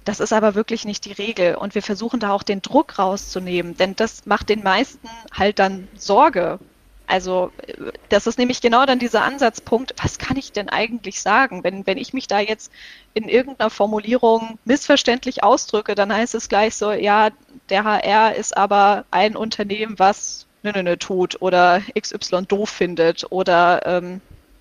Das 0.05 0.21
ist 0.21 0.33
aber 0.33 0.55
wirklich 0.55 0.85
nicht 0.85 1.05
die 1.05 1.13
Regel. 1.13 1.57
Und 1.57 1.75
wir 1.75 1.83
versuchen 1.83 2.21
da 2.21 2.33
auch 2.33 2.43
den 2.43 2.63
Druck 2.63 2.99
rauszunehmen, 2.99 3.77
denn 3.77 3.95
das 3.97 4.25
macht 4.27 4.49
den 4.49 4.63
meisten 4.63 5.09
halt 5.33 5.59
dann 5.59 5.89
Sorge, 5.97 6.59
also 7.07 7.53
das 8.09 8.27
ist 8.27 8.39
nämlich 8.39 8.61
genau 8.61 8.87
dann 8.87 8.99
dieser 8.99 9.23
Ansatzpunkt, 9.23 9.95
was 10.03 10.19
kann 10.19 10.37
ich 10.37 10.53
denn 10.53 10.69
eigentlich 10.69 11.21
sagen? 11.21 11.63
Wenn, 11.63 11.87
wenn 11.87 11.99
ich 11.99 12.15
mich 12.15 12.27
da 12.27 12.41
jetzt 12.41 12.73
in 13.13 13.29
irgendeiner 13.29 13.71
Formulierung 13.71 14.59
missverständlich 14.65 15.43
ausdrücke, 15.43 15.95
dann 15.95 16.13
heißt 16.13 16.35
es 16.35 16.49
gleich 16.49 16.77
so, 16.77 16.93
ja, 16.93 17.31
der 17.69 17.85
HR 17.85 18.35
ist 18.35 18.57
aber 18.57 19.05
ein 19.11 19.37
Unternehmen, 19.37 19.99
was 19.99 20.47
nö, 20.63 20.73
nö, 20.75 20.83
nö 20.83 20.97
tut 20.97 21.41
oder 21.43 21.83
XY 21.99 22.47
doof 22.47 22.71
findet 22.71 23.31
oder 23.31 23.85
ähm, 23.85 24.21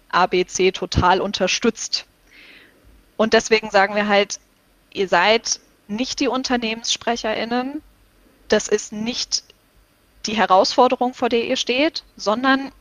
ABC 0.10 0.72
total 0.72 1.22
unterstützt. 1.22 2.06
Und 3.16 3.34
deswegen 3.34 3.72
sagen 3.72 3.96
wir 3.96 4.08
halt, 4.08 4.40
ihr 4.92 5.08
seid 5.08 5.60
nicht 5.88 6.20
die 6.20 6.28
UnternehmenssprecherInnen. 6.28 7.82
Das 8.48 8.68
ist 8.68 8.92
nicht 8.92 9.44
die 10.26 10.36
Herausforderung, 10.36 11.14
vor 11.14 11.30
der 11.30 11.46
ihr 11.46 11.58
steht, 11.58 12.04
sondern 12.16 12.72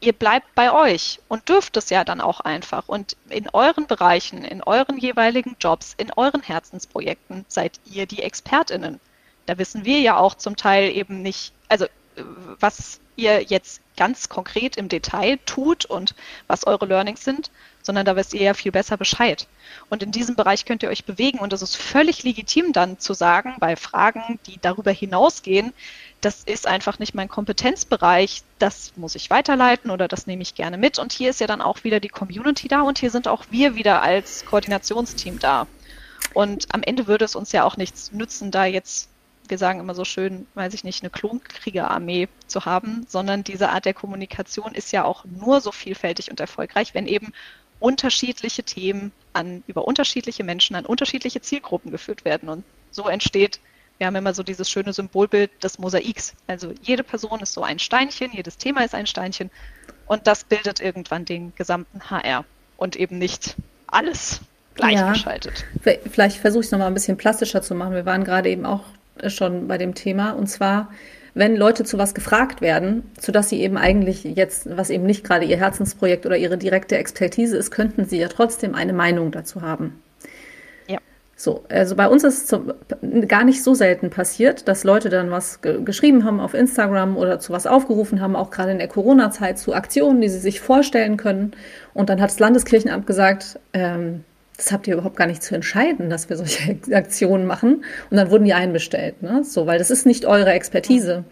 ihr 0.00 0.12
bleibt 0.12 0.54
bei 0.54 0.72
euch 0.72 1.20
und 1.28 1.48
dürft 1.48 1.76
es 1.76 1.90
ja 1.90 2.04
dann 2.04 2.20
auch 2.20 2.40
einfach. 2.40 2.88
Und 2.88 3.16
in 3.28 3.48
euren 3.50 3.86
Bereichen, 3.86 4.44
in 4.44 4.62
euren 4.62 4.98
jeweiligen 4.98 5.56
Jobs, 5.60 5.94
in 5.96 6.12
euren 6.12 6.42
Herzensprojekten 6.42 7.44
seid 7.48 7.80
ihr 7.84 8.06
die 8.06 8.22
Expertinnen. 8.22 9.00
Da 9.46 9.58
wissen 9.58 9.84
wir 9.84 10.00
ja 10.00 10.18
auch 10.18 10.34
zum 10.34 10.56
Teil 10.56 10.90
eben 10.90 11.22
nicht, 11.22 11.52
also 11.68 11.86
was 12.60 13.00
ihr 13.16 13.42
jetzt 13.42 13.80
ganz 13.96 14.28
konkret 14.28 14.76
im 14.76 14.88
Detail 14.88 15.38
tut 15.44 15.84
und 15.84 16.14
was 16.46 16.66
eure 16.66 16.86
Learnings 16.86 17.24
sind, 17.24 17.50
sondern 17.88 18.04
da 18.04 18.16
wisst 18.16 18.34
ihr 18.34 18.42
ja 18.42 18.52
viel 18.52 18.70
besser 18.70 18.98
Bescheid. 18.98 19.46
Und 19.88 20.02
in 20.02 20.12
diesem 20.12 20.36
Bereich 20.36 20.66
könnt 20.66 20.82
ihr 20.82 20.90
euch 20.90 21.06
bewegen 21.06 21.38
und 21.38 21.54
es 21.54 21.62
ist 21.62 21.74
völlig 21.74 22.22
legitim 22.22 22.74
dann 22.74 22.98
zu 22.98 23.14
sagen, 23.14 23.54
bei 23.60 23.76
Fragen, 23.76 24.38
die 24.46 24.58
darüber 24.60 24.90
hinausgehen, 24.90 25.72
das 26.20 26.42
ist 26.44 26.66
einfach 26.66 26.98
nicht 26.98 27.14
mein 27.14 27.30
Kompetenzbereich, 27.30 28.42
das 28.58 28.92
muss 28.96 29.14
ich 29.14 29.30
weiterleiten 29.30 29.90
oder 29.90 30.06
das 30.06 30.26
nehme 30.26 30.42
ich 30.42 30.54
gerne 30.54 30.76
mit. 30.76 30.98
Und 30.98 31.14
hier 31.14 31.30
ist 31.30 31.40
ja 31.40 31.46
dann 31.46 31.62
auch 31.62 31.82
wieder 31.82 31.98
die 31.98 32.10
Community 32.10 32.68
da 32.68 32.82
und 32.82 32.98
hier 32.98 33.10
sind 33.10 33.26
auch 33.26 33.46
wir 33.50 33.74
wieder 33.74 34.02
als 34.02 34.44
Koordinationsteam 34.44 35.38
da. 35.38 35.66
Und 36.34 36.66
am 36.74 36.82
Ende 36.82 37.06
würde 37.06 37.24
es 37.24 37.34
uns 37.34 37.52
ja 37.52 37.64
auch 37.64 37.78
nichts 37.78 38.12
nützen, 38.12 38.50
da 38.50 38.66
jetzt, 38.66 39.08
wir 39.48 39.56
sagen 39.56 39.80
immer 39.80 39.94
so 39.94 40.04
schön, 40.04 40.46
weiß 40.56 40.74
ich 40.74 40.84
nicht, 40.84 41.02
eine 41.02 41.08
Klonkriegerarmee 41.08 42.28
zu 42.48 42.66
haben, 42.66 43.06
sondern 43.08 43.44
diese 43.44 43.70
Art 43.70 43.86
der 43.86 43.94
Kommunikation 43.94 44.74
ist 44.74 44.92
ja 44.92 45.04
auch 45.04 45.24
nur 45.24 45.62
so 45.62 45.72
vielfältig 45.72 46.30
und 46.30 46.38
erfolgreich, 46.38 46.92
wenn 46.92 47.06
eben 47.06 47.32
unterschiedliche 47.80 48.62
Themen 48.62 49.12
an, 49.32 49.62
über 49.66 49.86
unterschiedliche 49.86 50.44
Menschen 50.44 50.76
an 50.76 50.86
unterschiedliche 50.86 51.40
Zielgruppen 51.40 51.90
geführt 51.90 52.24
werden. 52.24 52.48
Und 52.48 52.64
so 52.90 53.08
entsteht 53.08 53.60
wir 53.98 54.06
haben 54.06 54.16
immer 54.16 54.32
so 54.32 54.44
dieses 54.44 54.70
schöne 54.70 54.92
Symbolbild 54.92 55.50
des 55.62 55.78
Mosaiks. 55.78 56.34
Also 56.46 56.72
jede 56.82 57.02
Person 57.02 57.40
ist 57.40 57.52
so 57.52 57.62
ein 57.62 57.80
Steinchen, 57.80 58.30
jedes 58.32 58.56
Thema 58.56 58.84
ist 58.84 58.94
ein 58.94 59.06
Steinchen 59.06 59.50
und 60.06 60.26
das 60.26 60.44
bildet 60.44 60.80
irgendwann 60.80 61.24
den 61.24 61.52
gesamten 61.56 62.08
HR 62.08 62.44
und 62.76 62.94
eben 62.94 63.18
nicht 63.18 63.56
alles 63.88 64.40
gleichgeschaltet. 64.74 65.64
Ja. 65.84 65.94
Vielleicht 66.10 66.38
versuche 66.38 66.60
ich 66.60 66.66
es 66.66 66.72
nochmal 66.72 66.86
ein 66.86 66.94
bisschen 66.94 67.16
plastischer 67.16 67.60
zu 67.60 67.74
machen. 67.74 67.94
Wir 67.94 68.06
waren 68.06 68.22
gerade 68.22 68.48
eben 68.48 68.64
auch 68.64 68.84
schon 69.26 69.66
bei 69.66 69.78
dem 69.78 69.96
Thema 69.96 70.30
und 70.30 70.46
zwar 70.46 70.92
wenn 71.34 71.56
Leute 71.56 71.84
zu 71.84 71.98
was 71.98 72.14
gefragt 72.14 72.60
werden, 72.60 73.10
zu 73.18 73.32
dass 73.32 73.48
sie 73.48 73.60
eben 73.60 73.76
eigentlich 73.76 74.24
jetzt, 74.24 74.76
was 74.76 74.90
eben 74.90 75.04
nicht 75.04 75.24
gerade 75.24 75.44
ihr 75.44 75.58
Herzensprojekt 75.58 76.26
oder 76.26 76.36
ihre 76.36 76.58
direkte 76.58 76.96
Expertise 76.98 77.56
ist, 77.56 77.70
könnten 77.70 78.04
sie 78.04 78.18
ja 78.18 78.28
trotzdem 78.28 78.74
eine 78.74 78.92
Meinung 78.92 79.30
dazu 79.30 79.62
haben. 79.62 80.02
So, 81.40 81.62
also 81.68 81.94
bei 81.94 82.08
uns 82.08 82.24
ist 82.24 82.52
es 82.52 83.28
gar 83.28 83.44
nicht 83.44 83.62
so 83.62 83.72
selten 83.72 84.10
passiert, 84.10 84.66
dass 84.66 84.82
Leute 84.82 85.08
dann 85.08 85.30
was 85.30 85.60
ge 85.60 85.84
geschrieben 85.84 86.24
haben 86.24 86.40
auf 86.40 86.52
Instagram 86.52 87.16
oder 87.16 87.38
zu 87.38 87.52
was 87.52 87.68
aufgerufen 87.68 88.20
haben, 88.20 88.34
auch 88.34 88.50
gerade 88.50 88.72
in 88.72 88.78
der 88.78 88.88
Corona-Zeit 88.88 89.56
zu 89.56 89.72
Aktionen, 89.72 90.20
die 90.20 90.28
sie 90.28 90.40
sich 90.40 90.60
vorstellen 90.60 91.16
können. 91.16 91.52
Und 91.94 92.10
dann 92.10 92.20
hat 92.20 92.30
das 92.30 92.40
Landeskirchenamt 92.40 93.06
gesagt, 93.06 93.60
ähm, 93.72 94.24
das 94.58 94.72
habt 94.72 94.88
ihr 94.88 94.94
überhaupt 94.94 95.16
gar 95.16 95.28
nicht 95.28 95.42
zu 95.42 95.54
entscheiden, 95.54 96.10
dass 96.10 96.28
wir 96.28 96.36
solche 96.36 96.78
Aktionen 96.94 97.46
machen. 97.46 97.84
Und 98.10 98.16
dann 98.16 98.30
wurden 98.30 98.44
die 98.44 98.54
einbestellt, 98.54 99.22
ne? 99.22 99.44
So, 99.44 99.66
weil 99.66 99.78
das 99.78 99.90
ist 99.90 100.04
nicht 100.04 100.26
eure 100.26 100.52
Expertise. 100.52 101.24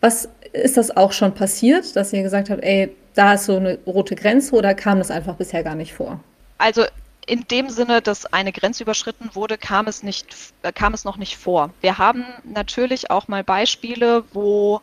Was 0.00 0.28
ist 0.52 0.78
das 0.78 0.96
auch 0.96 1.12
schon 1.12 1.34
passiert, 1.34 1.94
dass 1.94 2.12
ihr 2.12 2.22
gesagt 2.22 2.50
habt, 2.50 2.64
ey, 2.64 2.96
da 3.14 3.34
ist 3.34 3.44
so 3.44 3.56
eine 3.56 3.78
rote 3.86 4.16
Grenze 4.16 4.54
oder 4.54 4.74
kam 4.74 4.98
das 4.98 5.10
einfach 5.10 5.36
bisher 5.36 5.62
gar 5.62 5.74
nicht 5.74 5.92
vor? 5.92 6.18
Also 6.56 6.84
in 7.26 7.44
dem 7.50 7.68
Sinne, 7.68 8.00
dass 8.00 8.26
eine 8.32 8.52
Grenze 8.52 8.82
überschritten 8.82 9.30
wurde, 9.34 9.58
kam 9.58 9.86
es, 9.86 10.02
nicht, 10.02 10.34
äh, 10.62 10.72
kam 10.72 10.94
es 10.94 11.04
noch 11.04 11.18
nicht 11.18 11.36
vor. 11.36 11.70
Wir 11.82 11.98
haben 11.98 12.24
natürlich 12.42 13.10
auch 13.10 13.28
mal 13.28 13.44
Beispiele, 13.44 14.24
wo, 14.32 14.80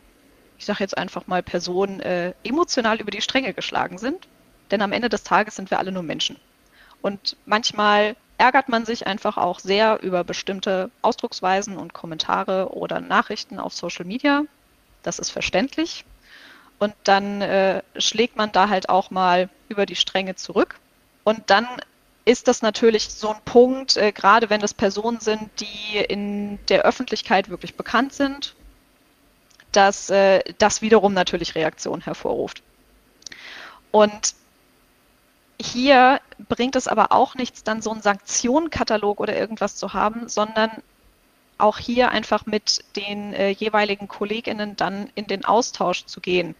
ich 0.58 0.64
sage 0.64 0.78
jetzt 0.80 0.96
einfach 0.96 1.26
mal, 1.26 1.42
Personen 1.42 1.98
äh, 2.00 2.34
emotional 2.44 3.00
über 3.00 3.10
die 3.10 3.20
Stränge 3.20 3.52
geschlagen 3.52 3.98
sind. 3.98 4.28
Denn 4.70 4.80
am 4.80 4.92
Ende 4.92 5.08
des 5.08 5.24
Tages 5.24 5.56
sind 5.56 5.72
wir 5.72 5.80
alle 5.80 5.90
nur 5.90 6.04
Menschen. 6.04 6.36
Und 7.02 7.36
manchmal 7.46 8.16
ärgert 8.38 8.68
man 8.68 8.86
sich 8.86 9.06
einfach 9.06 9.36
auch 9.36 9.58
sehr 9.58 10.02
über 10.02 10.24
bestimmte 10.24 10.90
Ausdrucksweisen 11.02 11.76
und 11.76 11.92
Kommentare 11.92 12.74
oder 12.74 13.00
Nachrichten 13.00 13.58
auf 13.58 13.74
Social 13.74 14.04
Media. 14.04 14.44
Das 15.02 15.18
ist 15.18 15.30
verständlich. 15.30 16.04
Und 16.78 16.94
dann 17.04 17.42
äh, 17.42 17.82
schlägt 17.96 18.36
man 18.36 18.52
da 18.52 18.70
halt 18.70 18.88
auch 18.88 19.10
mal 19.10 19.50
über 19.68 19.84
die 19.84 19.96
Stränge 19.96 20.36
zurück. 20.36 20.80
Und 21.24 21.50
dann 21.50 21.68
ist 22.24 22.48
das 22.48 22.62
natürlich 22.62 23.10
so 23.10 23.28
ein 23.30 23.40
Punkt, 23.44 23.96
äh, 23.96 24.12
gerade 24.12 24.48
wenn 24.48 24.60
das 24.60 24.72
Personen 24.72 25.20
sind, 25.20 25.50
die 25.60 25.98
in 25.98 26.58
der 26.68 26.82
Öffentlichkeit 26.82 27.50
wirklich 27.50 27.74
bekannt 27.74 28.14
sind, 28.14 28.54
dass 29.72 30.10
äh, 30.10 30.40
das 30.58 30.80
wiederum 30.80 31.12
natürlich 31.12 31.54
Reaktionen 31.54 32.02
hervorruft. 32.02 32.62
Und 33.90 34.34
hier 35.60 36.20
bringt 36.48 36.76
es 36.76 36.88
aber 36.88 37.12
auch 37.12 37.34
nichts, 37.34 37.62
dann 37.64 37.82
so 37.82 37.90
einen 37.90 38.02
Sanktionenkatalog 38.02 39.20
oder 39.20 39.36
irgendwas 39.36 39.76
zu 39.76 39.92
haben, 39.92 40.28
sondern 40.28 40.70
auch 41.58 41.78
hier 41.78 42.10
einfach 42.10 42.46
mit 42.46 42.84
den 42.96 43.34
äh, 43.34 43.50
jeweiligen 43.50 44.08
KollegInnen 44.08 44.76
dann 44.76 45.10
in 45.14 45.26
den 45.26 45.44
Austausch 45.44 46.06
zu 46.06 46.20
gehen. 46.20 46.54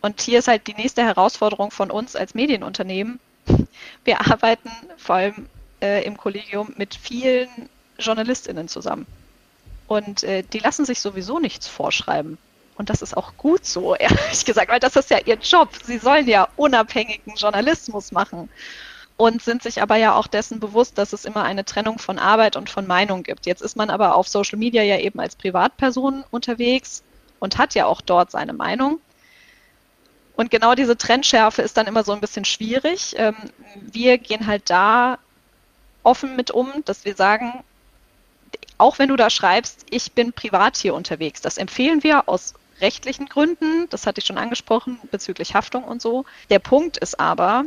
Und 0.00 0.20
hier 0.20 0.38
ist 0.38 0.48
halt 0.48 0.66
die 0.66 0.74
nächste 0.74 1.02
Herausforderung 1.02 1.70
von 1.70 1.90
uns 1.90 2.16
als 2.16 2.34
Medienunternehmen. 2.34 3.18
Wir 4.04 4.20
arbeiten 4.20 4.70
vor 4.96 5.16
allem 5.16 5.46
äh, 5.82 6.04
im 6.04 6.16
Kollegium 6.16 6.72
mit 6.76 6.94
vielen 6.94 7.48
JournalistInnen 7.98 8.68
zusammen. 8.68 9.06
Und 9.88 10.22
äh, 10.22 10.42
die 10.44 10.60
lassen 10.60 10.84
sich 10.84 11.00
sowieso 11.00 11.40
nichts 11.40 11.66
vorschreiben. 11.66 12.38
Und 12.80 12.88
das 12.88 13.02
ist 13.02 13.14
auch 13.14 13.36
gut 13.36 13.66
so, 13.66 13.94
ehrlich 13.96 14.42
gesagt, 14.46 14.70
weil 14.70 14.80
das 14.80 14.96
ist 14.96 15.10
ja 15.10 15.18
ihr 15.26 15.34
Job. 15.34 15.68
Sie 15.84 15.98
sollen 15.98 16.26
ja 16.26 16.48
unabhängigen 16.56 17.34
Journalismus 17.36 18.10
machen 18.10 18.48
und 19.18 19.42
sind 19.42 19.62
sich 19.62 19.82
aber 19.82 19.96
ja 19.96 20.14
auch 20.14 20.26
dessen 20.26 20.60
bewusst, 20.60 20.96
dass 20.96 21.12
es 21.12 21.26
immer 21.26 21.42
eine 21.42 21.66
Trennung 21.66 21.98
von 21.98 22.18
Arbeit 22.18 22.56
und 22.56 22.70
von 22.70 22.86
Meinung 22.86 23.22
gibt. 23.22 23.44
Jetzt 23.44 23.60
ist 23.60 23.76
man 23.76 23.90
aber 23.90 24.14
auf 24.14 24.28
Social 24.28 24.58
Media 24.58 24.82
ja 24.82 24.98
eben 24.98 25.20
als 25.20 25.36
Privatperson 25.36 26.24
unterwegs 26.30 27.02
und 27.38 27.58
hat 27.58 27.74
ja 27.74 27.84
auch 27.84 28.00
dort 28.00 28.30
seine 28.30 28.54
Meinung. 28.54 28.98
Und 30.34 30.50
genau 30.50 30.74
diese 30.74 30.96
Trennschärfe 30.96 31.60
ist 31.60 31.76
dann 31.76 31.86
immer 31.86 32.02
so 32.02 32.12
ein 32.12 32.20
bisschen 32.22 32.46
schwierig. 32.46 33.12
Ähm, 33.18 33.36
wir 33.74 34.16
gehen 34.16 34.46
halt 34.46 34.70
da 34.70 35.18
offen 36.02 36.34
mit 36.34 36.50
um, 36.50 36.82
dass 36.86 37.04
wir 37.04 37.14
sagen, 37.14 37.62
auch 38.78 38.98
wenn 38.98 39.10
du 39.10 39.16
da 39.16 39.28
schreibst, 39.28 39.84
ich 39.90 40.12
bin 40.12 40.32
privat 40.32 40.78
hier 40.78 40.94
unterwegs, 40.94 41.42
das 41.42 41.58
empfehlen 41.58 42.02
wir 42.02 42.26
aus 42.26 42.54
rechtlichen 42.80 43.26
Gründen, 43.26 43.88
das 43.90 44.06
hatte 44.06 44.20
ich 44.20 44.26
schon 44.26 44.38
angesprochen, 44.38 44.98
bezüglich 45.10 45.54
Haftung 45.54 45.84
und 45.84 46.00
so. 46.02 46.24
Der 46.50 46.58
Punkt 46.58 46.96
ist 46.96 47.18
aber, 47.18 47.64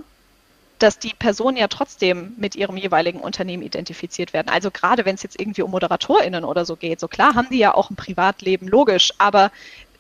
dass 0.79 0.99
die 0.99 1.13
Personen 1.13 1.57
ja 1.57 1.67
trotzdem 1.67 2.33
mit 2.37 2.55
ihrem 2.55 2.75
jeweiligen 2.75 3.21
Unternehmen 3.21 3.63
identifiziert 3.63 4.33
werden. 4.33 4.49
Also 4.49 4.69
gerade 4.69 5.05
wenn 5.05 5.15
es 5.15 5.23
jetzt 5.23 5.39
irgendwie 5.39 5.61
um 5.61 5.71
ModeratorInnen 5.71 6.43
oder 6.43 6.65
so 6.65 6.75
geht, 6.75 6.99
so 6.99 7.07
klar 7.07 7.35
haben 7.35 7.47
die 7.49 7.59
ja 7.59 7.73
auch 7.73 7.89
ein 7.89 7.95
Privatleben, 7.95 8.67
logisch, 8.67 9.13
aber 9.17 9.51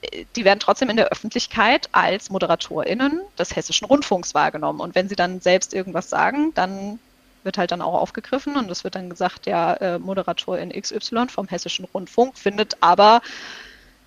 äh, 0.01 0.25
die 0.35 0.43
werden 0.43 0.59
trotzdem 0.59 0.89
in 0.89 0.97
der 0.97 1.07
Öffentlichkeit 1.07 1.87
als 1.93 2.29
ModeratorInnen 2.29 3.21
des 3.37 3.55
Hessischen 3.55 3.85
Rundfunks 3.85 4.33
wahrgenommen. 4.33 4.81
Und 4.81 4.95
wenn 4.95 5.07
sie 5.07 5.15
dann 5.15 5.39
selbst 5.39 5.73
irgendwas 5.73 6.09
sagen, 6.09 6.53
dann 6.53 6.99
wird 7.43 7.57
halt 7.57 7.71
dann 7.71 7.81
auch 7.81 7.95
aufgegriffen 7.95 8.55
und 8.55 8.69
es 8.69 8.83
wird 8.83 8.95
dann 8.95 9.09
gesagt, 9.09 9.45
ja, 9.45 9.73
äh, 9.75 9.99
Moderatorin 9.99 10.69
XY 10.69 11.27
vom 11.27 11.47
Hessischen 11.47 11.85
Rundfunk 11.85 12.37
findet 12.37 12.77
aber 12.79 13.21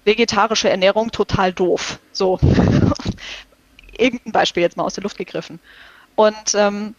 vegetarische 0.06 0.70
Ernährung 0.70 1.10
total 1.10 1.52
doof. 1.52 1.98
So. 2.12 2.38
Irgendein 3.98 4.32
Beispiel 4.32 4.62
jetzt 4.62 4.76
mal 4.76 4.84
aus 4.84 4.94
der 4.94 5.02
Luft 5.02 5.18
gegriffen. 5.18 5.58
Und 6.14 6.54
ähm, 6.54 6.94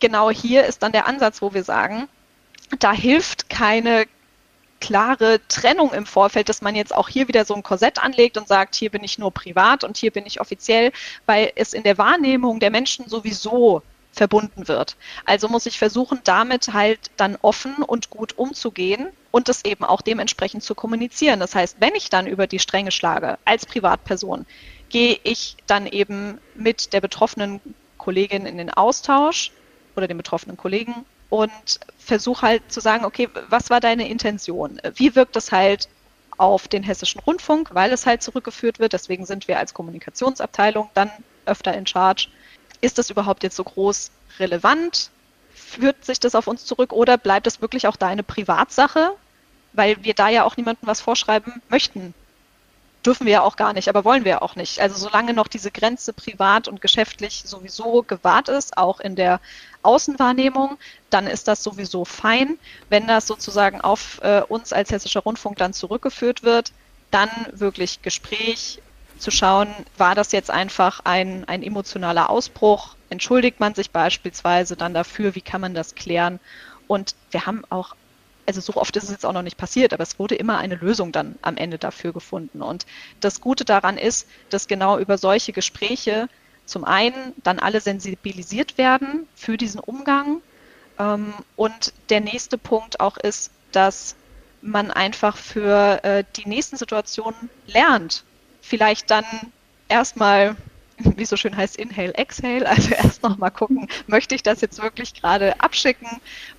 genau 0.00 0.30
hier 0.30 0.64
ist 0.64 0.82
dann 0.82 0.92
der 0.92 1.06
Ansatz, 1.06 1.42
wo 1.42 1.54
wir 1.54 1.64
sagen, 1.64 2.08
da 2.78 2.92
hilft 2.92 3.48
keine 3.48 4.06
klare 4.80 5.40
Trennung 5.46 5.92
im 5.92 6.06
Vorfeld, 6.06 6.48
dass 6.48 6.60
man 6.60 6.74
jetzt 6.74 6.94
auch 6.94 7.08
hier 7.08 7.28
wieder 7.28 7.44
so 7.44 7.54
ein 7.54 7.62
Korsett 7.62 8.02
anlegt 8.02 8.36
und 8.36 8.48
sagt, 8.48 8.74
hier 8.74 8.90
bin 8.90 9.04
ich 9.04 9.16
nur 9.16 9.30
privat 9.30 9.84
und 9.84 9.96
hier 9.96 10.10
bin 10.10 10.26
ich 10.26 10.40
offiziell, 10.40 10.90
weil 11.24 11.52
es 11.54 11.72
in 11.72 11.84
der 11.84 11.98
Wahrnehmung 11.98 12.58
der 12.58 12.70
Menschen 12.70 13.08
sowieso 13.08 13.82
verbunden 14.12 14.68
wird. 14.68 14.96
Also 15.24 15.48
muss 15.48 15.66
ich 15.66 15.78
versuchen, 15.78 16.20
damit 16.24 16.72
halt 16.72 17.10
dann 17.16 17.36
offen 17.40 17.76
und 17.82 18.10
gut 18.10 18.38
umzugehen 18.38 19.08
und 19.30 19.48
es 19.48 19.64
eben 19.64 19.84
auch 19.84 20.02
dementsprechend 20.02 20.62
zu 20.62 20.74
kommunizieren. 20.74 21.40
Das 21.40 21.54
heißt, 21.54 21.76
wenn 21.80 21.94
ich 21.94 22.10
dann 22.10 22.26
über 22.26 22.46
die 22.46 22.58
Stränge 22.58 22.90
schlage 22.90 23.38
als 23.44 23.66
Privatperson, 23.66 24.46
gehe 24.90 25.18
ich 25.22 25.56
dann 25.66 25.86
eben 25.86 26.38
mit 26.54 26.92
der 26.92 27.00
betroffenen 27.00 27.60
Kollegin 27.96 28.46
in 28.46 28.58
den 28.58 28.70
Austausch 28.70 29.50
oder 29.96 30.06
dem 30.06 30.18
betroffenen 30.18 30.56
Kollegen 30.56 31.06
und 31.30 31.80
versuche 31.98 32.42
halt 32.42 32.70
zu 32.70 32.80
sagen, 32.80 33.06
okay, 33.06 33.28
was 33.48 33.70
war 33.70 33.80
deine 33.80 34.08
Intention? 34.08 34.78
Wie 34.94 35.16
wirkt 35.16 35.36
es 35.36 35.50
halt 35.50 35.88
auf 36.38 36.68
den 36.68 36.82
hessischen 36.82 37.20
Rundfunk, 37.20 37.70
weil 37.72 37.92
es 37.92 38.06
halt 38.06 38.22
zurückgeführt 38.22 38.78
wird. 38.78 38.92
Deswegen 38.92 39.26
sind 39.26 39.48
wir 39.48 39.58
als 39.58 39.74
Kommunikationsabteilung 39.74 40.90
dann 40.94 41.10
öfter 41.46 41.74
in 41.74 41.86
Charge 41.86 42.28
ist 42.82 42.98
das 42.98 43.08
überhaupt 43.08 43.42
jetzt 43.44 43.56
so 43.56 43.64
groß 43.64 44.10
relevant? 44.38 45.10
Führt 45.54 46.04
sich 46.04 46.20
das 46.20 46.34
auf 46.34 46.46
uns 46.46 46.66
zurück 46.66 46.92
oder 46.92 47.16
bleibt 47.16 47.46
es 47.46 47.62
wirklich 47.62 47.86
auch 47.86 47.96
deine 47.96 48.22
Privatsache? 48.22 49.12
Weil 49.72 50.04
wir 50.04 50.12
da 50.12 50.28
ja 50.28 50.44
auch 50.44 50.58
niemandem 50.58 50.86
was 50.86 51.00
vorschreiben 51.00 51.62
möchten. 51.70 52.12
Dürfen 53.06 53.24
wir 53.26 53.32
ja 53.32 53.42
auch 53.42 53.56
gar 53.56 53.72
nicht, 53.72 53.88
aber 53.88 54.04
wollen 54.04 54.24
wir 54.24 54.42
auch 54.42 54.54
nicht. 54.54 54.80
Also 54.80 54.96
solange 54.96 55.32
noch 55.32 55.48
diese 55.48 55.70
Grenze 55.70 56.12
privat 56.12 56.68
und 56.68 56.80
geschäftlich 56.80 57.42
sowieso 57.46 58.02
gewahrt 58.02 58.48
ist, 58.48 58.76
auch 58.76 59.00
in 59.00 59.16
der 59.16 59.40
Außenwahrnehmung, 59.82 60.76
dann 61.10 61.26
ist 61.26 61.48
das 61.48 61.62
sowieso 61.62 62.04
fein. 62.04 62.58
Wenn 62.90 63.06
das 63.06 63.26
sozusagen 63.26 63.80
auf 63.80 64.20
äh, 64.22 64.42
uns 64.46 64.72
als 64.72 64.90
Hessischer 64.90 65.20
Rundfunk 65.20 65.56
dann 65.58 65.72
zurückgeführt 65.72 66.42
wird, 66.42 66.72
dann 67.10 67.30
wirklich 67.52 68.02
Gespräch, 68.02 68.80
zu 69.18 69.30
schauen, 69.30 69.68
war 69.96 70.14
das 70.14 70.32
jetzt 70.32 70.50
einfach 70.50 71.00
ein, 71.04 71.44
ein 71.48 71.62
emotionaler 71.62 72.30
Ausbruch? 72.30 72.96
Entschuldigt 73.10 73.60
man 73.60 73.74
sich 73.74 73.90
beispielsweise 73.90 74.76
dann 74.76 74.94
dafür? 74.94 75.34
Wie 75.34 75.40
kann 75.40 75.60
man 75.60 75.74
das 75.74 75.94
klären? 75.94 76.40
Und 76.88 77.14
wir 77.30 77.46
haben 77.46 77.62
auch, 77.70 77.94
also 78.46 78.60
so 78.60 78.74
oft 78.74 78.96
ist 78.96 79.04
es 79.04 79.10
jetzt 79.10 79.26
auch 79.26 79.32
noch 79.32 79.42
nicht 79.42 79.56
passiert, 79.56 79.92
aber 79.92 80.02
es 80.02 80.18
wurde 80.18 80.34
immer 80.34 80.58
eine 80.58 80.74
Lösung 80.74 81.12
dann 81.12 81.36
am 81.42 81.56
Ende 81.56 81.78
dafür 81.78 82.12
gefunden. 82.12 82.62
Und 82.62 82.86
das 83.20 83.40
Gute 83.40 83.64
daran 83.64 83.98
ist, 83.98 84.28
dass 84.50 84.68
genau 84.68 84.98
über 84.98 85.18
solche 85.18 85.52
Gespräche 85.52 86.28
zum 86.64 86.84
einen 86.84 87.34
dann 87.42 87.58
alle 87.58 87.80
sensibilisiert 87.80 88.78
werden 88.78 89.26
für 89.34 89.56
diesen 89.56 89.80
Umgang. 89.80 90.40
Ähm, 90.98 91.34
und 91.56 91.92
der 92.08 92.20
nächste 92.20 92.58
Punkt 92.58 93.00
auch 93.00 93.16
ist, 93.16 93.50
dass 93.72 94.16
man 94.62 94.90
einfach 94.90 95.36
für 95.36 96.02
äh, 96.04 96.24
die 96.36 96.48
nächsten 96.48 96.76
Situationen 96.76 97.50
lernt 97.66 98.24
vielleicht 98.62 99.10
dann 99.10 99.24
erstmal, 99.88 100.56
wie 100.96 101.26
so 101.26 101.36
schön 101.36 101.54
heißt, 101.54 101.76
Inhale, 101.76 102.14
Exhale, 102.14 102.66
also 102.66 102.94
erst 102.94 103.22
nochmal 103.22 103.50
gucken, 103.50 103.88
möchte 104.06 104.34
ich 104.34 104.42
das 104.42 104.62
jetzt 104.62 104.82
wirklich 104.82 105.12
gerade 105.12 105.60
abschicken, 105.60 106.08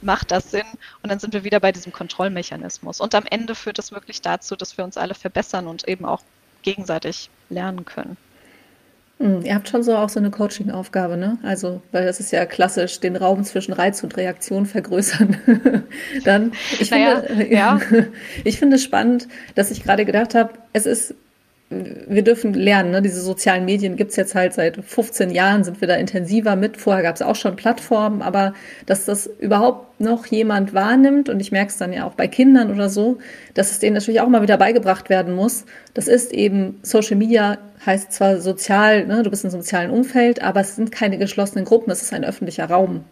macht 0.02 0.30
das 0.30 0.52
Sinn? 0.52 0.68
Und 1.02 1.10
dann 1.10 1.18
sind 1.18 1.34
wir 1.34 1.44
wieder 1.44 1.60
bei 1.60 1.72
diesem 1.72 1.92
Kontrollmechanismus. 1.92 3.02
Und 3.02 3.16
am 3.16 3.24
Ende 3.30 3.56
führt 3.56 3.80
das 3.80 3.92
wirklich 3.92 4.22
dazu, 4.22 4.56
dass 4.56 4.78
wir 4.78 4.84
uns 4.84 4.98
alle 4.98 5.16
verbessern 5.16 5.66
und 5.68 5.88
eben 5.88 6.06
auch 6.06 6.22
gegenseitig 6.62 7.30
lernen 7.50 7.86
können. 7.86 8.18
Hm, 9.20 9.42
ihr 9.46 9.54
habt 9.54 9.70
schon 9.70 9.84
so 9.84 9.96
auch 9.96 10.10
so 10.10 10.20
eine 10.20 10.32
Coaching-Aufgabe, 10.32 11.18
ne? 11.18 11.38
Also, 11.44 11.82
weil 11.92 12.06
das 12.06 12.20
ist 12.20 12.32
ja 12.32 12.46
klassisch, 12.46 13.00
den 13.00 13.16
Raum 13.16 13.44
zwischen 13.44 13.74
Reiz 13.74 14.04
und 14.04 14.18
Reaktion 14.18 14.66
vergrößern. 14.66 15.38
Dann, 16.26 16.54
ich 16.80 16.90
naja, 16.90 17.22
finde, 17.22 17.54
ja. 17.54 17.80
ich 18.44 18.58
finde 18.58 18.78
es 18.78 18.84
spannend, 18.84 19.28
dass 19.56 19.72
ich 19.72 19.84
gerade 19.84 20.06
gedacht 20.06 20.34
habe, 20.34 20.54
es 20.74 20.86
ist 20.86 21.16
wir 22.08 22.24
dürfen 22.24 22.54
lernen, 22.54 22.92
ne? 22.92 23.02
diese 23.02 23.22
sozialen 23.22 23.66
Medien 23.66 23.96
gibt's 23.96 24.16
jetzt 24.16 24.36
halt 24.36 24.54
seit 24.54 24.84
15 24.84 25.30
Jahren, 25.32 25.64
sind 25.64 25.82
wir 25.82 25.88
da 25.88 25.96
intensiver 25.96 26.56
mit. 26.56 26.78
Vorher 26.78 27.04
gab's 27.04 27.22
auch 27.22 27.36
schon 27.36 27.56
Plattformen, 27.56 28.22
aber 28.22 28.54
dass 28.86 29.06
das 29.06 29.28
überhaupt 29.40 30.00
noch 30.00 30.26
jemand 30.26 30.74
wahrnimmt, 30.74 31.30
und 31.30 31.40
ich 31.40 31.52
merke 31.52 31.70
es 31.70 31.78
dann 31.78 31.94
ja 31.94 32.06
auch 32.06 32.14
bei 32.14 32.28
Kindern 32.28 32.72
oder 32.72 32.90
so, 32.90 33.20
dass 33.54 33.72
es 33.72 33.80
denen 33.80 33.96
natürlich 33.96 34.22
auch 34.22 34.28
mal 34.28 34.42
wieder 34.42 34.58
beigebracht 34.58 35.10
werden 35.10 35.36
muss. 35.36 35.66
Das 35.94 36.08
ist 36.08 36.34
eben 36.34 36.80
Social 36.82 37.18
Media 37.18 37.58
heißt 37.86 38.12
zwar 38.12 38.40
sozial, 38.40 39.06
ne? 39.06 39.24
du 39.24 39.30
bist 39.30 39.44
in 39.44 39.52
einem 39.52 39.62
sozialen 39.62 39.92
Umfeld, 39.92 40.42
aber 40.42 40.62
es 40.62 40.76
sind 40.76 40.92
keine 40.92 41.18
geschlossenen 41.18 41.66
Gruppen, 41.66 41.92
es 41.92 42.02
ist 42.02 42.14
ein 42.14 42.24
öffentlicher 42.24 42.66
Raum. 42.66 43.04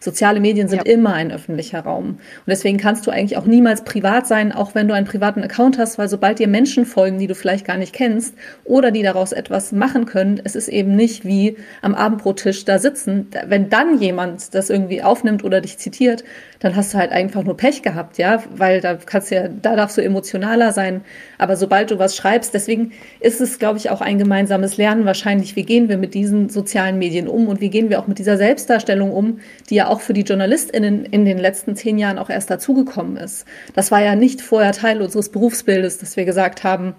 Soziale 0.00 0.40
Medien 0.40 0.66
sind 0.66 0.86
ja. 0.86 0.92
immer 0.92 1.12
ein 1.12 1.30
öffentlicher 1.30 1.80
Raum. 1.80 2.06
Und 2.06 2.20
deswegen 2.46 2.78
kannst 2.78 3.06
du 3.06 3.10
eigentlich 3.10 3.36
auch 3.36 3.44
niemals 3.44 3.84
privat 3.84 4.26
sein, 4.26 4.50
auch 4.50 4.74
wenn 4.74 4.88
du 4.88 4.94
einen 4.94 5.06
privaten 5.06 5.42
Account 5.42 5.78
hast, 5.78 5.98
weil 5.98 6.08
sobald 6.08 6.38
dir 6.38 6.48
Menschen 6.48 6.86
folgen, 6.86 7.18
die 7.18 7.26
du 7.26 7.34
vielleicht 7.34 7.66
gar 7.66 7.76
nicht 7.76 7.92
kennst 7.92 8.34
oder 8.64 8.90
die 8.90 9.02
daraus 9.02 9.32
etwas 9.32 9.72
machen 9.72 10.06
können, 10.06 10.40
es 10.42 10.56
ist 10.56 10.68
eben 10.68 10.96
nicht 10.96 11.26
wie 11.26 11.56
am 11.82 11.94
Abendbrottisch 11.94 12.64
da 12.64 12.78
sitzen. 12.78 13.28
Wenn 13.46 13.68
dann 13.68 13.98
jemand 14.00 14.54
das 14.54 14.70
irgendwie 14.70 15.02
aufnimmt 15.02 15.44
oder 15.44 15.60
dich 15.60 15.76
zitiert, 15.76 16.24
dann 16.60 16.76
hast 16.76 16.94
du 16.94 16.98
halt 16.98 17.12
einfach 17.12 17.42
nur 17.42 17.56
Pech 17.56 17.82
gehabt, 17.82 18.18
ja, 18.18 18.42
weil 18.54 18.80
da 18.80 18.94
kannst 18.94 19.30
du 19.30 19.34
ja, 19.34 19.48
da 19.48 19.76
darfst 19.76 19.98
du 19.98 20.02
emotionaler 20.02 20.72
sein. 20.72 21.02
Aber 21.38 21.56
sobald 21.56 21.90
du 21.90 21.98
was 21.98 22.16
schreibst, 22.16 22.54
deswegen 22.54 22.92
ist 23.20 23.40
es, 23.40 23.58
glaube 23.58 23.78
ich, 23.78 23.90
auch 23.90 24.00
ein 24.00 24.18
gemeinsames 24.18 24.76
Lernen 24.76 25.04
wahrscheinlich, 25.04 25.56
wie 25.56 25.62
gehen 25.62 25.88
wir 25.88 25.98
mit 25.98 26.14
diesen 26.14 26.48
sozialen 26.48 26.98
Medien 26.98 27.28
um 27.28 27.48
und 27.48 27.60
wie 27.60 27.70
gehen 27.70 27.90
wir 27.90 27.98
auch 27.98 28.06
mit 28.06 28.18
dieser 28.18 28.36
Selbstdarstellung 28.36 29.12
um, 29.12 29.40
die 29.68 29.76
ja 29.76 29.89
auch 29.90 30.00
für 30.00 30.12
die 30.12 30.22
JournalistInnen 30.22 31.04
in 31.04 31.24
den 31.24 31.38
letzten 31.38 31.76
zehn 31.76 31.98
Jahren 31.98 32.18
auch 32.18 32.30
erst 32.30 32.50
dazugekommen 32.50 33.16
ist. 33.16 33.44
Das 33.74 33.90
war 33.90 34.02
ja 34.02 34.14
nicht 34.14 34.40
vorher 34.40 34.72
Teil 34.72 35.02
unseres 35.02 35.28
Berufsbildes, 35.28 35.98
dass 35.98 36.16
wir 36.16 36.24
gesagt 36.24 36.64
haben, 36.64 36.94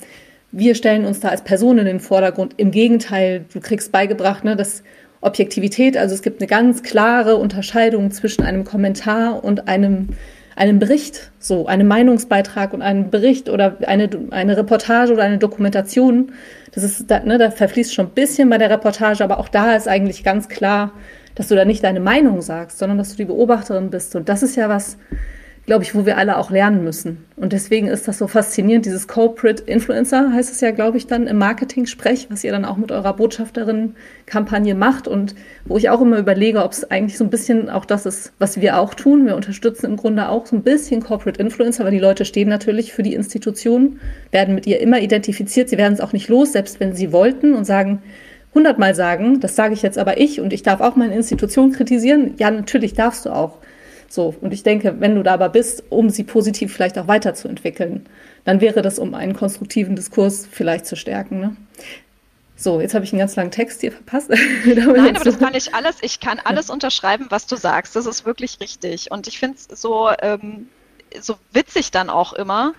wir 0.52 0.76
stellen 0.76 1.06
uns 1.06 1.22
da 1.22 1.30
als 1.30 1.44
Person 1.44 1.78
in 1.78 1.86
den 1.86 2.02
Vordergrund. 2.02 2.56
Im 2.58 2.72
Gegenteil, 2.72 3.46
du 3.54 3.62
kriegst 3.62 3.92
beigebracht, 3.92 4.44
ne, 4.44 4.56
dass 4.56 4.84
Objektivität, 5.22 5.98
also 5.98 6.14
es 6.14 6.22
gibt 6.22 6.42
eine 6.42 6.48
ganz 6.48 6.84
klare 6.84 7.38
Unterscheidung 7.38 8.12
zwischen 8.12 8.44
einem 8.44 8.66
Kommentar 8.66 9.44
und 9.44 9.68
einem 9.68 10.10
einem 10.56 10.80
Bericht, 10.80 11.32
so 11.40 11.66
einem 11.66 11.88
Meinungsbeitrag 11.88 12.74
und 12.74 12.82
einem 12.82 13.10
Bericht 13.10 13.50
oder 13.50 13.78
eine, 13.88 14.10
eine 14.32 14.58
Reportage 14.58 15.14
oder 15.14 15.24
eine 15.24 15.38
Dokumentation. 15.38 16.34
Das 16.74 16.84
ist, 16.84 17.10
da, 17.10 17.20
ne, 17.22 17.38
da 17.38 17.52
verfließt 17.52 17.94
schon 17.94 18.08
ein 18.08 18.14
bisschen 18.14 18.50
bei 18.50 18.58
der 18.58 18.70
Reportage, 18.70 19.24
aber 19.24 19.40
auch 19.40 19.48
da 19.48 19.76
ist 19.76 19.88
eigentlich 19.88 20.24
ganz 20.24 20.50
klar, 20.50 20.92
dass 21.36 21.48
du 21.48 21.56
da 21.56 21.66
nicht 21.66 21.84
deine 21.84 22.00
Meinung 22.00 22.42
sagst, 22.42 22.80
sondern 22.80 22.98
dass 22.98 23.12
du 23.12 23.18
die 23.18 23.26
Beobachterin 23.26 23.90
bist. 23.90 24.16
Und 24.16 24.30
das 24.30 24.44
ist 24.44 24.56
ja 24.56 24.70
was, 24.70 24.98
glaube 25.66 25.84
ich, 25.84 25.94
wo 25.94 26.06
wir 26.06 26.18
alle 26.18 26.38
auch 26.38 26.50
lernen 26.50 26.84
müssen. 26.84 27.26
Und 27.36 27.54
deswegen 27.54 27.88
ist 27.88 28.08
das 28.08 28.18
so 28.18 28.28
faszinierend, 28.28 28.86
dieses 28.86 29.08
Corporate 29.08 29.64
Influencer 29.64 30.32
heißt 30.34 30.52
es 30.52 30.60
ja, 30.60 30.72
glaube 30.72 30.98
ich, 30.98 31.08
dann 31.08 31.28
im 31.28 31.38
Marketing-Sprech, 31.38 32.28
was 32.30 32.44
ihr 32.44 32.52
dann 32.52 32.66
auch 32.66 32.78
mit 32.78 32.92
eurer 32.92 33.16
Botschafterinnen-Kampagne 33.16 34.74
macht 34.74 35.08
und 35.08 35.36
wo 35.66 35.78
ich 35.78 35.90
auch 35.90 36.02
immer 36.02 36.18
überlege, 36.18 36.64
ob 36.64 36.72
es 36.72 36.90
eigentlich 36.90 37.18
so 37.18 37.24
ein 37.24 37.30
bisschen 37.30 37.70
auch 37.70 37.86
das 37.86 38.06
ist, 38.06 38.34
was 38.40 38.60
wir 38.60 38.80
auch 38.80 38.96
tun. 38.96 39.28
Wir 39.28 39.36
unterstützen 39.36 39.86
im 39.86 39.98
Grunde 39.98 40.30
auch 40.30 40.48
so 40.48 40.56
ein 40.56 40.64
bisschen 40.64 41.02
Corporate 41.02 41.40
Influencer, 41.40 41.84
weil 41.84 41.92
die 41.92 42.00
Leute 42.00 42.26
stehen 42.26 42.50
natürlich 42.50 42.92
für 42.92 43.04
die 43.04 43.14
Institution, 43.14 44.00
werden 44.32 44.56
mit 44.56 44.66
ihr 44.66 44.80
immer 44.80 45.00
identifiziert, 45.00 45.70
sie 45.70 45.78
werden 45.78 45.94
es 45.94 46.02
auch 46.02 46.14
nicht 46.14 46.28
los, 46.28 46.54
selbst 46.54 46.80
wenn 46.80 46.96
sie 46.96 47.14
wollten 47.14 47.54
und 47.54 47.66
sagen, 47.66 48.02
hundertmal 48.54 48.96
sagen, 48.96 49.40
das 49.40 49.56
sage 49.56 49.74
ich 49.74 49.82
jetzt 49.82 49.98
aber 49.98 50.20
ich 50.20 50.42
und 50.42 50.54
ich 50.54 50.64
darf 50.64 50.82
auch 50.82 50.96
meine 50.96 51.16
Institution 51.16 51.72
kritisieren. 51.72 52.36
Ja, 52.38 52.52
natürlich 52.52 52.94
darfst 52.94 53.26
du 53.26 53.30
auch. 53.30 53.58
So, 54.10 54.36
und 54.42 54.54
ich 54.54 54.64
denke, 54.64 54.96
wenn 55.00 55.16
du 55.16 55.24
da 55.24 55.34
aber 55.34 55.48
bist, 55.48 55.86
um 55.90 56.10
sie 56.10 56.24
positiv 56.24 56.74
vielleicht 56.74 56.98
auch 56.98 57.08
weiterzuentwickeln, 57.08 58.06
dann 58.44 58.60
wäre 58.60 58.82
das, 58.82 59.00
um 59.00 59.14
einen 59.14 59.34
konstruktiven 59.34 59.96
Diskurs 59.96 60.48
vielleicht 60.52 60.86
zu 60.86 60.98
stärken. 60.98 61.40
Ne? 61.40 61.56
So, 62.58 62.82
jetzt 62.82 62.94
habe 62.94 63.06
ich 63.06 63.14
einen 63.14 63.20
ganz 63.20 63.38
langen 63.38 63.52
Text 63.52 63.80
hier 63.80 63.94
verpasst. 63.94 64.30
Nein, 64.66 65.16
aber 65.16 65.24
das 65.24 65.40
kann 65.40 65.56
ich 65.56 65.74
alles, 65.74 65.96
ich 66.02 66.20
kann 66.20 66.40
alles 66.44 66.70
unterschreiben, 66.70 67.28
was 67.30 67.48
du 67.48 67.56
sagst. 67.56 67.96
Das 67.96 68.06
ist 68.06 68.26
wirklich 68.26 68.60
richtig. 68.60 69.12
Und 69.12 69.28
ich 69.28 69.40
finde 69.40 69.58
es 69.58 69.82
so, 69.82 70.10
ähm, 70.22 70.68
so 71.20 71.38
witzig 71.54 71.92
dann 71.92 72.10
auch 72.10 72.34
immer, 72.34 72.74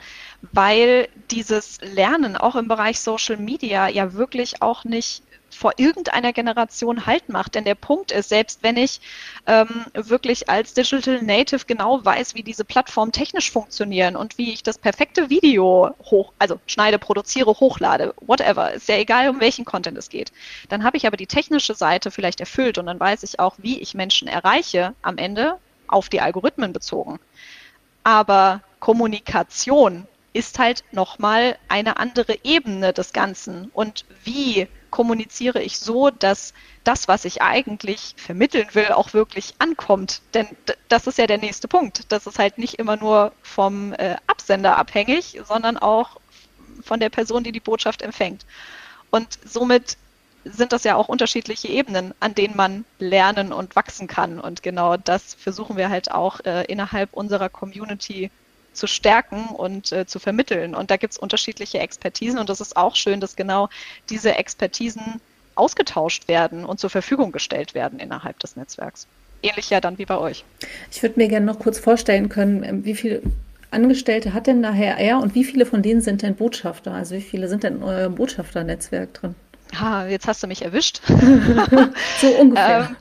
weil 0.53 1.09
dieses 1.31 1.79
Lernen 1.81 2.37
auch 2.37 2.57
im 2.57 2.68
Bereich 2.68 3.01
Social 3.01 3.39
Media 3.39 3.89
ja 3.89 4.12
wirklich 4.12 4.61
auch 4.61 4.85
nicht 4.85 5.23
vor 5.63 5.75
irgendeiner 5.77 6.33
Generation 6.33 7.07
Halt 7.07 7.29
macht. 7.29 7.55
Denn 7.55 7.65
der 7.65 7.77
Punkt 7.77 8.11
ist, 8.11 8.31
selbst 8.31 8.65
wenn 8.65 8.77
ich 8.77 9.01
ähm, 9.47 9.87
wirklich 9.95 10.49
als 10.49 10.75
Digital 10.75 11.23
Native 11.23 11.67
genau 11.67 12.05
weiß, 12.05 12.35
wie 12.35 12.43
diese 12.43 12.65
Plattformen 12.65 13.13
technisch 13.13 13.53
funktionieren 13.53 14.17
und 14.17 14.39
wie 14.39 14.53
ich 14.53 14.65
das 14.65 14.77
perfekte 14.77 15.31
Video 15.31 15.95
hoch, 16.03 16.33
also 16.41 16.59
schneide, 16.67 16.99
produziere, 16.99 17.61
hochlade, 17.61 18.13
whatever, 18.21 18.73
ist 18.73 18.89
ja 18.89 18.97
egal, 18.97 19.29
um 19.29 19.39
welchen 19.39 19.65
Content 19.65 19.97
es 19.97 20.09
geht. 20.09 20.33
Dann 20.69 20.83
habe 20.83 20.97
ich 20.97 21.07
aber 21.07 21.17
die 21.17 21.29
technische 21.29 21.75
Seite 21.75 22.11
vielleicht 22.11 22.41
erfüllt 22.41 22.77
und 22.79 22.87
dann 22.87 22.99
weiß 22.99 23.23
ich 23.23 23.39
auch, 23.39 23.55
wie 23.59 23.79
ich 23.79 23.95
Menschen 23.95 24.27
erreiche 24.27 24.95
am 25.01 25.17
Ende 25.17 25.59
auf 25.87 26.09
die 26.09 26.21
Algorithmen 26.21 26.73
bezogen. 26.73 27.21
Aber 28.03 28.63
Kommunikation 28.81 30.09
ist 30.33 30.59
halt 30.59 30.83
nochmal 30.91 31.57
eine 31.69 31.99
andere 31.99 32.37
Ebene 32.43 32.93
des 32.93 33.13
Ganzen. 33.13 33.71
Und 33.75 34.05
wie 34.25 34.67
kommuniziere 34.93 35.61
ich 35.61 35.80
so, 35.80 36.11
dass 36.11 36.55
das, 36.84 37.09
was 37.09 37.24
ich 37.24 37.43
eigentlich 37.43 38.14
vermitteln 38.16 38.68
will, 38.74 38.93
auch 38.93 39.12
wirklich 39.12 39.55
ankommt. 39.59 40.22
Denn 40.34 40.47
das 40.88 41.09
ist 41.09 41.18
ja 41.18 41.26
der 41.26 41.38
nächste 41.38 41.66
Punkt. 41.66 42.12
Das 42.12 42.28
ist 42.28 42.38
halt 42.38 42.59
nicht 42.59 42.74
immer 42.74 42.97
nur 42.97 43.32
vom 43.43 43.93
äh, 43.95 44.16
Absender 44.28 44.76
abhängig, 44.76 45.40
sondern 45.45 45.76
auch 45.76 46.20
von 46.84 47.01
der 47.01 47.11
Person, 47.11 47.43
die 47.43 47.53
die 47.53 47.61
Botschaft 47.61 48.03
empfängt. 48.03 48.47
Und 49.11 49.38
somit 49.45 49.97
sind 50.45 50.72
das 50.72 50.84
ja 50.84 50.97
auch 50.97 51.09
unterschiedliche 51.09 51.68
Ebenen, 51.68 52.14
an 52.20 52.34
denen 52.34 52.57
man 52.57 52.84
lernen 52.99 53.53
und 53.53 53.76
wachsen 53.76 54.07
kann. 54.07 54.40
Und 54.40 54.62
genau 54.62 54.97
das 54.97 55.34
versuchen 55.34 55.76
wir 55.76 55.88
halt 55.88 56.11
auch 56.11 56.40
äh, 56.45 56.64
innerhalb 56.64 57.12
unserer 57.12 57.49
Community 57.49 58.30
zu 58.73 58.87
stärken 58.87 59.47
und 59.49 59.93
äh, 59.93 60.07
zu 60.07 60.18
vermitteln. 60.18 60.75
Und 60.75 60.91
da 60.91 60.97
gibt 60.97 61.14
es 61.14 61.18
unterschiedliche 61.18 61.79
Expertisen 61.79 62.39
und 62.39 62.49
das 62.49 62.61
ist 62.61 62.77
auch 62.77 62.97
schön, 62.97 63.20
dass 63.20 63.37
genau 63.37 63.68
diese 64.09 64.35
Expertisen 64.35 65.20
ausgetauscht 65.55 66.29
werden 66.29 66.64
und 66.64 66.81
zur 66.81 66.91
Verfügung 66.91 67.33
gestellt 67.33 67.75
werden 67.75 67.99
innerhalb 67.99 68.39
des 68.39 68.57
Netzwerks. 68.57 69.07
Ähnlich 69.43 69.70
ja 69.70 69.81
dann 69.81 69.99
wie 69.99 70.07
bei 70.07 70.18
euch. 70.18 70.45
Ich 70.91 71.03
würde 71.03 71.18
mir 71.18 71.29
gerne 71.29 71.47
noch 71.47 71.59
kurz 71.59 71.79
vorstellen 71.79 72.29
können, 72.29 72.62
ähm, 72.62 72.85
wie 72.85 72.95
viele 72.95 73.23
Angestellte 73.70 74.35
hat 74.35 74.47
denn 74.47 74.61
nachher 74.61 74.99
er 74.99 75.18
und 75.18 75.35
wie 75.35 75.45
viele 75.45 75.66
von 75.66 75.83
denen 75.83 76.01
sind 76.01 76.23
denn 76.23 76.37
Botschafter? 76.37 76.93
Also 76.93 77.14
wie 77.14 77.23
viele 77.23 77.49
sind 77.49 77.62
denn 77.62 77.77
in 77.77 77.83
eurem 77.83 78.14
Botschafternetzwerk 78.14 79.14
drin? 79.14 79.35
Ha, 79.79 80.07
jetzt 80.07 80.27
hast 80.27 80.43
du 80.43 80.47
mich 80.47 80.62
erwischt. 80.62 81.01
so 82.20 82.27
ungefähr. 82.39 82.91
ähm, 82.91 82.97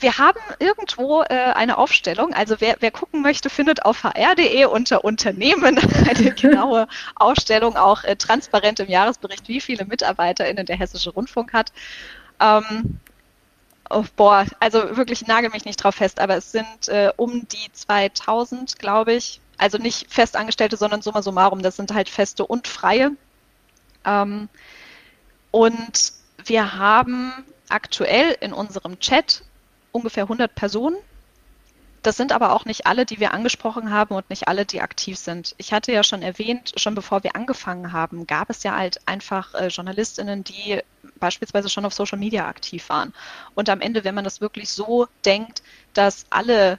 wir 0.00 0.18
haben 0.18 0.40
irgendwo 0.58 1.22
äh, 1.22 1.52
eine 1.54 1.78
Aufstellung. 1.78 2.34
Also 2.34 2.56
wer, 2.60 2.76
wer 2.80 2.90
gucken 2.90 3.22
möchte, 3.22 3.50
findet 3.50 3.84
auf 3.84 4.04
hr.de 4.04 4.64
unter 4.66 5.04
Unternehmen 5.04 5.78
eine 6.08 6.30
genaue 6.34 6.88
Aufstellung, 7.14 7.76
auch 7.76 8.04
äh, 8.04 8.16
transparent 8.16 8.80
im 8.80 8.88
Jahresbericht, 8.88 9.48
wie 9.48 9.60
viele 9.60 9.84
MitarbeiterInnen 9.84 10.66
der 10.66 10.76
Hessische 10.76 11.10
Rundfunk 11.10 11.52
hat. 11.52 11.72
Ähm, 12.40 13.00
oh, 13.90 14.04
boah, 14.16 14.46
also 14.60 14.96
wirklich 14.96 15.26
nagel 15.26 15.50
mich 15.50 15.64
nicht 15.64 15.82
drauf 15.82 15.96
fest, 15.96 16.20
aber 16.20 16.36
es 16.36 16.52
sind 16.52 16.88
äh, 16.88 17.12
um 17.16 17.46
die 17.48 17.72
2000, 17.72 18.78
glaube 18.78 19.14
ich. 19.14 19.40
Also 19.56 19.78
nicht 19.78 20.12
Festangestellte, 20.12 20.76
sondern 20.76 21.02
summa 21.02 21.22
summarum. 21.22 21.62
Das 21.62 21.76
sind 21.76 21.92
halt 21.92 22.08
Feste 22.08 22.46
und 22.46 22.68
Freie. 22.68 23.10
Ähm, 24.04 24.48
und 25.50 26.12
wir 26.44 26.74
haben 26.74 27.32
aktuell 27.68 28.36
in 28.40 28.52
unserem 28.52 29.00
Chat 29.00 29.42
ungefähr 29.92 30.24
100 30.24 30.54
Personen. 30.54 30.96
Das 32.02 32.16
sind 32.16 32.32
aber 32.32 32.52
auch 32.52 32.64
nicht 32.64 32.86
alle, 32.86 33.04
die 33.04 33.18
wir 33.18 33.34
angesprochen 33.34 33.90
haben 33.90 34.14
und 34.14 34.30
nicht 34.30 34.46
alle, 34.46 34.64
die 34.64 34.80
aktiv 34.80 35.18
sind. 35.18 35.54
Ich 35.58 35.72
hatte 35.72 35.92
ja 35.92 36.04
schon 36.04 36.22
erwähnt, 36.22 36.72
schon 36.76 36.94
bevor 36.94 37.24
wir 37.24 37.34
angefangen 37.34 37.92
haben, 37.92 38.26
gab 38.26 38.50
es 38.50 38.62
ja 38.62 38.76
halt 38.76 39.00
einfach 39.06 39.54
äh, 39.54 39.66
Journalistinnen, 39.66 40.44
die 40.44 40.80
beispielsweise 41.18 41.68
schon 41.68 41.84
auf 41.84 41.94
Social 41.94 42.18
Media 42.18 42.46
aktiv 42.46 42.88
waren. 42.88 43.12
Und 43.54 43.68
am 43.68 43.80
Ende, 43.80 44.04
wenn 44.04 44.14
man 44.14 44.24
das 44.24 44.40
wirklich 44.40 44.68
so 44.68 45.08
denkt, 45.24 45.62
dass 45.92 46.26
alle 46.30 46.78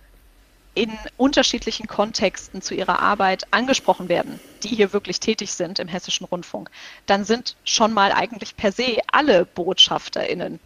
in 0.74 0.98
unterschiedlichen 1.18 1.88
Kontexten 1.88 2.62
zu 2.62 2.74
ihrer 2.74 3.00
Arbeit 3.00 3.48
angesprochen 3.52 4.08
werden, 4.08 4.40
die 4.64 4.70
hier 4.70 4.94
wirklich 4.94 5.20
tätig 5.20 5.52
sind 5.54 5.80
im 5.80 5.90
hessischen 5.90 6.26
Rundfunk, 6.26 6.72
dann 7.06 7.26
sind 7.26 7.58
schon 7.66 7.94
mal 7.94 8.14
eigentlich 8.14 8.56
per 8.56 8.72
se 8.72 9.00
alle 9.12 9.46
BotschafterInnen 9.46 10.60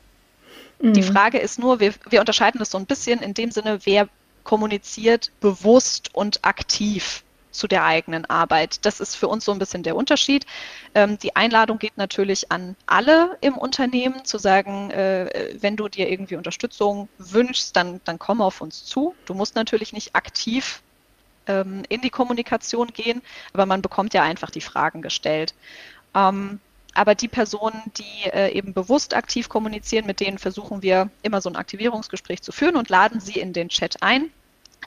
die 0.83 1.01
mhm. 1.01 1.13
Frage 1.13 1.39
ist 1.39 1.59
nur, 1.59 1.79
wir, 1.79 1.93
wir 2.09 2.19
unterscheiden 2.19 2.59
das 2.59 2.71
so 2.71 2.77
ein 2.77 2.85
bisschen 2.85 3.21
in 3.21 3.33
dem 3.33 3.51
Sinne, 3.51 3.79
wer 3.85 4.09
kommuniziert 4.43 5.31
bewusst 5.39 6.13
und 6.13 6.43
aktiv 6.43 7.23
zu 7.51 7.67
der 7.67 7.85
eigenen 7.85 8.25
Arbeit. 8.25 8.85
Das 8.85 8.99
ist 8.99 9.15
für 9.15 9.29
uns 9.29 9.45
so 9.45 9.53
ein 9.53 9.59
bisschen 9.59 9.83
der 9.83 9.95
Unterschied. 9.95 10.45
Ähm, 10.93 11.17
die 11.19 11.35
Einladung 11.37 11.79
geht 11.79 11.97
natürlich 11.97 12.51
an 12.51 12.75
alle 12.85 13.37
im 13.39 13.57
Unternehmen, 13.57 14.25
zu 14.25 14.37
sagen, 14.37 14.91
äh, 14.91 15.55
wenn 15.61 15.77
du 15.77 15.87
dir 15.87 16.09
irgendwie 16.09 16.35
Unterstützung 16.35 17.07
wünschst, 17.17 17.75
dann, 17.75 18.01
dann 18.03 18.19
komm 18.19 18.41
auf 18.41 18.59
uns 18.59 18.83
zu. 18.83 19.15
Du 19.25 19.35
musst 19.35 19.55
natürlich 19.55 19.93
nicht 19.93 20.15
aktiv 20.15 20.81
ähm, 21.47 21.83
in 21.87 22.01
die 22.01 22.09
Kommunikation 22.09 22.87
gehen, 22.87 23.21
aber 23.53 23.65
man 23.65 23.81
bekommt 23.81 24.13
ja 24.13 24.23
einfach 24.23 24.49
die 24.49 24.61
Fragen 24.61 25.01
gestellt. 25.01 25.53
Ähm, 26.13 26.59
aber 26.93 27.15
die 27.15 27.27
Personen, 27.27 27.81
die 27.97 28.29
äh, 28.29 28.51
eben 28.51 28.73
bewusst 28.73 29.15
aktiv 29.15 29.49
kommunizieren, 29.49 30.05
mit 30.05 30.19
denen 30.19 30.37
versuchen 30.37 30.81
wir 30.81 31.09
immer 31.21 31.41
so 31.41 31.49
ein 31.49 31.55
Aktivierungsgespräch 31.55 32.41
zu 32.41 32.51
führen 32.51 32.75
und 32.75 32.89
laden 32.89 33.19
sie 33.19 33.39
in 33.39 33.53
den 33.53 33.69
Chat 33.69 34.01
ein. 34.01 34.29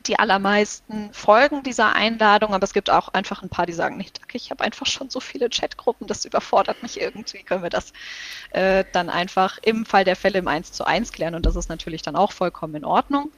Die 0.07 0.18
allermeisten 0.18 1.11
folgen 1.12 1.62
dieser 1.62 1.96
Einladung, 1.96 2.54
aber 2.54 2.62
es 2.62 2.74
gibt 2.74 2.90
auch 2.90 3.09
einfach 3.09 3.42
ein 3.42 3.48
paar, 3.48 3.66
die 3.66 3.72
sagen, 3.72 3.96
nicht, 3.96 4.20
danke, 4.20 4.36
ich 4.36 4.50
habe 4.50 4.62
einfach 4.62 4.86
schon 4.86 5.11
so 5.11 5.20
viele 5.20 5.48
Chatgruppen, 5.48 6.07
das 6.07 6.24
überfordert 6.24 6.82
mich 6.82 7.00
irgendwie, 7.00 7.42
können 7.42 7.62
wir 7.62 7.70
das 7.70 7.92
äh, 8.50 8.84
dann 8.92 9.11
einfach 9.11 9.59
im 9.62 9.84
Fall 9.84 10.04
der 10.04 10.14
Fälle 10.14 10.38
im 10.38 10.48
1 10.48 10.72
zu 10.72 10.84
1 10.84 11.12
klären 11.12 11.34
und 11.34 11.44
das 11.44 11.57
ist 11.57 11.68
natürlich 11.68 12.02
dann 12.02 12.14
auch 12.14 12.30
vollkommen 12.30 12.76
in 12.76 12.84
Ordnung. 12.84 13.32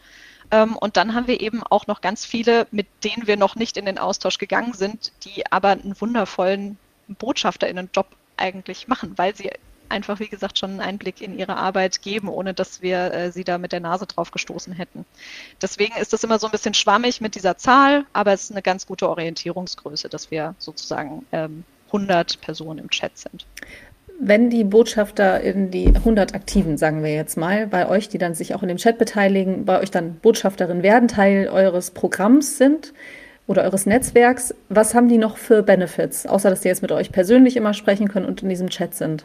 Ähm, 0.51 0.77
und 0.77 0.97
dann 0.97 1.15
haben 1.15 1.27
wir 1.27 1.41
eben 1.41 1.63
auch 1.63 1.87
noch 1.87 2.01
ganz 2.01 2.25
viele, 2.25 2.67
mit 2.71 2.87
denen 3.05 3.27
wir 3.27 3.37
noch 3.37 3.55
nicht 3.55 3.77
in 3.77 3.87
den 3.87 3.99
Austausch 3.99 4.39
gegangen 4.39 4.73
sind, 4.75 5.13
die 5.25 5.51
aber 5.51 5.71
einen 5.71 5.99
wundervollen 5.99 6.79
BotschafterInnen-Job 7.09 8.07
eigentlich 8.39 8.89
machen, 8.89 9.13
weil 9.17 9.35
sie 9.35 9.51
einfach, 9.89 10.21
wie 10.21 10.29
gesagt, 10.29 10.59
schon 10.59 10.71
einen 10.71 10.81
Einblick 10.81 11.21
in 11.21 11.39
ihre 11.39 11.57
Arbeit 11.57 12.03
geben, 12.03 12.29
ohne 12.29 12.55
dass 12.55 12.83
wir 12.83 13.13
äh, 13.13 13.33
sie 13.33 13.45
da 13.45 13.59
mit 13.59 13.73
der 13.73 13.81
Nase 13.81 14.07
drauf 14.07 14.31
gestoßen 14.31 14.73
hätten. 14.73 15.05
Deswegen 15.63 15.97
ist 15.97 16.13
das 16.13 16.25
immer 16.25 16.39
so 16.39 16.47
ein 16.47 16.53
bisschen 16.53 16.75
schwammig 16.75 17.21
mit 17.21 17.35
dieser 17.35 17.57
Zahl, 17.57 18.05
aber 18.13 18.33
es 18.33 18.45
ist 18.45 18.53
eine 18.53 18.63
ganz 18.63 18.87
gute 18.87 19.09
Orientierungsgröße, 19.09 20.09
dass 20.09 20.31
wir 20.31 20.55
sozusagen 20.59 21.25
ähm, 21.33 21.65
100 21.89 22.41
Personen 22.41 22.79
im 22.81 22.91
Chat 22.91 23.17
sind. 23.17 23.47
Wenn 24.21 24.51
die 24.51 24.65
Botschafter 24.65 25.41
in 25.41 25.71
die 25.71 25.87
100 25.87 26.35
Aktiven, 26.35 26.77
sagen 26.77 27.05
wir 27.05 27.15
jetzt 27.15 27.37
mal, 27.37 27.69
bei 27.69 27.89
euch, 27.89 28.09
die 28.09 28.19
dann 28.19 28.35
sich 28.35 28.55
auch 28.55 28.63
in 28.63 28.69
dem 28.69 28.79
Chat 28.79 28.99
beteiligen, 28.99 29.65
bei 29.65 29.81
euch 29.81 29.93
dann 29.93 30.17
Botschafterin 30.17 30.83
werden, 30.83 31.09
Teil 31.09 31.49
eures 31.49 31.93
Programms 31.93 32.59
sind 32.59 32.93
oder 33.49 33.63
eures 33.65 33.87
Netzwerks, 33.87 34.55
was 34.69 34.95
haben 34.95 35.09
die 35.09 35.19
noch 35.19 35.39
für 35.39 35.65
Benefits, 35.65 36.27
außer 36.27 36.51
dass 36.51 36.61
die 36.61 36.69
jetzt 36.69 36.83
mit 36.83 36.93
euch 36.93 37.11
persönlich 37.11 37.57
immer 37.57 37.75
sprechen 37.75 38.09
können 38.09 38.27
und 38.27 38.43
in 38.43 38.49
diesem 38.49 38.69
Chat 38.69 38.95
sind? 38.95 39.25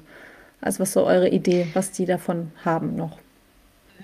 Also 0.61 0.80
was 0.80 0.89
ist 0.89 0.93
so 0.93 1.05
eure 1.05 1.30
Idee, 1.30 1.67
was 1.74 1.91
die 1.91 2.05
davon 2.05 2.51
haben 2.63 2.95
noch? 2.95 3.19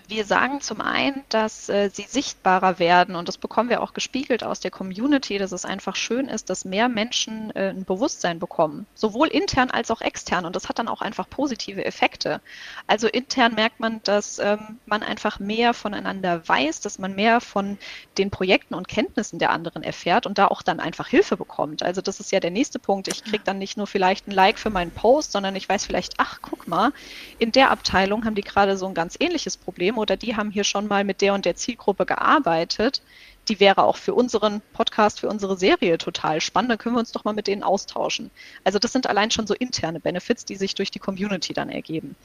Wir 0.10 0.26
sagen 0.26 0.60
zum 0.60 0.82
einen, 0.82 1.24
dass 1.30 1.70
äh, 1.70 1.92
sie 1.94 2.02
sichtbarer 2.02 2.80
werden 2.80 3.16
und 3.16 3.28
das 3.28 3.38
bekommen 3.38 3.70
wir 3.70 3.84
auch 3.84 3.94
gespiegelt 3.94 4.44
aus 4.44 4.60
der 4.60 4.72
Community, 4.72 5.38
dass 5.38 5.52
es 5.52 5.66
einfach 5.66 5.96
schön 5.96 6.28
ist, 6.28 6.50
dass 6.50 6.66
mehr 6.66 6.90
Menschen 6.90 7.56
äh, 7.56 7.70
ein 7.70 7.86
Bewusstsein 7.86 8.40
bekommen, 8.40 8.88
sowohl 8.96 9.28
intern 9.28 9.70
als 9.70 9.92
auch 9.92 10.02
extern 10.02 10.46
und 10.46 10.56
das 10.56 10.68
hat 10.68 10.80
dann 10.80 10.88
auch 10.88 11.04
einfach 11.04 11.30
positive 11.30 11.86
Effekte. 11.86 12.42
Also 12.88 13.08
intern 13.08 13.54
merkt 13.54 13.80
man, 13.80 14.02
dass 14.04 14.40
ähm, 14.40 14.80
man 14.88 15.04
einfach 15.04 15.40
mehr 15.40 15.76
voneinander 15.76 16.42
weiß, 16.48 16.82
dass 16.82 16.98
man 16.98 17.14
mehr 17.14 17.40
von 17.40 17.78
den 18.18 18.32
Projekten 18.32 18.74
und 18.74 18.88
Kenntnissen 18.88 19.38
der 19.38 19.52
anderen 19.52 19.84
erfährt 19.84 20.26
und 20.26 20.40
da 20.40 20.48
auch 20.48 20.64
dann 20.64 20.80
einfach 20.80 21.08
Hilfe 21.08 21.38
bekommt. 21.38 21.84
Also 21.84 22.02
das 22.02 22.20
ist 22.20 22.32
ja 22.32 22.40
der 22.40 22.50
nächste 22.50 22.80
Punkt. 22.80 23.10
Ich 23.10 23.24
kriege 23.24 23.44
dann 23.44 23.60
nicht 23.60 23.78
nur 23.78 23.86
vielleicht 23.86 24.28
ein 24.28 24.32
Like 24.32 24.58
für 24.58 24.72
meinen 24.72 24.90
Post, 24.90 25.34
sondern 25.34 25.56
ich 25.56 25.70
weiß 25.70 25.86
vielleicht, 25.86 26.16
ach 26.18 26.40
guck 26.42 26.68
mal, 26.68 26.94
in 27.38 27.52
der 27.52 27.70
Abteilung 27.70 28.26
haben 28.26 28.34
die 28.34 28.42
gerade 28.42 28.76
so 28.76 28.88
ein 28.88 28.96
ganz 28.96 29.16
ähnliches 29.20 29.56
Problem 29.56 29.99
oder 30.00 30.18
die 30.18 30.36
haben 30.36 30.52
hier 30.52 30.64
schon 30.64 30.88
mal 30.88 31.04
mit 31.04 31.22
der 31.22 31.34
und 31.34 31.46
der 31.46 31.56
Zielgruppe 31.56 32.06
gearbeitet. 32.06 33.02
Die 33.48 33.60
wäre 33.60 33.84
auch 33.84 33.98
für 33.98 34.14
unseren 34.14 34.62
Podcast, 34.74 35.20
für 35.20 35.30
unsere 35.30 35.58
Serie 35.58 35.98
total 35.98 36.42
spannend. 36.42 36.72
Dann 36.72 36.78
können 36.78 36.96
wir 36.96 37.00
uns 37.00 37.12
doch 37.12 37.24
mal 37.24 37.34
mit 37.34 37.48
denen 37.48 37.64
austauschen. 37.64 38.32
Also 38.64 38.80
das 38.80 38.92
sind 38.92 39.08
allein 39.08 39.32
schon 39.32 39.48
so 39.48 39.54
interne 39.54 40.00
Benefits, 40.00 40.46
die 40.46 40.56
sich 40.56 40.76
durch 40.76 40.92
die 40.92 41.00
Community 41.00 41.54
dann 41.54 41.70
ergeben. 41.70 42.16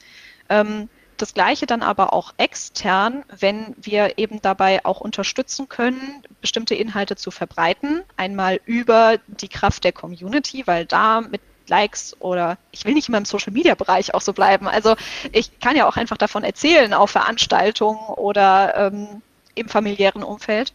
Ähm, 0.49 0.89
das 1.17 1.33
gleiche 1.33 1.65
dann 1.65 1.81
aber 1.81 2.11
auch 2.13 2.33
extern, 2.37 3.23
wenn 3.39 3.73
wir 3.77 4.17
eben 4.17 4.41
dabei 4.41 4.83
auch 4.85 4.99
unterstützen 4.99 5.69
können, 5.69 6.23
bestimmte 6.41 6.75
Inhalte 6.75 7.15
zu 7.15 7.31
verbreiten. 7.31 8.03
Einmal 8.17 8.59
über 8.65 9.17
die 9.27 9.47
Kraft 9.47 9.85
der 9.85 9.93
Community, 9.93 10.67
weil 10.67 10.85
da 10.85 11.21
mit 11.21 11.41
Likes 11.67 12.15
oder 12.19 12.57
ich 12.71 12.85
will 12.85 12.93
nicht 12.93 13.09
immer 13.09 13.17
im 13.17 13.25
Social 13.25 13.53
Media 13.53 13.75
Bereich 13.75 14.13
auch 14.13 14.21
so 14.21 14.33
bleiben. 14.33 14.67
Also 14.67 14.95
ich 15.31 15.59
kann 15.59 15.75
ja 15.75 15.87
auch 15.87 15.97
einfach 15.97 16.17
davon 16.17 16.43
erzählen 16.43 16.93
auf 16.93 17.11
Veranstaltungen 17.11 17.99
oder 18.15 18.75
ähm, 18.75 19.21
im 19.55 19.69
familiären 19.69 20.23
Umfeld. 20.23 20.73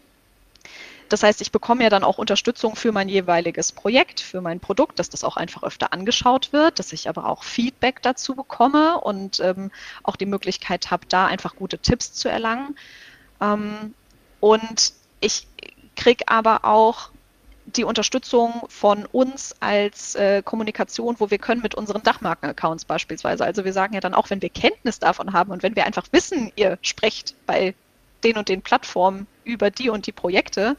Das 1.10 1.24
heißt, 1.24 1.40
ich 1.40 1.50
bekomme 1.50 1.82
ja 1.82 1.90
dann 1.90 2.04
auch 2.04 2.18
Unterstützung 2.18 2.76
für 2.76 2.92
mein 2.92 3.08
jeweiliges 3.08 3.72
Projekt, 3.72 4.20
für 4.20 4.40
mein 4.40 4.60
Produkt, 4.60 5.00
dass 5.00 5.10
das 5.10 5.24
auch 5.24 5.36
einfach 5.36 5.64
öfter 5.64 5.92
angeschaut 5.92 6.52
wird, 6.52 6.78
dass 6.78 6.92
ich 6.92 7.08
aber 7.08 7.26
auch 7.26 7.42
Feedback 7.42 8.00
dazu 8.00 8.36
bekomme 8.36 9.00
und 9.00 9.40
ähm, 9.40 9.72
auch 10.04 10.14
die 10.14 10.26
Möglichkeit 10.26 10.92
habe, 10.92 11.06
da 11.08 11.26
einfach 11.26 11.56
gute 11.56 11.78
Tipps 11.78 12.12
zu 12.12 12.28
erlangen. 12.28 12.76
Ähm, 13.40 13.94
und 14.38 14.92
ich 15.18 15.48
kriege 15.96 16.28
aber 16.28 16.64
auch 16.64 17.10
die 17.76 17.84
Unterstützung 17.84 18.64
von 18.68 19.06
uns 19.06 19.54
als 19.60 20.14
äh, 20.14 20.42
Kommunikation, 20.42 21.16
wo 21.18 21.30
wir 21.30 21.38
können 21.38 21.62
mit 21.62 21.74
unseren 21.74 22.02
Dachmarken-Accounts 22.02 22.84
beispielsweise. 22.84 23.44
Also 23.44 23.64
wir 23.64 23.72
sagen 23.72 23.94
ja 23.94 24.00
dann 24.00 24.14
auch, 24.14 24.30
wenn 24.30 24.42
wir 24.42 24.48
Kenntnis 24.48 24.98
davon 24.98 25.32
haben 25.32 25.50
und 25.50 25.62
wenn 25.62 25.76
wir 25.76 25.86
einfach 25.86 26.06
wissen, 26.12 26.52
ihr 26.56 26.78
sprecht 26.82 27.34
bei 27.46 27.74
den 28.24 28.36
und 28.36 28.48
den 28.48 28.62
Plattformen 28.62 29.26
über 29.44 29.70
die 29.70 29.90
und 29.90 30.06
die 30.06 30.12
Projekte, 30.12 30.76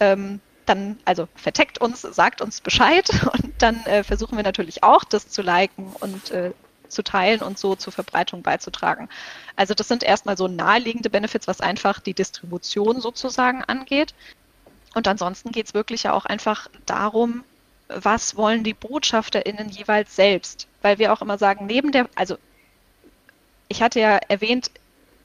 ähm, 0.00 0.40
dann 0.66 0.98
also 1.04 1.28
verteckt 1.34 1.78
uns, 1.80 2.02
sagt 2.02 2.40
uns 2.40 2.60
Bescheid 2.60 3.08
und 3.32 3.52
dann 3.58 3.84
äh, 3.86 4.04
versuchen 4.04 4.36
wir 4.36 4.44
natürlich 4.44 4.82
auch, 4.82 5.04
das 5.04 5.28
zu 5.28 5.42
liken 5.42 5.92
und 6.00 6.30
äh, 6.30 6.52
zu 6.88 7.02
teilen 7.02 7.40
und 7.40 7.58
so 7.58 7.74
zur 7.74 7.92
Verbreitung 7.92 8.42
beizutragen. 8.42 9.08
Also 9.56 9.74
das 9.74 9.88
sind 9.88 10.02
erstmal 10.02 10.36
so 10.36 10.46
naheliegende 10.46 11.10
Benefits, 11.10 11.48
was 11.48 11.60
einfach 11.60 12.00
die 12.00 12.14
Distribution 12.14 13.00
sozusagen 13.00 13.64
angeht. 13.64 14.14
Und 14.94 15.08
ansonsten 15.08 15.52
geht 15.52 15.66
es 15.66 15.74
wirklich 15.74 16.04
ja 16.04 16.12
auch 16.12 16.26
einfach 16.26 16.68
darum, 16.86 17.44
was 17.88 18.36
wollen 18.36 18.64
die 18.64 18.74
BotschafterInnen 18.74 19.68
jeweils 19.68 20.14
selbst? 20.16 20.66
Weil 20.82 20.98
wir 20.98 21.12
auch 21.12 21.22
immer 21.22 21.38
sagen, 21.38 21.66
neben 21.66 21.92
der, 21.92 22.08
also 22.14 22.36
ich 23.68 23.82
hatte 23.82 24.00
ja 24.00 24.18
erwähnt, 24.28 24.70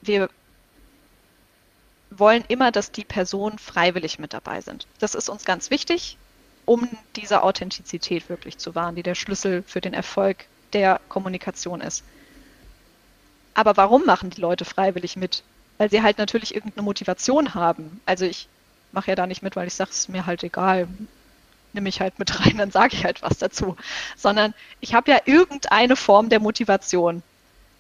wir 0.02 0.30
wollen 2.10 2.44
immer, 2.48 2.72
dass 2.72 2.92
die 2.92 3.04
Personen 3.04 3.60
freiwillig 3.60 4.20
mit 4.20 4.34
dabei 4.34 4.62
sind. 4.62 4.88
Das 5.00 5.16
ist 5.16 5.30
uns 5.30 5.46
ganz 5.46 5.70
wichtig, 5.70 6.18
um 6.66 6.88
diese 7.16 7.44
Authentizität 7.44 8.30
wirklich 8.30 8.58
zu 8.58 8.76
wahren, 8.76 8.96
die 8.96 9.04
der 9.04 9.16
Schlüssel 9.16 9.64
für 9.64 9.82
den 9.82 9.94
Erfolg 9.94 10.46
der 10.74 11.00
Kommunikation 11.10 11.82
ist. 11.82 12.04
Aber 13.54 13.78
warum 13.78 14.06
machen 14.06 14.30
die 14.30 14.42
Leute 14.42 14.66
freiwillig 14.66 15.16
mit? 15.16 15.44
Weil 15.78 15.90
sie 15.90 16.02
halt 16.02 16.18
natürlich 16.18 16.56
irgendeine 16.56 16.84
Motivation 16.84 17.54
haben. 17.54 18.02
Also 18.06 18.26
ich 18.26 18.48
mache 18.92 19.12
ja 19.12 19.16
da 19.16 19.28
nicht 19.28 19.44
mit, 19.44 19.56
weil 19.56 19.68
ich 19.68 19.74
sage, 19.74 19.92
es 19.92 20.00
ist 20.00 20.10
mir 20.10 20.26
halt 20.26 20.44
egal. 20.44 20.88
Nimm 21.74 21.84
mich 21.84 22.02
halt 22.02 22.18
mit 22.20 22.40
rein, 22.40 22.58
dann 22.58 22.72
sage 22.72 22.96
ich 22.96 23.06
halt 23.06 23.22
was 23.22 23.38
dazu. 23.38 23.76
Sondern 24.16 24.54
ich 24.80 24.94
habe 24.94 25.12
ja 25.12 25.20
irgendeine 25.26 25.96
Form 25.96 26.30
der 26.30 26.40
Motivation. 26.40 27.24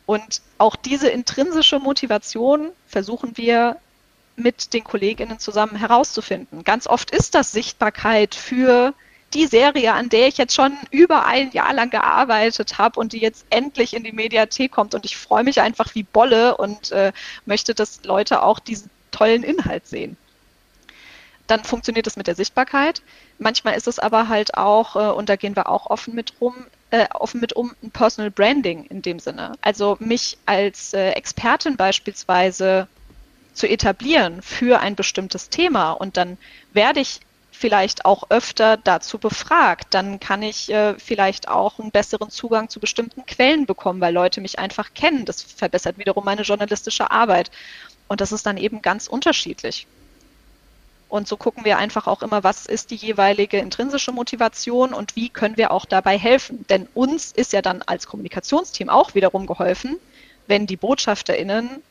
Und 0.05 0.41
auch 0.58 0.76
diese 0.76 1.10
intrinsische 1.10 1.80
Motivation 1.80 2.70
versuchen 2.88 3.36
wir 3.36 3.78
mit 4.36 4.74
den 4.74 4.84
KollegInnen 4.84 5.39
zusammen 5.39 5.76
herauszufinden. 5.76 6.64
Ganz 6.64 6.88
oft 6.88 7.12
ist 7.12 7.36
das 7.36 7.51
Sichtbarkeit 7.51 8.36
für 8.36 8.93
die 9.34 9.47
Serie, 9.47 9.93
an 9.93 10.08
der 10.08 10.28
ich 10.28 10.38
jetzt 10.38 10.53
schon 10.53 10.78
über 10.91 11.26
ein 11.26 11.51
Jahr 11.51 11.74
lang 11.74 11.89
gearbeitet 11.89 12.78
habe 12.78 12.99
und 12.99 13.12
die 13.12 13.20
jetzt 13.20 13.45
endlich 13.49 13.93
in 13.93 14.03
die 14.03 14.14
Mediathek 14.14 14.72
kommt. 14.72 14.95
Und 14.95 15.03
ich 15.03 15.18
freue 15.18 15.43
mich 15.43 15.60
einfach 15.60 15.95
wie 15.95 16.03
Bolle 16.03 16.55
und 16.55 16.91
äh, 16.91 17.12
möchte, 17.45 17.74
dass 17.74 18.03
Leute 18.03 18.43
auch 18.43 18.60
diesen 18.60 18.89
tollen 19.12 19.43
Inhalt 19.43 19.88
sehen 19.88 20.16
dann 21.47 21.63
funktioniert 21.63 22.07
es 22.07 22.17
mit 22.17 22.27
der 22.27 22.35
Sichtbarkeit. 22.35 23.01
Manchmal 23.39 23.75
ist 23.75 23.87
es 23.87 23.99
aber 23.99 24.27
halt 24.27 24.55
auch, 24.55 24.95
äh, 24.95 25.13
und 25.13 25.29
da 25.29 25.35
gehen 25.35 25.55
wir 25.55 25.69
auch 25.69 25.89
offen 25.89 26.13
mit 26.13 26.33
rum, 26.39 26.55
äh, 26.91 27.07
offen 27.13 27.41
mit 27.41 27.53
um, 27.53 27.73
ein 27.81 27.91
Personal 27.91 28.31
Branding 28.31 28.85
in 28.85 29.01
dem 29.01 29.19
Sinne. 29.19 29.53
Also 29.61 29.97
mich 29.99 30.37
als 30.45 30.93
äh, 30.93 31.11
Expertin 31.11 31.77
beispielsweise 31.77 32.87
zu 33.53 33.67
etablieren 33.67 34.41
für 34.41 34.79
ein 34.79 34.95
bestimmtes 34.95 35.49
Thema 35.49 35.91
und 35.91 36.15
dann 36.15 36.37
werde 36.73 36.99
ich 36.99 37.21
vielleicht 37.51 38.05
auch 38.05 38.29
öfter 38.29 38.77
dazu 38.77 39.17
befragt. 39.17 39.87
Dann 39.93 40.19
kann 40.19 40.43
ich 40.43 40.71
äh, 40.71 40.93
vielleicht 40.99 41.47
auch 41.47 41.79
einen 41.79 41.91
besseren 41.91 42.29
Zugang 42.29 42.69
zu 42.69 42.79
bestimmten 42.79 43.25
Quellen 43.25 43.65
bekommen, 43.65 43.99
weil 43.99 44.13
Leute 44.13 44.41
mich 44.41 44.59
einfach 44.59 44.93
kennen. 44.93 45.25
Das 45.25 45.41
verbessert 45.41 45.97
wiederum 45.97 46.23
meine 46.23 46.43
journalistische 46.43 47.09
Arbeit. 47.09 47.49
Und 48.07 48.21
das 48.21 48.31
ist 48.31 48.45
dann 48.45 48.57
eben 48.57 48.81
ganz 48.81 49.07
unterschiedlich. 49.07 49.87
Und 51.10 51.28
so 51.28 51.38
gucken 51.38 51.64
wir 51.64 51.78
einfach 51.78 52.08
auch 52.08 52.22
immer, 52.22 52.43
was 52.43 52.66
ist 52.66 52.91
die 52.91 52.95
jeweilige 52.95 53.60
intrinsische 53.60 54.12
Motivation 54.12 54.93
und 54.93 55.16
wie 55.16 55.30
können 55.30 55.55
wir 55.55 55.72
auch 55.72 55.86
dabei 55.86 56.18
helfen. 56.18 56.66
Denn 56.68 56.88
uns 56.93 57.32
ist 57.32 57.53
ja 57.53 57.62
dann 57.62 57.82
als 57.82 58.08
Kommunikationsteam 58.08 58.89
auch 58.89 59.16
wiederum 59.16 59.45
geholfen, 59.47 59.97
wenn 60.47 60.68
die 60.68 60.76
BotschafterInnen 60.76 61.82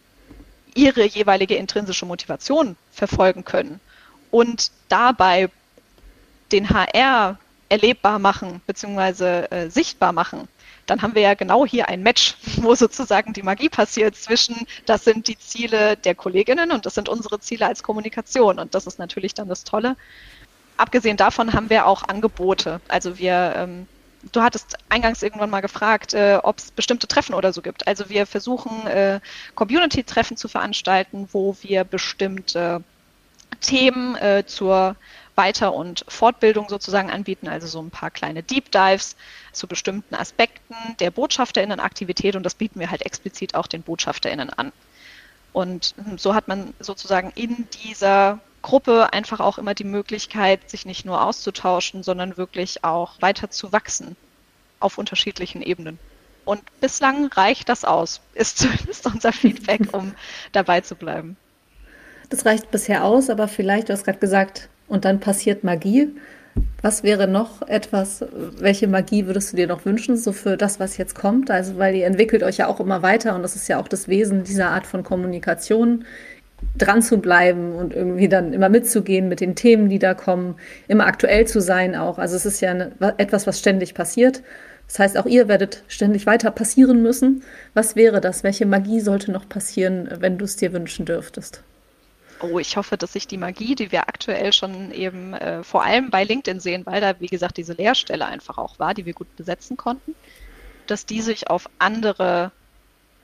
ihre 0.74 1.04
jeweilige 1.04 1.54
intrinsische 1.54 2.04
Motivation 2.04 2.76
verfolgen 2.92 3.44
können 3.44 3.80
und 4.30 4.70
dabei 4.88 5.48
den 6.52 6.68
HR 6.68 7.38
erlebbar 7.68 8.18
machen 8.18 8.60
bzw. 8.66 9.46
Äh, 9.50 9.70
sichtbar 9.70 10.12
machen 10.12 10.48
dann 10.86 11.02
haben 11.02 11.14
wir 11.14 11.22
ja 11.22 11.34
genau 11.34 11.66
hier 11.66 11.88
ein 11.88 12.02
Match, 12.02 12.36
wo 12.56 12.74
sozusagen 12.74 13.32
die 13.32 13.42
Magie 13.42 13.68
passiert 13.68 14.16
zwischen, 14.16 14.66
das 14.86 15.04
sind 15.04 15.28
die 15.28 15.38
Ziele 15.38 15.96
der 15.96 16.14
Kolleginnen 16.14 16.72
und 16.72 16.86
das 16.86 16.94
sind 16.94 17.08
unsere 17.08 17.40
Ziele 17.40 17.66
als 17.66 17.82
Kommunikation. 17.82 18.58
Und 18.58 18.74
das 18.74 18.86
ist 18.86 18.98
natürlich 18.98 19.34
dann 19.34 19.48
das 19.48 19.64
Tolle. 19.64 19.96
Abgesehen 20.76 21.16
davon 21.16 21.52
haben 21.52 21.70
wir 21.70 21.86
auch 21.86 22.04
Angebote. 22.04 22.80
Also 22.88 23.18
wir, 23.18 23.54
ähm, 23.56 23.88
du 24.32 24.42
hattest 24.42 24.76
eingangs 24.88 25.22
irgendwann 25.22 25.50
mal 25.50 25.60
gefragt, 25.60 26.14
äh, 26.14 26.38
ob 26.42 26.58
es 26.58 26.70
bestimmte 26.70 27.08
Treffen 27.08 27.34
oder 27.34 27.52
so 27.52 27.62
gibt. 27.62 27.86
Also 27.88 28.08
wir 28.08 28.26
versuchen, 28.26 28.86
äh, 28.86 29.20
Community-Treffen 29.54 30.36
zu 30.36 30.48
veranstalten, 30.48 31.28
wo 31.32 31.56
wir 31.62 31.84
bestimmte 31.84 32.82
Themen 33.60 34.16
äh, 34.16 34.44
zur 34.46 34.96
weiter- 35.36 35.74
und 35.74 36.04
Fortbildung 36.08 36.68
sozusagen 36.68 37.10
anbieten, 37.10 37.48
also 37.48 37.66
so 37.66 37.80
ein 37.80 37.90
paar 37.90 38.10
kleine 38.10 38.42
Deep 38.42 38.72
Dives 38.72 39.16
zu 39.52 39.66
bestimmten 39.66 40.14
Aspekten 40.14 40.74
der 40.98 41.10
Botschafterinnenaktivität 41.10 42.36
und 42.36 42.42
das 42.42 42.54
bieten 42.54 42.80
wir 42.80 42.90
halt 42.90 43.04
explizit 43.04 43.54
auch 43.54 43.66
den 43.66 43.82
Botschafterinnen 43.82 44.50
an. 44.50 44.72
Und 45.52 45.94
so 46.16 46.34
hat 46.34 46.48
man 46.48 46.74
sozusagen 46.80 47.32
in 47.34 47.66
dieser 47.84 48.40
Gruppe 48.62 49.12
einfach 49.12 49.40
auch 49.40 49.58
immer 49.58 49.74
die 49.74 49.84
Möglichkeit, 49.84 50.68
sich 50.68 50.86
nicht 50.86 51.06
nur 51.06 51.22
auszutauschen, 51.22 52.02
sondern 52.02 52.36
wirklich 52.36 52.84
auch 52.84 53.20
weiter 53.22 53.48
zu 53.50 53.72
wachsen 53.72 54.16
auf 54.80 54.98
unterschiedlichen 54.98 55.62
Ebenen. 55.62 55.98
Und 56.44 56.62
bislang 56.80 57.26
reicht 57.26 57.68
das 57.68 57.84
aus, 57.84 58.20
ist 58.34 58.58
zumindest 58.58 59.06
unser 59.06 59.32
Feedback, 59.32 59.92
um 59.92 60.14
dabei 60.52 60.80
zu 60.80 60.94
bleiben. 60.94 61.36
Das 62.28 62.44
reicht 62.44 62.70
bisher 62.70 63.04
aus, 63.04 63.30
aber 63.30 63.46
vielleicht, 63.46 63.88
du 63.88 63.92
hast 63.92 64.04
gerade 64.04 64.18
gesagt, 64.18 64.68
und 64.88 65.04
dann 65.04 65.20
passiert 65.20 65.64
Magie. 65.64 66.10
Was 66.80 67.02
wäre 67.02 67.28
noch 67.28 67.66
etwas, 67.68 68.24
welche 68.58 68.88
Magie 68.88 69.26
würdest 69.26 69.52
du 69.52 69.56
dir 69.56 69.66
noch 69.66 69.84
wünschen, 69.84 70.16
so 70.16 70.32
für 70.32 70.56
das, 70.56 70.80
was 70.80 70.96
jetzt 70.96 71.14
kommt? 71.14 71.50
Also, 71.50 71.76
weil 71.76 71.94
ihr 71.94 72.06
entwickelt 72.06 72.42
euch 72.42 72.58
ja 72.58 72.66
auch 72.66 72.80
immer 72.80 73.02
weiter 73.02 73.34
und 73.34 73.42
das 73.42 73.56
ist 73.56 73.68
ja 73.68 73.78
auch 73.78 73.88
das 73.88 74.08
Wesen 74.08 74.44
dieser 74.44 74.70
Art 74.70 74.86
von 74.86 75.02
Kommunikation, 75.02 76.04
dran 76.78 77.02
zu 77.02 77.18
bleiben 77.18 77.74
und 77.74 77.94
irgendwie 77.94 78.28
dann 78.28 78.52
immer 78.52 78.68
mitzugehen 78.68 79.28
mit 79.28 79.40
den 79.40 79.54
Themen, 79.54 79.88
die 79.88 79.98
da 79.98 80.14
kommen, 80.14 80.56
immer 80.88 81.06
aktuell 81.06 81.46
zu 81.46 81.60
sein 81.60 81.94
auch. 81.94 82.18
Also 82.18 82.36
es 82.36 82.46
ist 82.46 82.60
ja 82.60 82.70
eine, 82.70 82.92
etwas, 83.18 83.46
was 83.46 83.58
ständig 83.58 83.94
passiert. 83.94 84.42
Das 84.86 84.98
heißt, 84.98 85.18
auch 85.18 85.26
ihr 85.26 85.48
werdet 85.48 85.82
ständig 85.88 86.26
weiter 86.26 86.50
passieren 86.50 87.02
müssen. 87.02 87.42
Was 87.74 87.96
wäre 87.96 88.20
das? 88.20 88.44
Welche 88.44 88.66
Magie 88.66 89.00
sollte 89.00 89.32
noch 89.32 89.48
passieren, 89.48 90.08
wenn 90.20 90.38
du 90.38 90.44
es 90.44 90.56
dir 90.56 90.72
wünschen 90.72 91.06
dürftest? 91.06 91.62
Oh, 92.40 92.58
ich 92.58 92.76
hoffe, 92.76 92.96
dass 92.96 93.14
sich 93.14 93.26
die 93.26 93.38
Magie, 93.38 93.74
die 93.74 93.92
wir 93.92 94.08
aktuell 94.08 94.52
schon 94.52 94.92
eben 94.92 95.32
äh, 95.34 95.62
vor 95.62 95.82
allem 95.84 96.10
bei 96.10 96.24
LinkedIn 96.24 96.60
sehen, 96.60 96.84
weil 96.84 97.00
da, 97.00 97.18
wie 97.20 97.28
gesagt, 97.28 97.56
diese 97.56 97.72
Leerstelle 97.72 98.26
einfach 98.26 98.58
auch 98.58 98.78
war, 98.78 98.92
die 98.94 99.06
wir 99.06 99.14
gut 99.14 99.34
besetzen 99.36 99.76
konnten, 99.76 100.14
dass 100.86 101.06
die 101.06 101.22
sich 101.22 101.48
auf 101.48 101.68
andere 101.78 102.52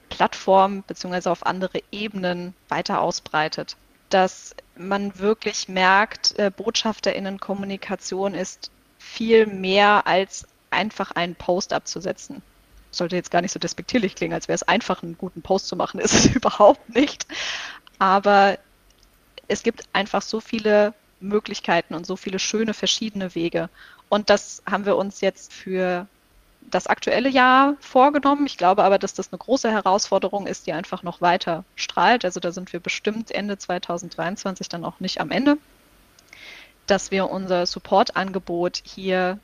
Plattformen 0.08 0.84
beziehungsweise 0.86 1.30
auf 1.30 1.46
andere 1.46 1.80
Ebenen 1.90 2.54
weiter 2.68 3.00
ausbreitet. 3.00 3.76
Dass 4.08 4.54
man 4.76 5.18
wirklich 5.18 5.68
merkt, 5.68 6.38
äh, 6.38 6.50
BotschafterInnen-Kommunikation 6.50 8.34
ist 8.34 8.70
viel 8.98 9.46
mehr 9.46 10.06
als 10.06 10.46
einfach 10.70 11.10
einen 11.12 11.34
Post 11.34 11.72
abzusetzen. 11.72 12.42
Sollte 12.90 13.16
jetzt 13.16 13.30
gar 13.30 13.42
nicht 13.42 13.52
so 13.52 13.58
despektierlich 13.58 14.14
klingen, 14.14 14.34
als 14.34 14.48
wäre 14.48 14.54
es 14.54 14.62
einfach, 14.62 15.02
einen 15.02 15.16
guten 15.18 15.42
Post 15.42 15.68
zu 15.68 15.76
machen, 15.76 16.00
ist 16.00 16.14
es 16.14 16.26
überhaupt 16.26 16.94
nicht. 16.94 17.26
Aber 17.98 18.58
es 19.52 19.62
gibt 19.62 19.84
einfach 19.92 20.22
so 20.22 20.40
viele 20.40 20.94
Möglichkeiten 21.20 21.94
und 21.94 22.06
so 22.06 22.16
viele 22.16 22.38
schöne 22.38 22.74
verschiedene 22.74 23.34
Wege. 23.34 23.68
Und 24.08 24.30
das 24.30 24.62
haben 24.68 24.86
wir 24.86 24.96
uns 24.96 25.20
jetzt 25.20 25.52
für 25.52 26.06
das 26.62 26.86
aktuelle 26.86 27.28
Jahr 27.28 27.76
vorgenommen. 27.80 28.46
Ich 28.46 28.56
glaube 28.56 28.82
aber, 28.82 28.98
dass 28.98 29.14
das 29.14 29.30
eine 29.30 29.38
große 29.38 29.70
Herausforderung 29.70 30.46
ist, 30.46 30.66
die 30.66 30.72
einfach 30.72 31.02
noch 31.02 31.20
weiter 31.20 31.64
strahlt. 31.76 32.24
Also 32.24 32.40
da 32.40 32.50
sind 32.50 32.72
wir 32.72 32.80
bestimmt 32.80 33.30
Ende 33.30 33.58
2023 33.58 34.68
dann 34.68 34.84
auch 34.84 35.00
nicht 35.00 35.20
am 35.20 35.30
Ende, 35.30 35.58
dass 36.86 37.10
wir 37.10 37.30
unser 37.30 37.66
Supportangebot 37.66 38.82
hier 38.84 39.38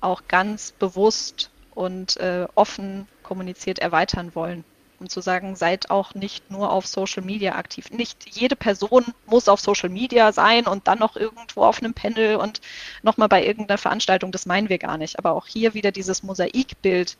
auch 0.00 0.22
ganz 0.28 0.72
bewusst 0.72 1.50
und 1.74 2.16
äh, 2.18 2.46
offen 2.54 3.08
kommuniziert 3.22 3.78
erweitern 3.78 4.34
wollen 4.34 4.64
um 5.00 5.08
zu 5.08 5.20
sagen, 5.20 5.56
seid 5.56 5.90
auch 5.90 6.14
nicht 6.14 6.50
nur 6.50 6.70
auf 6.72 6.86
Social 6.86 7.22
Media 7.22 7.54
aktiv. 7.56 7.90
Nicht 7.90 8.26
jede 8.30 8.56
Person 8.56 9.04
muss 9.26 9.48
auf 9.48 9.60
Social 9.60 9.88
Media 9.88 10.32
sein 10.32 10.66
und 10.66 10.88
dann 10.88 10.98
noch 10.98 11.16
irgendwo 11.16 11.64
auf 11.64 11.82
einem 11.82 11.94
Panel 11.94 12.36
und 12.36 12.60
nochmal 13.02 13.28
bei 13.28 13.44
irgendeiner 13.44 13.78
Veranstaltung. 13.78 14.32
Das 14.32 14.46
meinen 14.46 14.68
wir 14.68 14.78
gar 14.78 14.98
nicht. 14.98 15.18
Aber 15.18 15.32
auch 15.32 15.46
hier 15.46 15.74
wieder 15.74 15.92
dieses 15.92 16.22
Mosaikbild. 16.22 17.16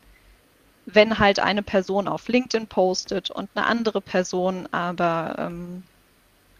Wenn 0.85 1.19
halt 1.19 1.39
eine 1.39 1.63
Person 1.63 2.07
auf 2.07 2.27
LinkedIn 2.27 2.67
postet 2.67 3.29
und 3.29 3.49
eine 3.55 3.65
andere 3.65 3.99
Person 3.99 4.67
aber 4.71 5.35
ähm, 5.37 5.83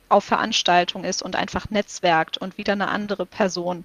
auf 0.09 0.25
Veranstaltung 0.25 1.03
ist 1.03 1.21
und 1.21 1.35
einfach 1.35 1.69
netzwerkt 1.69 2.37
und 2.37 2.57
wieder 2.57 2.73
eine 2.73 2.89
andere 2.89 3.25
Person 3.25 3.83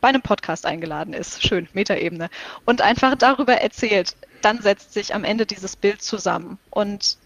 bei 0.00 0.08
einem 0.10 0.20
Podcast 0.22 0.66
eingeladen 0.66 1.14
ist, 1.14 1.42
schön, 1.42 1.66
Metaebene, 1.72 2.28
und 2.66 2.82
einfach 2.82 3.14
darüber 3.14 3.54
erzählt, 3.54 4.14
dann 4.44 4.60
setzt 4.60 4.92
sich 4.92 5.14
am 5.14 5.24
Ende 5.24 5.46
dieses 5.46 5.76
Bild 5.76 6.02
zusammen. 6.02 6.58
Und 6.70 7.16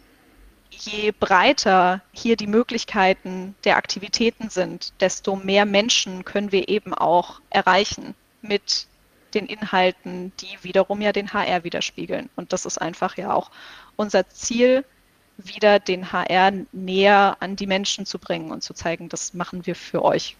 je 0.70 1.12
breiter 1.12 2.02
hier 2.12 2.36
die 2.36 2.46
Möglichkeiten 2.46 3.54
der 3.64 3.76
Aktivitäten 3.76 4.50
sind, 4.50 4.92
desto 5.00 5.36
mehr 5.36 5.64
Menschen 5.64 6.24
können 6.24 6.52
wir 6.52 6.68
eben 6.68 6.94
auch 6.94 7.40
erreichen 7.50 8.14
mit 8.42 8.86
den 9.34 9.46
Inhalten, 9.46 10.32
die 10.40 10.58
wiederum 10.62 11.00
ja 11.00 11.12
den 11.12 11.32
HR 11.32 11.64
widerspiegeln. 11.64 12.30
Und 12.36 12.52
das 12.52 12.64
ist 12.64 12.80
einfach 12.80 13.16
ja 13.16 13.32
auch 13.32 13.50
unser 13.96 14.28
Ziel, 14.28 14.84
wieder 15.38 15.78
den 15.78 16.12
HR 16.12 16.52
näher 16.72 17.36
an 17.40 17.54
die 17.54 17.68
Menschen 17.68 18.06
zu 18.06 18.18
bringen 18.18 18.50
und 18.50 18.62
zu 18.62 18.74
zeigen, 18.74 19.08
das 19.08 19.34
machen 19.34 19.66
wir 19.66 19.76
für 19.76 20.04
euch. 20.04 20.36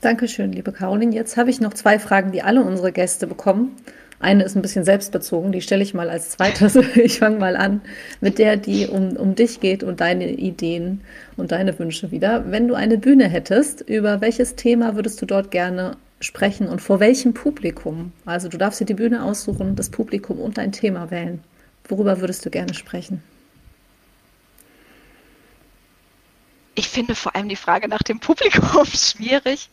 Dankeschön, 0.00 0.52
liebe 0.52 0.72
Caroline. 0.72 1.14
Jetzt 1.14 1.36
habe 1.36 1.48
ich 1.48 1.60
noch 1.60 1.72
zwei 1.74 1.98
Fragen, 1.98 2.32
die 2.32 2.42
alle 2.42 2.62
unsere 2.62 2.92
Gäste 2.92 3.26
bekommen. 3.26 3.76
Eine 4.20 4.44
ist 4.44 4.56
ein 4.56 4.62
bisschen 4.62 4.84
selbstbezogen, 4.84 5.52
die 5.52 5.60
stelle 5.60 5.82
ich 5.82 5.94
mal 5.94 6.08
als 6.08 6.30
zweites. 6.30 6.74
Ich 6.96 7.18
fange 7.18 7.38
mal 7.38 7.56
an 7.56 7.80
mit 8.20 8.38
der, 8.38 8.56
die 8.56 8.86
um, 8.86 9.16
um 9.16 9.34
dich 9.34 9.60
geht 9.60 9.82
und 9.82 10.00
deine 10.00 10.30
Ideen 10.30 11.02
und 11.36 11.52
deine 11.52 11.78
Wünsche 11.78 12.10
wieder. 12.10 12.50
Wenn 12.50 12.68
du 12.68 12.74
eine 12.74 12.98
Bühne 12.98 13.28
hättest, 13.28 13.82
über 13.82 14.20
welches 14.20 14.54
Thema 14.56 14.96
würdest 14.96 15.20
du 15.20 15.26
dort 15.26 15.50
gerne 15.50 15.96
sprechen 16.20 16.68
und 16.68 16.80
vor 16.80 17.00
welchem 17.00 17.34
Publikum? 17.34 18.12
Also 18.24 18.48
du 18.48 18.56
darfst 18.56 18.80
dir 18.80 18.86
die 18.86 18.94
Bühne 18.94 19.24
aussuchen, 19.24 19.76
das 19.76 19.90
Publikum 19.90 20.40
und 20.40 20.56
dein 20.58 20.72
Thema 20.72 21.10
wählen. 21.10 21.42
Worüber 21.88 22.20
würdest 22.20 22.46
du 22.46 22.50
gerne 22.50 22.74
sprechen? 22.74 23.22
Ich 26.74 26.88
finde 26.88 27.14
vor 27.14 27.36
allem 27.36 27.48
die 27.48 27.56
Frage 27.56 27.88
nach 27.88 28.02
dem 28.02 28.20
Publikum 28.20 28.86
schwierig. 28.86 29.68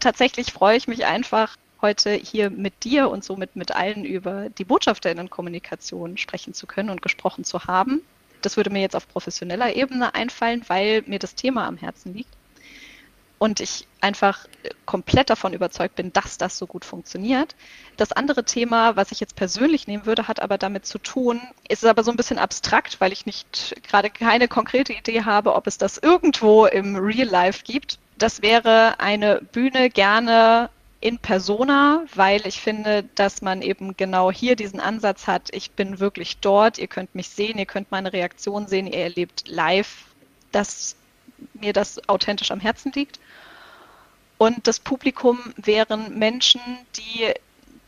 Tatsächlich 0.00 0.52
freue 0.52 0.76
ich 0.76 0.88
mich 0.88 1.04
einfach 1.04 1.56
heute 1.82 2.12
hier 2.12 2.50
mit 2.50 2.84
dir 2.84 3.10
und 3.10 3.24
somit 3.24 3.56
mit 3.56 3.74
allen 3.74 4.04
über 4.04 4.50
die 4.50 4.64
Botschafterinnenkommunikation 4.64 6.16
sprechen 6.16 6.54
zu 6.54 6.66
können 6.66 6.90
und 6.90 7.02
gesprochen 7.02 7.44
zu 7.44 7.64
haben. 7.64 8.02
Das 8.42 8.56
würde 8.56 8.70
mir 8.70 8.80
jetzt 8.80 8.96
auf 8.96 9.08
professioneller 9.08 9.74
Ebene 9.74 10.14
einfallen, 10.14 10.64
weil 10.68 11.02
mir 11.06 11.18
das 11.18 11.34
Thema 11.34 11.66
am 11.66 11.76
Herzen 11.76 12.14
liegt. 12.14 12.30
Und 13.38 13.60
ich 13.60 13.86
einfach 14.02 14.46
komplett 14.84 15.30
davon 15.30 15.54
überzeugt 15.54 15.94
bin, 15.94 16.12
dass 16.12 16.36
das 16.36 16.58
so 16.58 16.66
gut 16.66 16.84
funktioniert. 16.84 17.56
Das 17.96 18.12
andere 18.12 18.44
Thema, 18.44 18.96
was 18.96 19.12
ich 19.12 19.20
jetzt 19.20 19.34
persönlich 19.34 19.86
nehmen 19.86 20.04
würde, 20.04 20.28
hat 20.28 20.42
aber 20.42 20.58
damit 20.58 20.84
zu 20.84 20.98
tun, 20.98 21.40
ist 21.66 21.86
aber 21.86 22.04
so 22.04 22.10
ein 22.10 22.18
bisschen 22.18 22.38
abstrakt, 22.38 23.00
weil 23.00 23.12
ich 23.12 23.24
nicht 23.24 23.76
gerade 23.88 24.10
keine 24.10 24.46
konkrete 24.46 24.92
Idee 24.92 25.24
habe, 25.24 25.54
ob 25.54 25.66
es 25.66 25.78
das 25.78 25.96
irgendwo 25.96 26.66
im 26.66 26.96
Real 26.96 27.28
Life 27.28 27.62
gibt. 27.64 27.98
Das 28.18 28.42
wäre 28.42 29.00
eine 29.00 29.40
Bühne 29.52 29.88
gerne 29.88 30.68
in 31.00 31.18
persona, 31.18 32.04
weil 32.14 32.46
ich 32.46 32.60
finde, 32.60 33.04
dass 33.14 33.40
man 33.40 33.62
eben 33.62 33.96
genau 33.96 34.30
hier 34.30 34.54
diesen 34.54 34.80
Ansatz 34.80 35.26
hat, 35.26 35.48
ich 35.52 35.70
bin 35.70 35.98
wirklich 35.98 36.38
dort, 36.38 36.78
ihr 36.78 36.88
könnt 36.88 37.14
mich 37.14 37.30
sehen, 37.30 37.58
ihr 37.58 37.66
könnt 37.66 37.90
meine 37.90 38.12
Reaktion 38.12 38.66
sehen, 38.66 38.86
ihr 38.86 38.98
erlebt 38.98 39.48
live, 39.48 40.04
dass 40.52 40.96
mir 41.54 41.72
das 41.72 42.06
authentisch 42.08 42.50
am 42.50 42.60
Herzen 42.60 42.92
liegt. 42.92 43.18
Und 44.36 44.66
das 44.66 44.78
Publikum 44.80 45.38
wären 45.56 46.18
Menschen, 46.18 46.60
die 46.96 47.32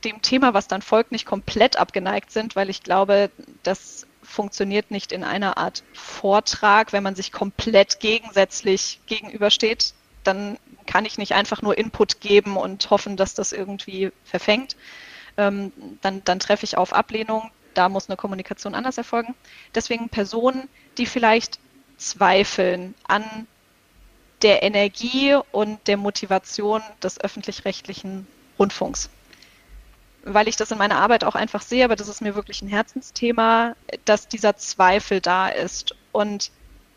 dem 0.04 0.22
Thema, 0.22 0.54
was 0.54 0.68
dann 0.68 0.82
folgt, 0.82 1.12
nicht 1.12 1.26
komplett 1.26 1.76
abgeneigt 1.76 2.30
sind, 2.30 2.56
weil 2.56 2.70
ich 2.70 2.82
glaube, 2.82 3.30
das 3.62 4.06
funktioniert 4.22 4.90
nicht 4.90 5.12
in 5.12 5.24
einer 5.24 5.58
Art 5.58 5.82
Vortrag, 5.92 6.92
wenn 6.92 7.02
man 7.02 7.14
sich 7.14 7.32
komplett 7.32 8.00
gegensätzlich 8.00 9.00
gegenübersteht. 9.06 9.92
Dann 10.24 10.58
kann 10.86 11.04
ich 11.04 11.18
nicht 11.18 11.32
einfach 11.32 11.62
nur 11.62 11.76
Input 11.78 12.20
geben 12.20 12.56
und 12.56 12.90
hoffen, 12.90 13.16
dass 13.16 13.34
das 13.34 13.52
irgendwie 13.52 14.12
verfängt. 14.24 14.76
Ähm, 15.36 15.72
dann, 16.00 16.22
dann 16.24 16.38
treffe 16.38 16.64
ich 16.64 16.76
auf 16.76 16.92
Ablehnung. 16.92 17.50
Da 17.74 17.88
muss 17.88 18.08
eine 18.08 18.16
Kommunikation 18.16 18.74
anders 18.74 18.98
erfolgen. 18.98 19.34
Deswegen 19.74 20.08
Personen, 20.08 20.68
die 20.98 21.06
vielleicht 21.06 21.58
zweifeln 21.96 22.94
an 23.04 23.46
der 24.42 24.62
Energie 24.62 25.36
und 25.52 25.86
der 25.86 25.96
Motivation 25.96 26.82
des 27.02 27.20
öffentlich-rechtlichen 27.20 28.26
Rundfunks. 28.58 29.08
Weil 30.24 30.48
ich 30.48 30.56
das 30.56 30.70
in 30.70 30.78
meiner 30.78 30.98
Arbeit 30.98 31.24
auch 31.24 31.34
einfach 31.34 31.62
sehe, 31.62 31.84
aber 31.84 31.96
das 31.96 32.08
ist 32.08 32.20
mir 32.20 32.34
wirklich 32.34 32.62
ein 32.62 32.68
Herzensthema, 32.68 33.74
dass 34.04 34.28
dieser 34.28 34.56
Zweifel 34.56 35.20
da 35.20 35.48
ist. 35.48 35.94
Und 36.12 36.50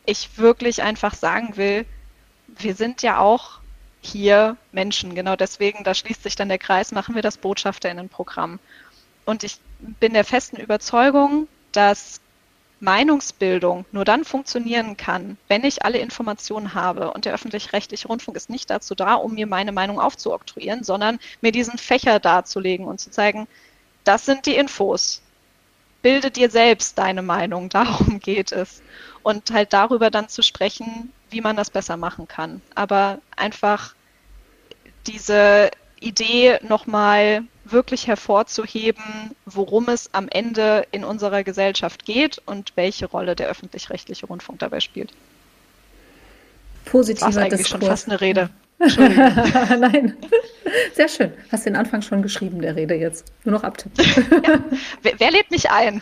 ich 0.06 0.38
wirklich 0.38 0.84
einfach 0.84 1.16
sagen 1.16 1.58
will, 1.58 1.86
wir 2.58 2.76
sind 2.76 3.02
ja 3.02 3.20
auch 3.20 3.60
hier 4.02 4.58
Menschen. 4.72 5.16
Genau 5.16 5.36
deswegen, 5.36 5.84
da 5.84 5.94
schließt 5.94 6.24
sich 6.24 6.36
dann 6.36 6.50
der 6.50 6.58
Kreis, 6.58 6.92
machen 6.92 7.16
wir 7.16 7.22
das 7.22 7.38
Botschafterinnenprogramm. 7.38 8.60
Und 9.26 9.44
ich 9.44 9.60
bin 9.80 10.14
der 10.14 10.24
festen 10.24 10.58
Überzeugung, 10.58 11.48
dass 11.72 12.22
Meinungsbildung 12.80 13.86
nur 13.92 14.06
dann 14.06 14.26
funktionieren 14.26 14.98
kann, 14.98 15.38
wenn 15.48 15.64
ich 15.64 15.84
alle 15.84 15.98
Informationen 15.98 16.74
habe. 16.74 17.12
Und 17.12 17.26
der 17.26 17.34
öffentlich-rechtliche 17.34 18.08
Rundfunk 18.08 18.38
ist 18.38 18.50
nicht 18.50 18.70
dazu 18.70 18.96
da, 18.96 19.16
um 19.16 19.34
mir 19.34 19.48
meine 19.48 19.72
Meinung 19.72 20.00
aufzuoktroyieren, 20.00 20.84
sondern 20.84 21.20
mir 21.42 21.52
diesen 21.52 21.78
Fächer 21.78 22.20
darzulegen 22.20 22.86
und 22.86 23.00
zu 23.00 23.10
zeigen, 23.10 23.48
das 24.04 24.26
sind 24.26 24.46
die 24.46 24.56
Infos. 24.56 25.22
Bilde 26.06 26.30
dir 26.30 26.52
selbst 26.52 27.00
deine 27.00 27.24
Meinung, 27.24 27.68
darum 27.80 28.20
geht 28.20 28.52
es. 28.52 28.84
Und 29.24 29.50
halt 29.50 29.74
darüber 29.74 30.12
dann 30.12 30.30
zu 30.30 30.44
sprechen, 30.44 31.12
wie 31.32 31.42
man 31.42 31.56
das 31.56 31.72
besser 31.72 31.98
machen 31.98 32.28
kann. 32.28 32.62
Aber 32.76 33.18
einfach 33.36 33.96
diese 35.08 35.72
Idee 36.00 36.60
nochmal 36.62 37.44
wirklich 37.64 38.06
hervorzuheben, 38.06 39.04
worum 39.48 39.90
es 39.90 40.14
am 40.14 40.28
Ende 40.30 40.86
in 40.92 41.04
unserer 41.04 41.44
Gesellschaft 41.44 42.06
geht 42.06 42.40
und 42.46 42.74
welche 42.76 43.08
Rolle 43.08 43.36
der 43.36 43.48
öffentlich-rechtliche 43.48 44.28
Rundfunk 44.28 44.60
dabei 44.60 44.82
spielt. 44.82 45.12
Positiver 46.86 47.26
das 47.26 47.38
eigentlich 47.38 47.62
Diskurs. 47.62 47.82
schon 47.82 47.90
fast 47.90 48.08
eine 48.10 48.22
Rede. 48.22 48.52
Nein. 49.80 50.14
Sehr 50.94 51.08
schön. 51.08 51.32
Hast 51.52 51.66
den 51.66 51.76
Anfang 51.76 52.02
schon 52.02 52.22
geschrieben, 52.22 52.62
der 52.62 52.76
Rede 52.76 52.96
jetzt. 52.96 53.26
Nur 53.46 53.54
noch 53.54 53.64
abtippen. 53.64 54.04
Ja. 54.44 54.60
Wer, 55.02 55.14
wer, 55.18 55.32
lädt 55.32 55.50
mich 55.50 55.70
ein? 55.70 56.02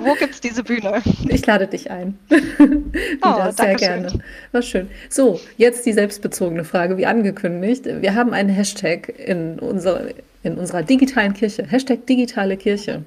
Wo 0.00 0.14
gibt 0.14 0.34
es 0.34 0.40
diese 0.40 0.62
Bühne? 0.62 1.02
Ich 1.28 1.44
lade 1.46 1.66
dich 1.66 1.90
ein. 1.90 2.18
Wieder, 2.28 3.48
oh, 3.48 3.50
sehr 3.50 3.74
gerne. 3.74 4.10
Schön. 4.10 4.22
War 4.52 4.62
schön. 4.62 4.88
So, 5.10 5.40
jetzt 5.56 5.84
die 5.84 5.92
selbstbezogene 5.92 6.64
Frage, 6.64 6.96
wie 6.96 7.06
angekündigt. 7.06 7.84
Wir 7.84 8.14
haben 8.14 8.32
einen 8.32 8.48
Hashtag 8.48 9.08
in, 9.18 9.58
unser, 9.58 10.08
in 10.42 10.56
unserer 10.56 10.82
digitalen 10.82 11.34
Kirche. 11.34 11.66
Hashtag 11.68 12.06
digitale 12.06 12.56
Kirche. 12.56 13.02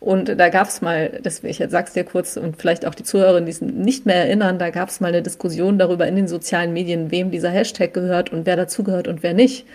Und 0.00 0.40
da 0.40 0.48
gab 0.48 0.68
es 0.68 0.80
mal, 0.80 1.20
das, 1.22 1.44
ich 1.44 1.62
sag's 1.68 1.92
dir 1.92 2.04
kurz 2.04 2.38
und 2.38 2.56
vielleicht 2.56 2.86
auch 2.86 2.94
die 2.94 3.04
Zuhörer, 3.04 3.42
die 3.42 3.50
es 3.50 3.60
nicht 3.60 4.06
mehr 4.06 4.16
erinnern, 4.16 4.58
da 4.58 4.70
gab 4.70 4.88
es 4.88 5.00
mal 5.00 5.08
eine 5.08 5.20
Diskussion 5.20 5.78
darüber 5.78 6.08
in 6.08 6.16
den 6.16 6.26
sozialen 6.26 6.72
Medien, 6.72 7.10
wem 7.10 7.30
dieser 7.30 7.50
Hashtag 7.50 7.92
gehört 7.92 8.32
und 8.32 8.46
wer 8.46 8.56
dazugehört 8.56 9.08
und 9.08 9.22
wer 9.22 9.34
nicht. 9.34 9.66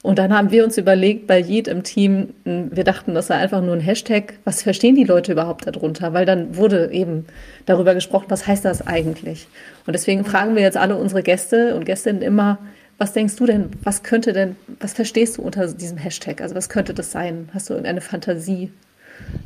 Und 0.00 0.20
dann 0.20 0.32
haben 0.32 0.52
wir 0.52 0.64
uns 0.64 0.78
überlegt, 0.78 1.26
bei 1.26 1.40
JED 1.40 1.66
im 1.66 1.82
Team, 1.82 2.34
wir 2.44 2.84
dachten, 2.84 3.14
das 3.14 3.26
sei 3.26 3.34
einfach 3.34 3.60
nur 3.60 3.74
ein 3.74 3.80
Hashtag. 3.80 4.34
Was 4.44 4.62
verstehen 4.62 4.94
die 4.94 5.02
Leute 5.02 5.32
überhaupt 5.32 5.66
darunter? 5.66 6.14
Weil 6.14 6.24
dann 6.24 6.56
wurde 6.56 6.92
eben 6.92 7.26
darüber 7.66 7.94
gesprochen, 7.94 8.26
was 8.28 8.46
heißt 8.46 8.64
das 8.64 8.86
eigentlich? 8.86 9.48
Und 9.86 9.94
deswegen 9.94 10.24
fragen 10.24 10.54
wir 10.54 10.62
jetzt 10.62 10.76
alle 10.76 10.96
unsere 10.96 11.24
Gäste 11.24 11.74
und 11.74 11.84
Gästinnen 11.84 12.22
immer, 12.22 12.58
was 12.96 13.12
denkst 13.12 13.34
du 13.36 13.46
denn, 13.46 13.70
was 13.82 14.04
könnte 14.04 14.32
denn, 14.32 14.54
was 14.78 14.92
verstehst 14.92 15.36
du 15.36 15.42
unter 15.42 15.66
diesem 15.66 15.98
Hashtag? 15.98 16.42
Also 16.42 16.54
was 16.54 16.68
könnte 16.68 16.94
das 16.94 17.10
sein? 17.10 17.48
Hast 17.52 17.68
du 17.68 17.74
irgendeine 17.74 18.00
Fantasie? 18.00 18.70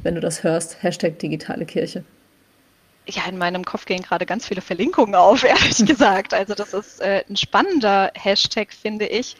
Wenn 0.02 0.14
du 0.14 0.20
das 0.20 0.42
hörst, 0.42 0.82
Hashtag 0.82 1.18
digitale 1.18 1.64
Kirche? 1.66 2.04
Ja, 3.06 3.24
in 3.28 3.36
meinem 3.36 3.64
Kopf 3.64 3.84
gehen 3.84 4.02
gerade 4.02 4.26
ganz 4.26 4.46
viele 4.46 4.60
Verlinkungen 4.60 5.14
auf, 5.14 5.42
ehrlich 5.44 5.84
gesagt. 5.84 6.34
Also 6.34 6.54
das 6.54 6.72
ist 6.72 7.00
äh, 7.00 7.24
ein 7.28 7.36
spannender 7.36 8.12
Hashtag, 8.14 8.72
finde 8.72 9.06
ich, 9.06 9.36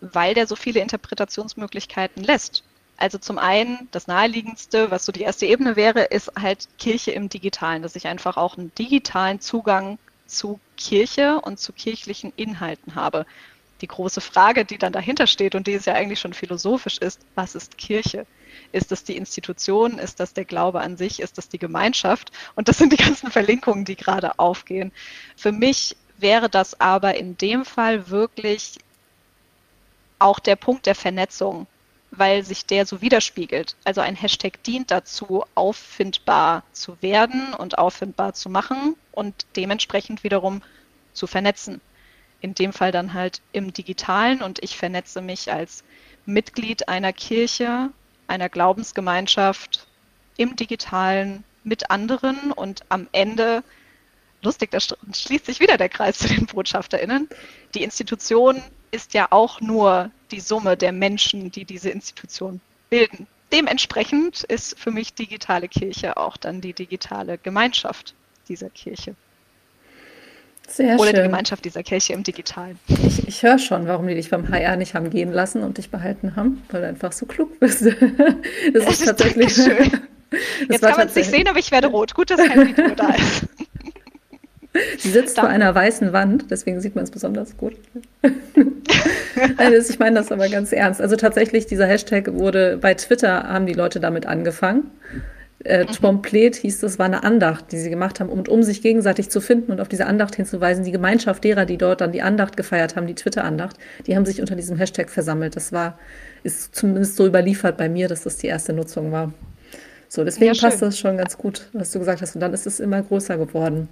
weil 0.00 0.34
der 0.34 0.46
so 0.46 0.56
viele 0.56 0.80
Interpretationsmöglichkeiten 0.80 2.24
lässt. 2.24 2.64
Also 2.96 3.18
zum 3.18 3.38
einen, 3.38 3.88
das 3.90 4.06
naheliegendste, 4.06 4.90
was 4.90 5.04
so 5.04 5.12
die 5.12 5.22
erste 5.22 5.46
Ebene 5.46 5.76
wäre, 5.76 6.02
ist 6.04 6.30
halt 6.38 6.68
Kirche 6.78 7.12
im 7.12 7.28
Digitalen, 7.28 7.82
dass 7.82 7.96
ich 7.96 8.06
einfach 8.06 8.36
auch 8.36 8.56
einen 8.56 8.72
digitalen 8.76 9.40
Zugang 9.40 9.98
zu 10.26 10.60
Kirche 10.76 11.40
und 11.40 11.58
zu 11.58 11.72
kirchlichen 11.72 12.32
Inhalten 12.36 12.94
habe. 12.94 13.26
Die 13.80 13.88
große 13.88 14.20
Frage, 14.20 14.64
die 14.64 14.78
dann 14.78 14.92
dahinter 14.92 15.26
steht 15.26 15.54
und 15.54 15.66
die 15.66 15.72
ist 15.72 15.86
ja 15.86 15.94
eigentlich 15.94 16.20
schon 16.20 16.32
philosophisch 16.32 16.98
ist, 16.98 17.20
was 17.34 17.54
ist 17.54 17.78
Kirche? 17.78 18.26
Ist 18.72 18.90
das 18.92 19.04
die 19.04 19.16
Institution? 19.16 19.98
Ist 19.98 20.20
das 20.20 20.34
der 20.34 20.44
Glaube 20.44 20.80
an 20.80 20.96
sich? 20.96 21.20
Ist 21.20 21.38
das 21.38 21.48
die 21.48 21.58
Gemeinschaft? 21.58 22.32
Und 22.54 22.68
das 22.68 22.78
sind 22.78 22.92
die 22.92 22.96
ganzen 22.96 23.30
Verlinkungen, 23.30 23.84
die 23.84 23.96
gerade 23.96 24.38
aufgehen. 24.38 24.92
Für 25.36 25.52
mich 25.52 25.96
wäre 26.18 26.48
das 26.48 26.80
aber 26.80 27.14
in 27.16 27.36
dem 27.36 27.64
Fall 27.64 28.08
wirklich 28.08 28.78
auch 30.18 30.38
der 30.38 30.56
Punkt 30.56 30.86
der 30.86 30.94
Vernetzung, 30.94 31.66
weil 32.12 32.44
sich 32.44 32.64
der 32.64 32.86
so 32.86 33.02
widerspiegelt. 33.02 33.76
Also 33.84 34.00
ein 34.00 34.16
Hashtag 34.16 34.62
dient 34.62 34.90
dazu, 34.90 35.44
auffindbar 35.54 36.62
zu 36.72 37.00
werden 37.02 37.54
und 37.54 37.78
auffindbar 37.78 38.34
zu 38.34 38.48
machen 38.48 38.96
und 39.10 39.46
dementsprechend 39.56 40.22
wiederum 40.22 40.62
zu 41.12 41.26
vernetzen. 41.26 41.80
In 42.40 42.54
dem 42.54 42.72
Fall 42.72 42.92
dann 42.92 43.14
halt 43.14 43.40
im 43.52 43.72
digitalen 43.72 44.42
und 44.42 44.62
ich 44.62 44.76
vernetze 44.76 45.20
mich 45.20 45.52
als 45.52 45.84
Mitglied 46.26 46.88
einer 46.88 47.12
Kirche 47.12 47.90
einer 48.32 48.48
Glaubensgemeinschaft 48.48 49.86
im 50.38 50.56
digitalen 50.56 51.44
mit 51.64 51.90
anderen 51.90 52.50
und 52.50 52.80
am 52.88 53.06
Ende, 53.12 53.62
lustig, 54.40 54.70
da 54.70 54.80
schließt 54.80 55.46
sich 55.46 55.60
wieder 55.60 55.76
der 55.76 55.90
Kreis 55.90 56.18
zu 56.18 56.28
den 56.28 56.46
BotschafterInnen, 56.46 57.28
die 57.74 57.82
Institution 57.82 58.62
ist 58.90 59.12
ja 59.12 59.28
auch 59.30 59.60
nur 59.60 60.10
die 60.30 60.40
Summe 60.40 60.78
der 60.78 60.92
Menschen, 60.92 61.50
die 61.50 61.66
diese 61.66 61.90
Institution 61.90 62.60
bilden. 62.88 63.26
Dementsprechend 63.52 64.44
ist 64.44 64.78
für 64.78 64.90
mich 64.90 65.12
digitale 65.12 65.68
Kirche 65.68 66.16
auch 66.16 66.38
dann 66.38 66.62
die 66.62 66.72
digitale 66.72 67.36
Gemeinschaft 67.36 68.14
dieser 68.48 68.70
Kirche. 68.70 69.14
Sehr 70.72 70.98
Oder 70.98 71.10
schön. 71.10 71.16
die 71.16 71.22
Gemeinschaft 71.22 71.64
dieser 71.66 71.82
Kirche 71.82 72.14
im 72.14 72.22
Digitalen. 72.22 72.78
Ich, 73.06 73.28
ich 73.28 73.42
höre 73.42 73.58
schon, 73.58 73.86
warum 73.86 74.06
die 74.08 74.14
dich 74.14 74.30
beim 74.30 74.48
HR 74.48 74.76
nicht 74.76 74.94
haben 74.94 75.10
gehen 75.10 75.30
lassen 75.30 75.62
und 75.62 75.76
dich 75.76 75.90
behalten 75.90 76.34
haben, 76.34 76.62
weil 76.70 76.80
du 76.80 76.88
einfach 76.88 77.12
so 77.12 77.26
klug 77.26 77.60
bist. 77.60 77.82
Das 78.72 78.86
ist 78.86 79.04
tatsächlich. 79.04 79.52
Schön. 79.52 79.90
Jetzt 80.70 80.80
kann 80.80 80.96
man 80.96 81.08
es 81.08 81.14
nicht 81.14 81.30
sehen, 81.30 81.46
aber 81.46 81.58
ich 81.58 81.70
werde 81.70 81.88
rot. 81.88 82.14
Gut, 82.14 82.30
dass 82.30 82.38
kein 82.40 82.68
Video 82.68 82.88
da 82.94 83.08
ist. 83.14 83.46
Sie 84.98 85.10
sitzt 85.10 85.36
Danke. 85.36 85.40
vor 85.40 85.48
einer 85.50 85.74
weißen 85.74 86.14
Wand, 86.14 86.46
deswegen 86.50 86.80
sieht 86.80 86.94
man 86.94 87.04
es 87.04 87.10
besonders 87.10 87.58
gut. 87.58 87.74
ich 88.22 89.98
meine 89.98 90.16
das 90.16 90.32
aber 90.32 90.48
ganz 90.48 90.72
ernst. 90.72 91.02
Also 91.02 91.16
tatsächlich, 91.16 91.66
dieser 91.66 91.86
Hashtag 91.86 92.32
wurde 92.32 92.78
bei 92.78 92.94
Twitter, 92.94 93.42
haben 93.42 93.66
die 93.66 93.74
Leute 93.74 94.00
damit 94.00 94.24
angefangen 94.24 94.90
äh, 95.64 95.86
Tromplet 95.86 96.56
hieß 96.56 96.80
das, 96.80 96.98
war 96.98 97.06
eine 97.06 97.22
Andacht, 97.24 97.72
die 97.72 97.78
sie 97.78 97.90
gemacht 97.90 98.20
haben, 98.20 98.28
um, 98.28 98.40
um 98.48 98.62
sich 98.62 98.82
gegenseitig 98.82 99.30
zu 99.30 99.40
finden 99.40 99.72
und 99.72 99.80
auf 99.80 99.88
diese 99.88 100.06
Andacht 100.06 100.34
hinzuweisen. 100.34 100.84
Die 100.84 100.92
Gemeinschaft 100.92 101.44
derer, 101.44 101.66
die 101.66 101.78
dort 101.78 102.00
dann 102.00 102.12
die 102.12 102.22
Andacht 102.22 102.56
gefeiert 102.56 102.96
haben, 102.96 103.06
die 103.06 103.14
Twitter-Andacht, 103.14 103.76
die 104.06 104.16
haben 104.16 104.26
sich 104.26 104.40
unter 104.40 104.56
diesem 104.56 104.76
Hashtag 104.76 105.10
versammelt. 105.10 105.56
Das 105.56 105.72
war, 105.72 105.98
ist 106.42 106.74
zumindest 106.74 107.16
so 107.16 107.26
überliefert 107.26 107.76
bei 107.76 107.88
mir, 107.88 108.08
dass 108.08 108.22
das 108.22 108.38
die 108.38 108.48
erste 108.48 108.72
Nutzung 108.72 109.12
war. 109.12 109.32
So, 110.08 110.24
deswegen 110.24 110.54
ja, 110.54 110.60
passt 110.60 110.82
das 110.82 110.98
schon 110.98 111.16
ganz 111.16 111.38
gut, 111.38 111.68
was 111.72 111.90
du 111.90 111.98
gesagt 111.98 112.20
hast. 112.20 112.34
Und 112.34 112.40
dann 112.40 112.52
ist 112.52 112.66
es 112.66 112.80
immer 112.80 113.02
größer 113.02 113.38
geworden. 113.38 113.88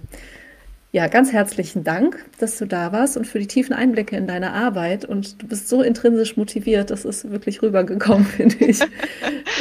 Ja, 0.93 1.07
ganz 1.07 1.31
herzlichen 1.31 1.85
Dank, 1.85 2.23
dass 2.37 2.57
du 2.57 2.65
da 2.65 2.91
warst 2.91 3.15
und 3.15 3.25
für 3.25 3.39
die 3.39 3.47
tiefen 3.47 3.71
Einblicke 3.71 4.17
in 4.17 4.27
deine 4.27 4.51
Arbeit. 4.51 5.05
Und 5.05 5.41
du 5.41 5.47
bist 5.47 5.69
so 5.69 5.81
intrinsisch 5.81 6.35
motiviert, 6.35 6.91
das 6.91 7.05
ist 7.05 7.31
wirklich 7.31 7.61
rübergekommen, 7.61 8.25
finde 8.37 8.57
ich. 8.65 8.81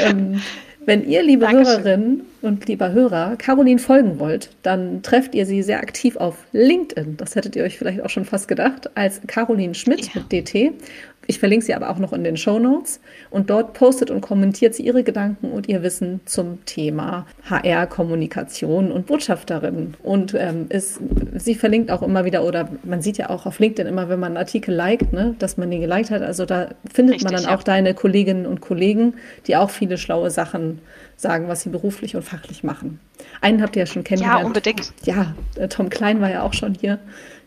ähm, 0.02 0.42
wenn 0.90 1.08
ihr, 1.08 1.22
liebe 1.22 1.44
Dankeschön. 1.44 1.84
Hörerinnen 1.84 2.22
und 2.42 2.66
lieber 2.66 2.90
Hörer, 2.90 3.36
Caroline 3.36 3.78
folgen 3.78 4.18
wollt, 4.18 4.50
dann 4.62 5.02
trefft 5.02 5.34
ihr 5.34 5.46
sie 5.46 5.62
sehr 5.62 5.78
aktiv 5.78 6.16
auf 6.16 6.36
LinkedIn. 6.52 7.16
Das 7.16 7.36
hättet 7.36 7.54
ihr 7.54 7.62
euch 7.62 7.78
vielleicht 7.78 8.02
auch 8.02 8.10
schon 8.10 8.24
fast 8.24 8.48
gedacht, 8.48 8.90
als 8.96 9.20
Caroline 9.26 9.74
Schmidt 9.74 10.12
ja. 10.12 10.20
mit 10.20 10.32
DT. 10.32 10.72
Ich 11.30 11.38
verlinke 11.38 11.64
sie 11.64 11.74
aber 11.74 11.90
auch 11.90 11.98
noch 11.98 12.12
in 12.12 12.24
den 12.24 12.36
Show 12.36 12.58
Notes. 12.58 12.98
Und 13.30 13.50
dort 13.50 13.72
postet 13.72 14.10
und 14.10 14.20
kommentiert 14.20 14.74
sie 14.74 14.82
ihre 14.82 15.04
Gedanken 15.04 15.52
und 15.52 15.68
ihr 15.68 15.84
Wissen 15.84 16.18
zum 16.24 16.64
Thema 16.64 17.24
HR, 17.48 17.86
Kommunikation 17.86 18.90
und 18.90 19.06
Botschafterin. 19.06 19.94
Und 20.02 20.34
ähm, 20.34 20.66
ist, 20.70 20.98
sie 21.36 21.54
verlinkt 21.54 21.92
auch 21.92 22.02
immer 22.02 22.24
wieder, 22.24 22.42
oder 22.42 22.68
man 22.82 23.00
sieht 23.00 23.16
ja 23.16 23.30
auch 23.30 23.46
auf 23.46 23.60
LinkedIn 23.60 23.86
immer, 23.86 24.08
wenn 24.08 24.18
man 24.18 24.32
einen 24.32 24.38
Artikel 24.38 24.74
liked, 24.74 25.12
ne, 25.12 25.36
dass 25.38 25.56
man 25.56 25.70
den 25.70 25.80
geliked 25.80 26.10
hat. 26.10 26.22
Also 26.22 26.46
da 26.46 26.70
findet 26.92 27.14
Richtig, 27.14 27.30
man 27.30 27.34
dann 27.34 27.44
ja. 27.44 27.56
auch 27.56 27.62
deine 27.62 27.94
Kolleginnen 27.94 28.44
und 28.44 28.60
Kollegen, 28.60 29.14
die 29.46 29.54
auch 29.54 29.70
viele 29.70 29.98
schlaue 29.98 30.32
Sachen 30.32 30.80
sagen, 31.14 31.46
was 31.46 31.60
sie 31.60 31.68
beruflich 31.68 32.16
und 32.16 32.22
fachlich 32.22 32.64
machen. 32.64 32.98
Einen 33.40 33.62
habt 33.62 33.76
ihr 33.76 33.82
ja 33.82 33.86
schon 33.86 34.02
kennengelernt. 34.02 34.40
Ja, 34.40 34.46
unbedingt. 34.46 34.92
Ja, 35.04 35.36
äh, 35.54 35.68
Tom 35.68 35.90
Klein 35.90 36.20
war 36.20 36.30
ja 36.30 36.42
auch 36.42 36.54
schon 36.54 36.74
hier. 36.74 36.98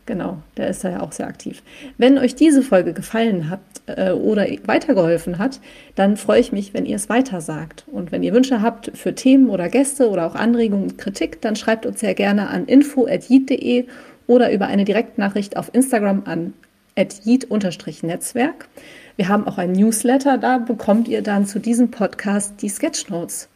Genau, 0.05 0.39
der 0.57 0.67
ist 0.67 0.83
da 0.83 0.89
ja 0.89 1.01
auch 1.01 1.13
sehr 1.13 1.27
aktiv. 1.27 1.63
Wenn 1.97 2.17
euch 2.17 2.35
diese 2.35 2.61
Folge 2.61 2.91
gefallen 2.91 3.49
hat 3.49 3.61
äh, 3.85 4.11
oder 4.11 4.45
weitergeholfen 4.65 5.37
hat, 5.37 5.61
dann 5.95 6.17
freue 6.17 6.41
ich 6.41 6.51
mich, 6.51 6.73
wenn 6.73 6.85
ihr 6.85 6.97
es 6.97 7.07
weiter 7.07 7.39
sagt. 7.39 7.85
Und 7.87 8.11
wenn 8.11 8.21
ihr 8.21 8.33
Wünsche 8.33 8.61
habt 8.61 8.91
für 8.95 9.15
Themen 9.15 9.49
oder 9.49 9.69
Gäste 9.69 10.09
oder 10.09 10.25
auch 10.25 10.35
Anregungen 10.35 10.83
und 10.83 10.97
Kritik, 10.97 11.39
dann 11.39 11.55
schreibt 11.55 11.85
uns 11.85 12.01
sehr 12.01 12.15
gerne 12.15 12.49
an 12.49 12.65
info.jid.de 12.65 13.85
oder 14.27 14.51
über 14.51 14.67
eine 14.67 14.83
Direktnachricht 14.83 15.55
auf 15.55 15.73
Instagram 15.73 16.23
an 16.25 16.53
jid-netzwerk. 16.97 18.67
Wir 19.15 19.29
haben 19.29 19.47
auch 19.47 19.57
ein 19.57 19.71
Newsletter, 19.71 20.37
da 20.37 20.57
bekommt 20.57 21.07
ihr 21.07 21.21
dann 21.21 21.45
zu 21.45 21.59
diesem 21.59 21.91
Podcast 21.91 22.61
die 22.61 22.69
Sketchnotes, 22.69 23.47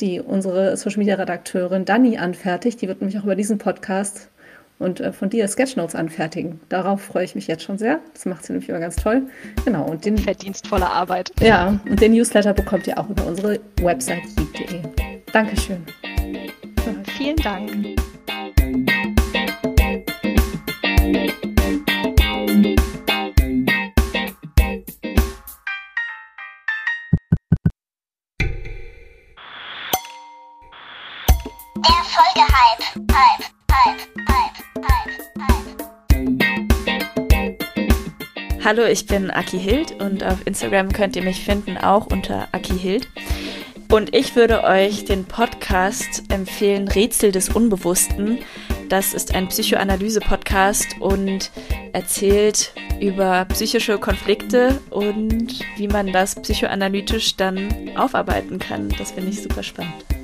die 0.00 0.20
unsere 0.20 0.76
Social 0.76 0.98
Media 0.98 1.14
Redakteurin 1.14 1.86
Dani 1.86 2.18
anfertigt. 2.18 2.82
Die 2.82 2.88
wird 2.88 3.00
nämlich 3.00 3.18
auch 3.18 3.24
über 3.24 3.36
diesen 3.36 3.58
Podcast 3.58 4.28
und 4.78 5.00
äh, 5.00 5.12
von 5.12 5.30
dir 5.30 5.46
Sketchnotes 5.48 5.94
anfertigen. 5.94 6.60
Darauf 6.68 7.02
freue 7.02 7.24
ich 7.24 7.34
mich 7.34 7.46
jetzt 7.46 7.62
schon 7.62 7.78
sehr. 7.78 8.00
Das 8.12 8.26
macht 8.26 8.44
sie 8.44 8.52
nämlich 8.52 8.68
immer 8.68 8.80
ganz 8.80 8.96
toll. 8.96 9.22
Genau. 9.64 9.84
Und 9.84 10.04
den 10.04 10.18
verdienstvolle 10.18 10.86
Arbeit. 10.86 11.32
Ja, 11.40 11.78
und 11.88 12.00
den 12.00 12.12
Newsletter 12.12 12.52
bekommt 12.52 12.86
ihr 12.86 12.98
auch 12.98 13.08
über 13.08 13.26
unsere 13.26 13.58
Website 13.80 14.22
jeep.de. 14.36 14.82
Dankeschön. 15.32 15.84
Vielen 17.16 17.36
Dank. 17.36 17.96
Der 31.76 32.02
Folgehype. 32.04 33.12
Hype. 33.12 33.55
Hallo, 38.66 38.84
ich 38.84 39.06
bin 39.06 39.30
Aki 39.30 39.60
Hild 39.60 40.02
und 40.02 40.24
auf 40.24 40.44
Instagram 40.44 40.92
könnt 40.92 41.14
ihr 41.14 41.22
mich 41.22 41.44
finden 41.44 41.78
auch 41.78 42.06
unter 42.06 42.48
Aki 42.50 42.76
Hild. 42.76 43.08
Und 43.92 44.12
ich 44.12 44.34
würde 44.34 44.64
euch 44.64 45.04
den 45.04 45.24
Podcast 45.24 46.24
empfehlen, 46.30 46.88
Rätsel 46.88 47.30
des 47.30 47.48
Unbewussten. 47.48 48.38
Das 48.88 49.14
ist 49.14 49.34
ein 49.36 49.46
Psychoanalyse-Podcast 49.46 50.96
und 50.98 51.52
erzählt 51.92 52.72
über 53.00 53.44
psychische 53.50 53.98
Konflikte 53.98 54.80
und 54.90 55.60
wie 55.76 55.86
man 55.86 56.12
das 56.12 56.34
psychoanalytisch 56.34 57.36
dann 57.36 57.68
aufarbeiten 57.96 58.58
kann. 58.58 58.88
Das 58.98 59.12
finde 59.12 59.30
ich 59.30 59.42
super 59.42 59.62
spannend. 59.62 60.15